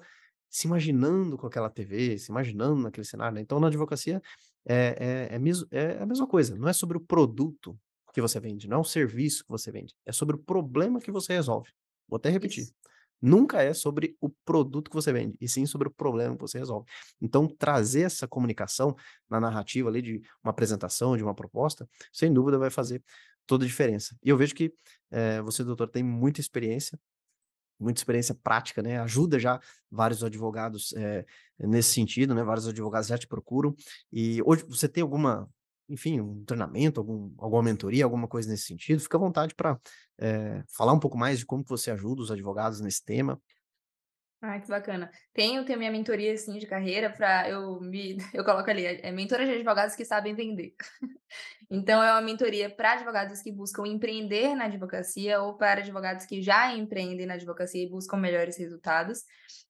se 0.51 0.67
imaginando 0.67 1.37
com 1.37 1.47
aquela 1.47 1.71
TV, 1.71 2.19
se 2.19 2.31
imaginando 2.31 2.83
naquele 2.83 3.07
cenário. 3.07 3.37
Né? 3.37 3.41
Então, 3.41 3.59
na 3.59 3.69
advocacia, 3.69 4.21
é, 4.69 5.29
é, 5.31 5.37
é, 5.37 5.79
é, 5.79 6.03
a 6.03 6.07
mesma 6.07 6.27
coisa. 6.27 6.57
Não 6.57 6.69
é 6.69 6.73
sobre 6.73 6.97
o 6.97 7.01
produto 7.01 7.79
que 8.13 8.21
você 8.21 8.39
vende, 8.41 8.69
não 8.69 8.79
é 8.79 8.81
o 8.81 8.85
serviço 8.85 9.45
que 9.45 9.51
você 9.51 9.71
vende. 9.71 9.95
É 10.07 10.13
sobre 10.13 10.37
o 10.37 10.39
problema 10.39 11.01
que 11.01 11.11
você 11.11 11.33
resolve. 11.33 11.71
Vou 12.09 12.17
até 12.17 12.31
repetir. 12.31 12.65
Isso 12.65 12.75
nunca 13.21 13.63
é 13.63 13.75
sobre 13.75 14.17
o 14.21 14.31
produto 14.45 14.91
que 14.91 14.95
você 14.95 15.13
vende, 15.13 15.37
e 15.41 15.49
sim 15.49 15.67
sobre 15.67 15.89
o 15.89 15.91
problema 15.91 16.35
que 16.35 16.41
você 16.41 16.59
resolve. 16.59 16.87
Então, 17.21 17.49
trazer 17.49 18.03
essa 18.03 18.29
comunicação 18.29 18.95
na 19.29 19.41
narrativa 19.41 19.89
ali 19.89 20.01
de 20.01 20.23
uma 20.43 20.51
apresentação, 20.51 21.17
de 21.17 21.23
uma 21.23 21.35
proposta, 21.35 21.89
sem 22.13 22.33
dúvida 22.33 22.59
vai 22.59 22.71
fazer 22.71 23.03
toda 23.47 23.65
a 23.65 23.69
diferença. 23.69 24.17
E 24.23 24.29
eu 24.29 24.37
vejo 24.37 24.55
que 24.55 24.73
é, 25.11 25.41
você, 25.43 25.65
doutor, 25.65 25.89
tem 25.89 26.03
muita 26.03 26.41
experiência, 26.41 26.99
muita 27.79 28.01
experiência 28.01 28.35
prática, 28.35 28.83
né? 28.83 28.99
Ajuda 29.01 29.39
já 29.39 29.61
vários 29.91 30.23
advogados 30.25 30.93
é, 30.95 31.25
nesse 31.59 31.93
sentido, 31.93 32.35
né? 32.35 32.43
Vários 32.43 32.67
advogados 32.67 33.09
já 33.09 33.19
te 33.19 33.27
procuram. 33.27 33.75
E 34.13 34.41
hoje 34.45 34.65
você 34.69 34.89
tem 34.89 35.03
alguma 35.03 35.49
enfim, 35.89 36.21
um 36.21 36.45
treinamento, 36.45 37.01
algum, 37.01 37.33
alguma 37.39 37.63
mentoria, 37.63 38.05
alguma 38.05 38.29
coisa 38.29 38.49
nesse 38.51 38.65
sentido, 38.65 39.01
fica 39.01 39.17
à 39.17 39.21
vontade 39.21 39.55
para 39.55 39.81
é, 40.19 40.29
eh, 40.29 40.65
falar 40.69 40.93
um 40.93 40.99
pouco 40.99 41.17
mais 41.17 41.39
de 41.39 41.47
como 41.47 41.65
você 41.67 41.91
ajuda 41.91 42.21
os 42.21 42.31
advogados 42.31 42.81
nesse 42.81 43.03
tema. 43.03 43.41
Ah, 44.41 44.61
que 44.61 44.69
bacana. 44.69 45.11
Tenho, 45.35 45.65
tenho 45.65 45.79
minha 45.79 45.91
mentoria 45.91 46.33
assim 46.33 46.59
de 46.59 46.67
carreira 46.67 47.11
para 47.11 47.51
eu 47.51 47.81
me 47.81 48.17
eu 48.33 48.45
coloco 48.45 48.71
ali, 48.71 48.87
é 48.87 49.11
mentora 49.11 49.45
de 49.45 49.51
advogados 49.51 49.97
que 49.97 50.05
sabem 50.05 50.33
vender. 50.33 50.75
então 51.69 52.01
é 52.01 52.13
uma 52.13 52.21
mentoria 52.21 52.71
para 52.71 52.93
advogados 52.93 53.43
que 53.43 53.51
buscam 53.51 53.85
empreender 53.85 54.55
na 54.55 54.67
advocacia 54.67 55.41
ou 55.43 55.55
para 55.55 55.81
advogados 55.81 56.25
que 56.25 56.41
já 56.41 56.73
empreendem 56.73 57.27
na 57.27 57.35
advocacia 57.35 57.83
e 57.83 57.91
buscam 57.91 58.17
melhores 58.17 58.57
resultados. 58.57 59.25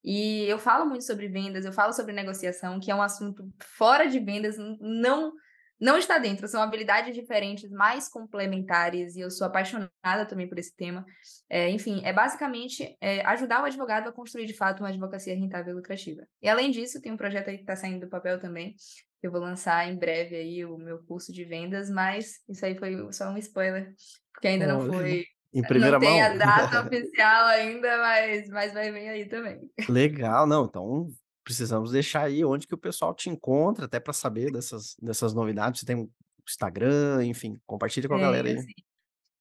E 0.05 0.45
eu 0.45 0.59
falo 0.59 0.85
muito 0.85 1.05
sobre 1.05 1.29
vendas, 1.29 1.64
eu 1.64 1.73
falo 1.73 1.95
sobre 1.95 2.12
negociação, 2.12 2.79
que 2.79 2.91
é 2.91 2.95
um 2.95 3.03
assunto 3.03 3.51
fora 3.59 4.07
de 4.07 4.21
vendas, 4.21 4.57
não 4.81 5.33
não 5.81 5.97
está 5.97 6.18
dentro, 6.18 6.49
são 6.49 6.61
habilidades 6.61 7.14
diferentes, 7.14 7.70
mais 7.70 8.09
complementares, 8.09 9.14
e 9.14 9.20
eu 9.20 9.31
sou 9.31 9.47
apaixonada 9.47 10.26
também 10.26 10.49
por 10.49 10.59
esse 10.59 10.74
tema. 10.74 11.05
É, 11.49 11.70
enfim, 11.70 12.03
é 12.05 12.12
basicamente 12.12 12.97
é, 13.01 13.24
ajudar 13.26 13.62
o 13.62 13.66
advogado 13.66 14.09
a 14.09 14.12
construir 14.12 14.47
de 14.47 14.55
fato 14.55 14.81
uma 14.81 14.89
advocacia 14.89 15.35
rentável 15.35 15.72
e 15.72 15.76
lucrativa. 15.76 16.22
E 16.43 16.49
além 16.49 16.70
disso, 16.70 17.01
tem 17.01 17.12
um 17.12 17.16
projeto 17.16 17.49
aí 17.49 17.57
que 17.57 17.62
está 17.62 17.76
saindo 17.76 18.01
do 18.01 18.09
papel 18.09 18.41
também, 18.41 18.74
eu 19.22 19.31
vou 19.31 19.41
lançar 19.41 19.89
em 19.89 19.97
breve 19.97 20.37
aí 20.37 20.64
o 20.64 20.79
meu 20.79 20.99
curso 21.05 21.33
de 21.33 21.45
vendas, 21.45 21.91
mas 21.91 22.41
isso 22.49 22.64
aí 22.64 22.76
foi 22.79 23.12
só 23.12 23.29
um 23.31 23.39
spoiler, 23.39 23.93
porque 24.33 24.49
ainda 24.49 24.66
não 24.66 24.81
foi. 24.93 25.24
Em 25.53 25.62
primeira 25.62 25.99
não 25.99 26.05
mão? 26.05 26.12
tem 26.12 26.22
a 26.22 26.37
data 26.37 26.83
oficial 26.87 27.47
ainda, 27.47 27.99
mas, 27.99 28.49
mas 28.49 28.72
vai 28.72 28.93
vir 28.93 29.09
aí 29.09 29.29
também. 29.29 29.59
Legal, 29.89 30.47
não. 30.47 30.66
Então, 30.66 31.09
precisamos 31.49 31.92
deixar 31.92 32.24
aí 32.24 32.44
onde 32.44 32.66
que 32.66 32.74
o 32.74 32.78
pessoal 32.78 33.14
te 33.14 33.30
encontra, 33.30 33.86
até 33.86 33.99
para 33.99 34.12
saber 34.12 34.53
dessas, 34.53 34.94
dessas 35.01 35.32
novidades. 35.32 35.80
Você 35.80 35.86
tem 35.86 35.96
um 35.96 36.11
Instagram, 36.46 37.24
enfim, 37.24 37.59
compartilha 37.64 38.07
com 38.07 38.16
a 38.16 38.20
galera 38.20 38.49
aí. 38.49 38.59
Assim, 38.59 38.74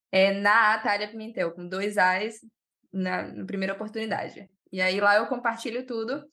é 0.09 0.31
na 0.31 0.75
Atalha 0.75 1.09
Pimentel, 1.09 1.51
com 1.51 1.67
dois 1.67 1.97
A's 1.97 2.39
na, 2.93 3.23
na 3.23 3.45
primeira 3.45 3.73
oportunidade. 3.73 4.49
E 4.71 4.79
aí 4.79 5.01
lá 5.01 5.17
eu 5.17 5.27
compartilho 5.27 5.85
tudo. 5.85 6.23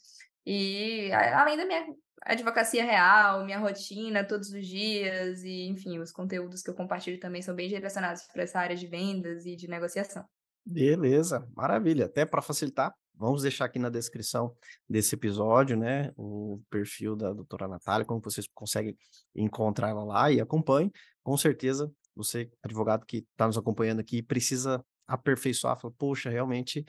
E 0.46 1.10
além 1.12 1.56
da 1.56 1.66
minha 1.66 1.84
advocacia 2.22 2.84
real, 2.84 3.44
minha 3.44 3.58
rotina 3.58 4.22
todos 4.22 4.52
os 4.52 4.64
dias, 4.64 5.42
e 5.42 5.66
enfim, 5.66 5.98
os 5.98 6.12
conteúdos 6.12 6.62
que 6.62 6.70
eu 6.70 6.74
compartilho 6.74 7.18
também 7.18 7.42
são 7.42 7.52
bem 7.52 7.68
direcionados 7.68 8.22
para 8.32 8.44
essa 8.44 8.60
área 8.60 8.76
de 8.76 8.86
vendas 8.86 9.44
e 9.44 9.56
de 9.56 9.66
negociação. 9.66 10.24
Beleza, 10.64 11.44
maravilha. 11.56 12.06
Até 12.06 12.24
para 12.24 12.40
facilitar, 12.40 12.94
vamos 13.14 13.42
deixar 13.42 13.66
aqui 13.66 13.78
na 13.78 13.88
descrição 13.88 14.54
desse 14.88 15.14
episódio, 15.14 15.76
né, 15.76 16.12
o 16.16 16.60
perfil 16.70 17.16
da 17.16 17.32
doutora 17.32 17.68
Natália, 17.68 18.04
como 18.04 18.20
vocês 18.20 18.46
conseguem 18.52 18.96
encontrar 19.34 19.90
ela 19.90 20.04
lá 20.04 20.30
e 20.30 20.40
acompanhe. 20.40 20.90
Com 21.22 21.36
certeza, 21.36 21.90
você, 22.14 22.50
advogado 22.62 23.06
que 23.06 23.18
está 23.18 23.46
nos 23.46 23.58
acompanhando 23.58 24.00
aqui, 24.00 24.22
precisa 24.22 24.84
aperfeiçoar, 25.06 25.78
fala, 25.78 25.94
poxa, 25.96 26.30
realmente, 26.30 26.84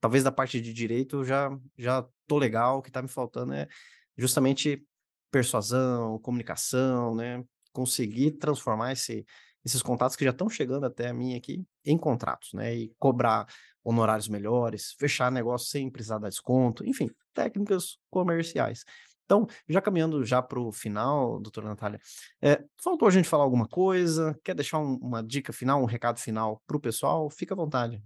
talvez 0.00 0.24
da 0.24 0.32
parte 0.32 0.60
de 0.60 0.72
direito 0.72 1.16
eu 1.16 1.24
já, 1.24 1.50
já 1.76 2.06
tô 2.26 2.38
legal, 2.38 2.78
o 2.78 2.82
que 2.82 2.90
está 2.90 3.02
me 3.02 3.08
faltando 3.08 3.52
é 3.52 3.68
justamente 4.16 4.84
persuasão, 5.30 6.18
comunicação, 6.18 7.14
né, 7.14 7.42
conseguir 7.72 8.32
transformar 8.32 8.92
esse, 8.92 9.24
esses 9.64 9.82
contatos 9.82 10.16
que 10.16 10.24
já 10.24 10.30
estão 10.30 10.48
chegando 10.48 10.84
até 10.84 11.08
a 11.08 11.14
mim 11.14 11.34
aqui 11.36 11.64
em 11.84 11.96
contratos, 11.96 12.52
né? 12.52 12.74
E 12.74 12.92
cobrar 12.98 13.46
honorários 13.84 14.28
melhores, 14.28 14.92
fechar 14.98 15.30
negócio 15.30 15.68
sem 15.68 15.90
precisar 15.90 16.18
dar 16.18 16.28
desconto, 16.28 16.86
enfim, 16.86 17.10
técnicas 17.34 17.98
comerciais. 18.10 18.84
Então, 19.24 19.46
já 19.68 19.80
caminhando 19.80 20.24
já 20.24 20.42
para 20.42 20.60
o 20.60 20.72
final, 20.72 21.40
doutora 21.40 21.68
Natália, 21.68 22.00
é, 22.42 22.62
faltou 22.82 23.08
a 23.08 23.10
gente 23.10 23.28
falar 23.28 23.44
alguma 23.44 23.66
coisa? 23.66 24.38
Quer 24.44 24.54
deixar 24.54 24.78
um, 24.78 24.96
uma 24.96 25.22
dica 25.22 25.52
final, 25.52 25.80
um 25.80 25.86
recado 25.86 26.18
final 26.18 26.62
para 26.66 26.76
o 26.76 26.80
pessoal? 26.80 27.30
Fica 27.30 27.54
à 27.54 27.56
vontade. 27.56 28.02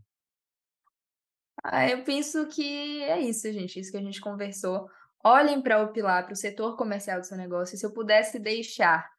Ah, 1.65 1.89
eu 1.89 2.05
penso 2.05 2.47
que 2.47 3.03
é 3.03 3.21
isso, 3.21 3.51
gente, 3.53 3.81
isso 3.81 3.91
que 3.91 3.97
a 3.97 4.03
gente 4.03 4.21
conversou. 4.21 4.89
Olhem 5.25 5.61
para 5.61 5.83
o 5.83 5.93
pilar, 5.93 6.25
para 6.25 6.35
o 6.35 6.37
setor 6.37 6.77
comercial 6.77 7.19
do 7.19 7.27
seu 7.27 7.37
negócio. 7.37 7.77
Se 7.77 7.85
eu 7.85 7.93
pudesse 7.93 8.39
deixar 8.39 9.11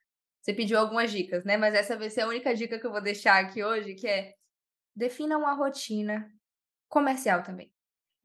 você 0.48 0.54
pediu 0.54 0.80
algumas 0.80 1.12
dicas, 1.12 1.44
né? 1.44 1.58
Mas 1.58 1.76
essa 1.76 1.98
vai 1.98 2.10
ser 2.10 2.22
a 2.22 2.28
única 2.28 2.56
dica 2.56 2.80
que 2.80 2.88
eu 2.88 2.92
vou 2.92 3.02
deixar 3.02 3.44
aqui 3.44 3.62
hoje, 3.62 3.96
que 3.96 4.08
é 4.08 4.34
defina 4.96 5.38
uma 5.38 5.54
rotina 5.54 6.26
comercial 6.88 7.44
também. 7.44 7.72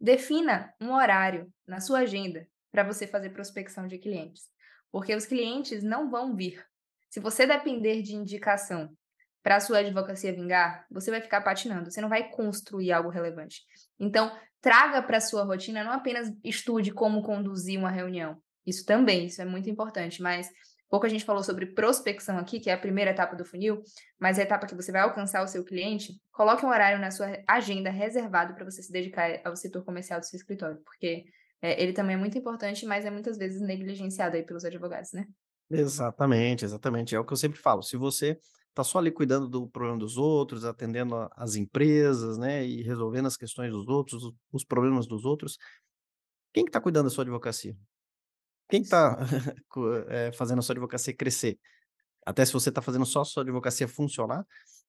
Defina 0.00 0.74
um 0.80 0.92
horário 0.92 1.52
na 1.66 1.80
sua 1.80 2.00
agenda 2.00 2.46
para 2.70 2.82
você 2.82 3.06
fazer 3.06 3.30
prospecção 3.30 3.86
de 3.86 3.98
clientes, 3.98 4.44
porque 4.90 5.14
os 5.14 5.26
clientes 5.26 5.82
não 5.82 6.10
vão 6.10 6.34
vir. 6.34 6.64
Se 7.10 7.20
você 7.20 7.46
depender 7.46 8.02
de 8.02 8.14
indicação 8.14 8.90
para 9.42 9.56
a 9.56 9.60
sua 9.60 9.78
advocacia 9.78 10.32
vingar, 10.32 10.86
você 10.90 11.10
vai 11.10 11.20
ficar 11.20 11.40
patinando, 11.42 11.90
você 11.90 12.00
não 12.00 12.08
vai 12.08 12.30
construir 12.30 12.92
algo 12.92 13.10
relevante. 13.10 13.62
Então, 13.98 14.36
traga 14.60 15.02
para 15.02 15.18
a 15.18 15.20
sua 15.20 15.44
rotina, 15.44 15.84
não 15.84 15.92
apenas 15.92 16.32
estude 16.42 16.92
como 16.92 17.22
conduzir 17.22 17.78
uma 17.78 17.90
reunião, 17.90 18.40
isso 18.66 18.84
também, 18.84 19.26
isso 19.26 19.42
é 19.42 19.44
muito 19.44 19.68
importante, 19.68 20.22
mas 20.22 20.48
Pouco 20.93 21.07
a 21.07 21.09
gente 21.09 21.24
falou 21.24 21.43
sobre 21.43 21.64
prospecção 21.64 22.36
aqui, 22.36 22.61
que 22.61 22.68
é 22.68 22.74
a 22.74 22.78
primeira 22.78 23.12
etapa 23.12 23.34
do 23.34 23.47
funil, 23.47 23.82
mas 24.20 24.38
a 24.38 24.43
etapa 24.43 24.66
que 24.66 24.74
você 24.74 24.93
vai 24.93 25.01
alcançar 25.01 25.43
o 25.43 25.49
seu 25.49 25.64
cliente, 25.64 26.20
coloque 26.30 26.66
um 26.66 26.68
horário 26.68 27.01
na 27.01 27.11
sua 27.11 27.32
agenda 27.49 27.88
reservado 27.88 28.55
para 28.55 28.66
você 28.66 28.82
se 28.82 28.93
dedicar 28.93 29.40
ao 29.43 29.57
setor 29.57 29.82
comercial 29.86 30.20
do 30.20 30.26
seu 30.26 30.36
escritório, 30.36 30.82
porque 30.84 31.24
é, 31.62 31.82
ele 31.82 31.95
também 31.95 32.14
é 32.14 32.18
muito 32.18 32.36
importante, 32.36 32.84
mas 32.84 33.07
é 33.07 33.11
muitas 33.11 33.38
vezes 33.38 33.62
negligenciado 33.62 34.36
aí 34.36 34.43
pelos 34.43 34.66
advogados, 34.66 35.14
né? 35.14 35.24
Exatamente, 35.70 36.66
exatamente. 36.66 37.14
É 37.14 37.18
o 37.18 37.24
que 37.24 37.32
eu 37.32 37.38
sempre 37.38 37.59
falo. 37.59 37.82
Se 37.82 37.97
você 37.97 38.38
está 38.68 38.84
só 38.84 38.99
ali 38.99 39.11
cuidando 39.11 39.49
do 39.49 39.66
problema 39.66 39.99
dos 39.99 40.18
outros, 40.18 40.62
atendendo 40.62 41.26
as 41.34 41.55
empresas, 41.57 42.36
né, 42.36 42.66
e 42.66 42.82
resolvendo 42.82 43.28
as 43.28 43.36
questões 43.38 43.72
dos 43.72 43.88
outros, 43.88 44.30
os 44.53 44.62
problemas 44.62 45.07
dos 45.07 45.24
outros, 45.24 45.57
quem 46.53 46.66
que 46.66 46.68
está 46.68 46.82
cuidando 46.82 47.05
da 47.05 47.11
sua 47.11 47.24
advocacia? 47.24 47.74
Quem 48.72 48.80
está 48.80 49.18
é, 50.08 50.32
fazendo 50.32 50.60
a 50.60 50.62
sua 50.62 50.72
advocacia 50.72 51.14
crescer? 51.14 51.58
Até 52.24 52.42
se 52.46 52.54
você 52.54 52.70
está 52.70 52.80
fazendo 52.80 53.04
só 53.04 53.20
a 53.20 53.24
sua 53.24 53.42
advocacia 53.42 53.86
funcionar, 53.86 54.46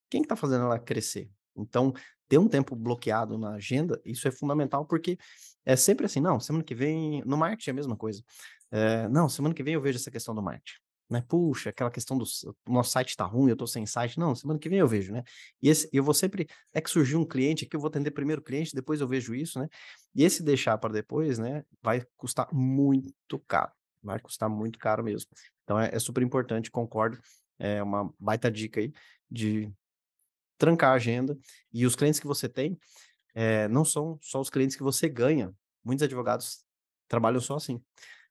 quem 0.09 0.21
está 0.21 0.38
fazendo 0.38 0.63
ela 0.63 0.79
crescer? 0.79 1.29
Então, 1.53 1.91
ter 2.29 2.38
um 2.38 2.47
tempo 2.47 2.77
bloqueado 2.77 3.38
na 3.38 3.55
agenda, 3.55 3.99
isso 4.05 4.25
é 4.25 4.31
fundamental, 4.31 4.86
porque 4.86 5.17
é 5.65 5.75
sempre 5.75 6.05
assim, 6.05 6.21
não, 6.21 6.39
semana 6.39 6.63
que 6.63 6.73
vem, 6.73 7.21
no 7.25 7.36
marketing 7.36 7.71
é 7.71 7.73
a 7.73 7.75
mesma 7.75 7.97
coisa. 7.97 8.23
É, 8.71 9.09
não, 9.09 9.27
semana 9.27 9.53
que 9.53 9.61
vem 9.61 9.73
eu 9.73 9.81
vejo 9.81 9.97
essa 9.97 10.09
questão 10.09 10.34
do 10.34 10.41
marketing 10.41 10.82
né? 11.10 11.24
Puxa, 11.28 11.70
aquela 11.70 11.91
questão 11.91 12.18
do 12.18 12.26
nosso 12.68 12.91
site 12.91 13.10
está 13.10 13.26
ruim, 13.26 13.49
eu 13.49 13.54
estou 13.54 13.68
sem 13.68 13.86
site. 13.86 14.18
Não, 14.18 14.34
semana 14.36 14.60
que 14.60 14.70
vem 14.70 14.80
eu 14.80 14.88
vejo, 14.88 15.14
né? 15.14 15.24
E 15.62 15.70
esse, 15.70 15.89
eu 15.93 16.04
vou 16.04 16.14
sempre. 16.14 16.47
É 16.74 16.82
que 16.82 16.89
surgiu 16.89 17.20
um 17.20 17.26
cliente 17.26 17.66
aqui, 17.66 17.76
eu 17.76 17.80
vou 17.80 17.88
atender 17.88 18.12
primeiro 18.12 18.41
o 18.41 18.43
cliente, 18.43 18.74
depois 18.74 19.01
eu 19.01 19.08
vejo 19.08 19.36
isso, 19.36 19.60
né? 19.60 19.68
E 20.16 20.24
esse 20.24 20.43
deixar 20.43 20.78
para 20.78 20.93
depois, 20.93 21.38
né? 21.38 21.64
Vai 21.82 22.06
custar 22.18 22.47
muito 22.54 23.39
caro. 23.47 23.72
Vai 24.01 24.20
custar 24.20 24.49
muito 24.49 24.80
caro 24.80 25.04
mesmo. 25.04 25.30
Então 25.64 25.80
é, 25.80 25.89
é 25.93 25.99
super 25.99 26.24
importante, 26.24 26.72
concordo. 26.72 27.20
É 27.60 27.82
uma 27.82 28.14
baita 28.20 28.51
dica 28.51 28.80
aí 28.82 28.91
de 29.30 29.72
trancar 30.58 30.91
a 30.91 30.95
agenda. 30.95 31.38
E 31.72 31.86
os 31.86 31.95
clientes 31.95 32.20
que 32.20 32.28
você 32.28 32.49
tem 32.49 32.78
é, 33.34 33.68
não 33.68 33.86
são 33.86 34.18
só 34.22 34.39
os 34.39 34.49
clientes 34.49 34.76
que 34.76 34.84
você 34.84 35.08
ganha. 35.10 35.54
Muitos 35.84 36.04
advogados 36.04 36.66
trabalham 37.08 37.41
só 37.41 37.56
assim. 37.56 37.82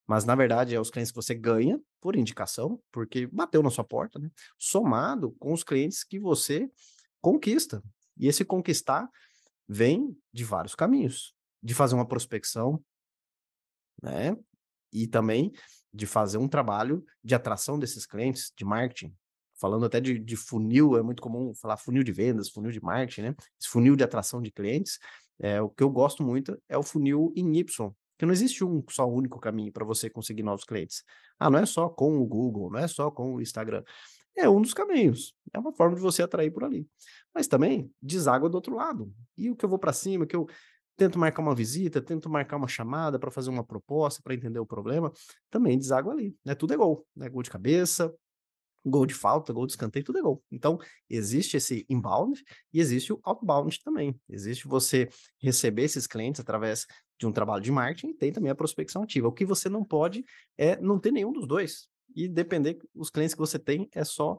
Mas, 0.07 0.24
na 0.24 0.34
verdade, 0.34 0.74
é 0.74 0.80
os 0.80 0.90
clientes 0.90 1.12
que 1.12 1.16
você 1.16 1.34
ganha 1.34 1.80
por 2.00 2.16
indicação, 2.16 2.80
porque 2.90 3.26
bateu 3.26 3.62
na 3.62 3.70
sua 3.70 3.84
porta, 3.84 4.18
né? 4.18 4.30
Somado 4.59 5.32
com 5.38 5.53
os 5.53 5.62
clientes 5.62 6.05
que 6.05 6.18
você 6.18 6.70
conquista. 7.20 7.82
E 8.16 8.26
esse 8.26 8.44
conquistar 8.44 9.09
vem 9.68 10.16
de 10.32 10.44
vários 10.44 10.74
caminhos. 10.74 11.34
De 11.62 11.74
fazer 11.74 11.94
uma 11.94 12.07
prospecção, 12.07 12.82
né? 14.03 14.36
E 14.92 15.07
também 15.07 15.53
de 15.94 16.07
fazer 16.07 16.38
um 16.38 16.48
trabalho 16.48 17.05
de 17.22 17.34
atração 17.34 17.78
desses 17.78 18.05
clientes, 18.07 18.53
de 18.57 18.64
marketing. 18.64 19.14
Falando 19.55 19.86
até 19.86 20.00
de, 20.00 20.18
de 20.18 20.36
funil, 20.36 20.96
é 20.96 21.03
muito 21.03 21.22
comum 21.22 21.55
falar 21.55 21.76
funil 21.76 22.03
de 22.03 22.11
vendas, 22.11 22.50
funil 22.50 22.72
de 22.72 22.82
marketing, 22.82 23.22
né? 23.22 23.34
Esse 23.61 23.68
funil 23.68 23.94
de 23.94 24.03
atração 24.03 24.42
de 24.42 24.50
clientes. 24.50 24.98
É, 25.38 25.61
o 25.61 25.68
que 25.68 25.82
eu 25.82 25.90
gosto 25.90 26.22
muito 26.22 26.61
é 26.68 26.76
o 26.76 26.82
funil 26.82 27.32
em 27.36 27.57
Y, 27.57 27.94
porque 28.23 28.27
não 28.27 28.33
existe 28.33 28.64
um 28.64 28.85
só 28.89 29.05
único 29.05 29.41
caminho 29.41 29.73
para 29.73 29.85
você 29.85 30.09
conseguir 30.09 30.45
novos 30.45 30.62
clientes. 30.64 31.03
Ah, 31.41 31.51
não 31.51 31.59
é 31.59 31.66
só 31.66 31.89
com 31.89 32.20
o 32.20 32.25
Google, 32.25 32.70
não 32.70 32.79
é 32.79 32.87
só 32.87 33.11
com 33.11 33.35
o 33.35 33.41
Instagram. 33.41 33.83
É 34.37 34.49
um 34.49 34.62
dos 34.62 34.73
caminhos. 34.73 35.35
É 35.53 35.59
uma 35.59 35.73
forma 35.73 35.97
de 35.97 36.01
você 36.01 36.23
atrair 36.23 36.53
por 36.53 36.62
ali. 36.62 36.87
Mas 37.35 37.49
também 37.49 37.91
deságua 38.01 38.49
do 38.49 38.55
outro 38.55 38.77
lado. 38.77 39.12
E 39.37 39.51
o 39.51 39.57
que 39.57 39.64
eu 39.64 39.68
vou 39.68 39.79
para 39.79 39.93
cima, 39.93 40.25
que 40.25 40.37
eu 40.37 40.47
tento 40.97 41.18
marcar 41.18 41.43
uma 41.43 41.53
visita, 41.53 42.01
tento 42.01 42.31
marcar 42.31 42.59
uma 42.59 42.68
chamada 42.68 43.18
para 43.18 43.29
fazer 43.29 43.51
uma 43.51 43.64
proposta, 43.64 44.23
para 44.23 44.35
entender 44.35 44.61
o 44.61 44.66
problema, 44.66 45.12
também 45.51 45.77
deságua 45.77 46.12
ali. 46.12 46.37
Né? 46.45 46.55
Tudo 46.55 46.75
é 46.75 46.77
gol. 46.77 47.05
Né? 47.16 47.29
Gol 47.29 47.43
de 47.43 47.51
cabeça, 47.51 48.14
gol 48.85 49.05
de 49.05 49.14
falta, 49.14 49.53
gol 49.53 49.66
de 49.66 49.73
escanteio, 49.73 50.05
tudo 50.05 50.18
é 50.18 50.23
gol. 50.23 50.43
Então, 50.51 50.79
existe 51.11 51.57
esse 51.57 51.85
inbound 51.89 52.41
e 52.73 52.81
existe 52.81 53.12
o 53.12 53.20
outbound 53.25 53.81
também. 53.83 54.16
Existe 54.29 54.68
você 54.68 55.09
receber 55.41 55.83
esses 55.83 56.07
clientes 56.07 56.41
através 56.41 56.87
de 57.23 57.27
um 57.29 57.33
trabalho 57.33 57.62
de 57.62 57.70
marketing 57.70 58.09
e 58.09 58.14
tem 58.14 58.33
também 58.33 58.51
a 58.51 58.55
prospecção 58.55 59.05
ativa. 59.05 59.29
O 59.29 59.33
que 59.33 59.45
você 59.45 59.68
não 59.68 59.85
pode 59.85 60.25
é 60.59 60.77
não 60.81 60.99
ter 60.99 61.12
nenhum 61.12 61.33
dos 61.33 61.47
dois. 61.47 61.89
E 62.16 62.29
depender, 62.29 62.79
os 62.93 63.11
clientes 63.11 63.33
que 63.33 63.41
você 63.41 63.61
tem 63.61 63.89
é 63.95 64.05
só 64.05 64.39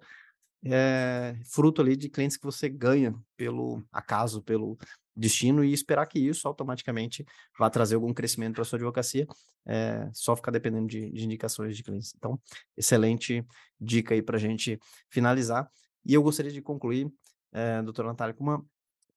é, 0.65 1.39
fruto 1.45 1.81
ali 1.81 1.95
de 1.95 2.09
clientes 2.09 2.35
que 2.35 2.43
você 2.43 2.67
ganha 2.67 3.15
pelo 3.37 3.81
acaso, 3.89 4.43
pelo 4.43 4.77
destino 5.15 5.63
e 5.63 5.71
esperar 5.71 6.05
que 6.07 6.19
isso 6.19 6.45
automaticamente 6.45 7.25
vá 7.57 7.69
trazer 7.69 7.95
algum 7.95 8.13
crescimento 8.13 8.55
para 8.55 8.65
sua 8.65 8.77
advocacia, 8.77 9.25
é, 9.65 10.09
só 10.11 10.35
ficar 10.35 10.51
dependendo 10.51 10.87
de, 10.87 11.09
de, 11.09 11.23
indicações 11.23 11.77
de 11.77 11.83
clientes. 11.83 12.13
Então, 12.17 12.37
excelente 12.75 13.45
dica 13.79 14.13
aí 14.13 14.21
para 14.21 14.35
a 14.35 14.39
gente 14.39 14.77
finalizar. 15.09 15.69
E 16.05 16.13
eu 16.13 16.21
gostaria 16.21 16.51
de 16.51 16.61
concluir, 16.61 17.09
é, 17.53 17.81
Natália, 17.81 18.33
com 18.33 18.43
uma 18.43 18.65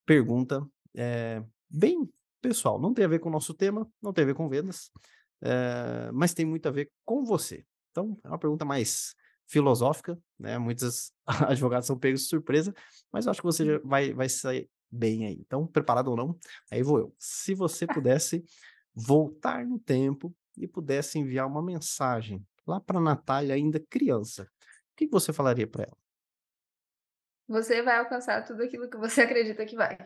pergunta 0.04 0.64
é, 0.94 1.42
bem 1.68 2.08
pessoal. 2.48 2.80
Não 2.80 2.94
tem 2.94 3.04
a 3.04 3.08
ver 3.08 3.18
com 3.18 3.28
o 3.28 3.32
nosso 3.32 3.52
tema, 3.52 3.88
não 4.00 4.12
tem 4.12 4.22
a 4.22 4.26
ver 4.26 4.34
com 4.34 4.48
vendas, 4.48 4.90
é, 5.42 6.10
mas 6.12 6.32
tem 6.32 6.46
muito 6.46 6.66
a 6.66 6.70
ver 6.70 6.90
com 7.04 7.24
você. 7.24 7.64
Então, 7.90 8.18
é 8.22 8.28
uma 8.28 8.38
pergunta 8.38 8.64
mais 8.64 9.14
filosófica, 9.46 10.18
né? 10.38 10.58
Muitos 10.58 11.12
advogados 11.26 11.86
são 11.86 11.98
pegos 11.98 12.22
de 12.22 12.28
surpresa, 12.28 12.74
mas 13.12 13.26
eu 13.26 13.30
acho 13.30 13.40
que 13.40 13.46
você 13.46 13.78
vai, 13.78 14.12
vai 14.12 14.28
sair 14.28 14.68
bem 14.90 15.26
aí. 15.26 15.38
Então, 15.40 15.66
preparado 15.66 16.08
ou 16.08 16.16
não, 16.16 16.38
aí 16.70 16.82
vou 16.82 16.98
eu. 16.98 17.14
Se 17.18 17.54
você 17.54 17.86
pudesse 17.86 18.44
voltar 18.94 19.66
no 19.66 19.78
tempo 19.78 20.34
e 20.56 20.66
pudesse 20.66 21.18
enviar 21.18 21.46
uma 21.46 21.62
mensagem 21.62 22.44
lá 22.66 22.80
para 22.80 23.00
Natália 23.00 23.54
ainda 23.54 23.80
criança, 23.90 24.44
o 24.44 24.96
que 24.96 25.06
você 25.08 25.32
falaria 25.32 25.66
para 25.66 25.84
ela? 25.84 25.96
Você 27.48 27.82
vai 27.82 27.98
alcançar 27.98 28.44
tudo 28.44 28.62
aquilo 28.62 28.88
que 28.88 28.96
você 28.96 29.22
acredita 29.22 29.64
que 29.66 29.76
vai 29.76 29.96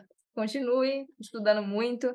continue 0.41 1.07
estudando 1.21 1.63
muito, 1.63 2.15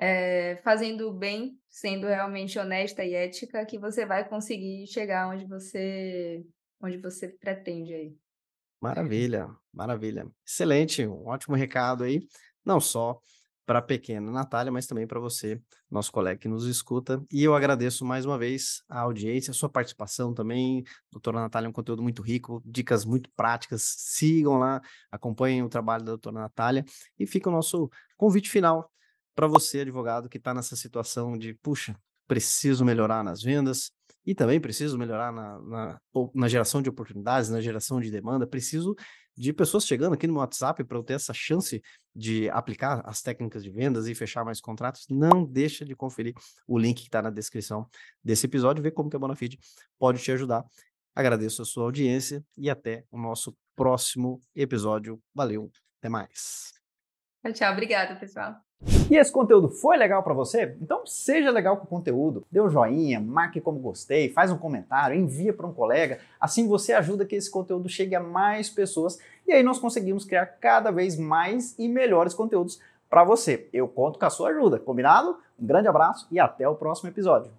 é, 0.00 0.56
fazendo 0.64 1.12
bem, 1.12 1.58
sendo 1.68 2.06
realmente 2.06 2.58
honesta 2.58 3.04
e 3.04 3.12
ética, 3.12 3.66
que 3.66 3.78
você 3.78 4.06
vai 4.06 4.26
conseguir 4.26 4.86
chegar 4.86 5.28
onde 5.28 5.46
você, 5.46 6.42
onde 6.80 6.96
você 6.96 7.28
pretende 7.28 7.92
aí. 7.92 8.16
Maravilha, 8.80 9.48
maravilha. 9.70 10.26
Excelente, 10.46 11.06
um 11.06 11.26
ótimo 11.26 11.54
recado 11.54 12.04
aí, 12.04 12.26
não 12.64 12.80
só 12.80 13.20
para 13.68 13.80
a 13.80 13.82
pequena 13.82 14.32
Natália, 14.32 14.72
mas 14.72 14.86
também 14.86 15.06
para 15.06 15.20
você, 15.20 15.60
nosso 15.90 16.10
colega 16.10 16.40
que 16.40 16.48
nos 16.48 16.64
escuta. 16.64 17.22
E 17.30 17.44
eu 17.44 17.54
agradeço 17.54 18.02
mais 18.02 18.24
uma 18.24 18.38
vez 18.38 18.82
a 18.88 19.00
audiência, 19.00 19.50
a 19.50 19.54
sua 19.54 19.68
participação 19.68 20.32
também. 20.32 20.82
Doutora 21.12 21.38
Natália 21.38 21.66
é 21.66 21.68
um 21.68 21.72
conteúdo 21.72 22.02
muito 22.02 22.22
rico, 22.22 22.62
dicas 22.64 23.04
muito 23.04 23.28
práticas. 23.36 23.82
Sigam 23.98 24.56
lá, 24.56 24.80
acompanhem 25.12 25.62
o 25.62 25.68
trabalho 25.68 26.02
da 26.02 26.12
doutora 26.12 26.40
Natália. 26.40 26.82
E 27.18 27.26
fica 27.26 27.50
o 27.50 27.52
nosso 27.52 27.90
convite 28.16 28.48
final 28.48 28.90
para 29.34 29.46
você, 29.46 29.80
advogado, 29.80 30.30
que 30.30 30.38
está 30.38 30.54
nessa 30.54 30.74
situação 30.74 31.36
de, 31.36 31.52
puxa, 31.52 31.94
preciso 32.26 32.86
melhorar 32.86 33.22
nas 33.22 33.42
vendas, 33.42 33.92
e 34.24 34.34
também 34.34 34.58
preciso 34.58 34.96
melhorar 34.96 35.30
na, 35.30 35.60
na, 35.60 36.00
na, 36.34 36.48
geração 36.48 36.80
de 36.80 36.88
oportunidades, 36.88 37.50
na 37.50 37.60
geração 37.60 38.00
de 38.00 38.10
demanda. 38.10 38.46
Preciso 38.46 38.94
de 39.38 39.52
pessoas 39.52 39.86
chegando 39.86 40.14
aqui 40.14 40.26
no 40.26 40.34
WhatsApp 40.34 40.82
para 40.82 40.98
eu 40.98 41.02
ter 41.02 41.14
essa 41.14 41.32
chance 41.32 41.80
de 42.14 42.50
aplicar 42.50 43.00
as 43.04 43.22
técnicas 43.22 43.62
de 43.62 43.70
vendas 43.70 44.08
e 44.08 44.14
fechar 44.14 44.44
mais 44.44 44.60
contratos. 44.60 45.06
Não 45.08 45.44
deixa 45.44 45.84
de 45.84 45.94
conferir 45.94 46.34
o 46.66 46.76
link 46.76 46.98
que 46.98 47.04
está 47.04 47.22
na 47.22 47.30
descrição 47.30 47.88
desse 48.22 48.46
episódio 48.46 48.82
ver 48.82 48.90
como 48.90 49.08
que 49.08 49.16
a 49.16 49.18
Bonafide 49.18 49.58
pode 49.98 50.20
te 50.20 50.32
ajudar. 50.32 50.64
Agradeço 51.14 51.62
a 51.62 51.64
sua 51.64 51.84
audiência 51.84 52.44
e 52.56 52.68
até 52.68 53.04
o 53.10 53.18
nosso 53.18 53.56
próximo 53.76 54.40
episódio. 54.54 55.22
Valeu, 55.32 55.70
até 56.00 56.08
mais. 56.08 56.72
Tchau, 57.42 57.52
tchau. 57.52 57.72
Obrigada, 57.72 58.16
pessoal. 58.16 58.67
E 59.10 59.16
esse 59.16 59.32
conteúdo 59.32 59.68
foi 59.68 59.96
legal 59.96 60.22
para 60.22 60.34
você? 60.34 60.76
Então 60.80 61.06
seja 61.06 61.50
legal 61.50 61.78
com 61.78 61.84
o 61.84 61.88
conteúdo, 61.88 62.44
dê 62.50 62.60
um 62.60 62.68
joinha, 62.68 63.18
marque 63.18 63.60
como 63.60 63.78
gostei, 63.78 64.28
faz 64.28 64.52
um 64.52 64.58
comentário, 64.58 65.18
envia 65.18 65.52
para 65.52 65.66
um 65.66 65.72
colega, 65.72 66.20
assim 66.40 66.68
você 66.68 66.92
ajuda 66.92 67.24
que 67.24 67.34
esse 67.34 67.50
conteúdo 67.50 67.88
chegue 67.88 68.14
a 68.14 68.20
mais 68.20 68.68
pessoas 68.68 69.18
e 69.46 69.52
aí 69.52 69.62
nós 69.62 69.78
conseguimos 69.78 70.24
criar 70.24 70.46
cada 70.46 70.90
vez 70.90 71.18
mais 71.18 71.74
e 71.78 71.88
melhores 71.88 72.34
conteúdos 72.34 72.80
para 73.08 73.24
você. 73.24 73.68
Eu 73.72 73.88
conto 73.88 74.18
com 74.18 74.26
a 74.26 74.30
sua 74.30 74.50
ajuda, 74.50 74.78
combinado? 74.78 75.38
Um 75.58 75.66
grande 75.66 75.88
abraço 75.88 76.28
e 76.30 76.38
até 76.38 76.68
o 76.68 76.74
próximo 76.74 77.08
episódio. 77.08 77.50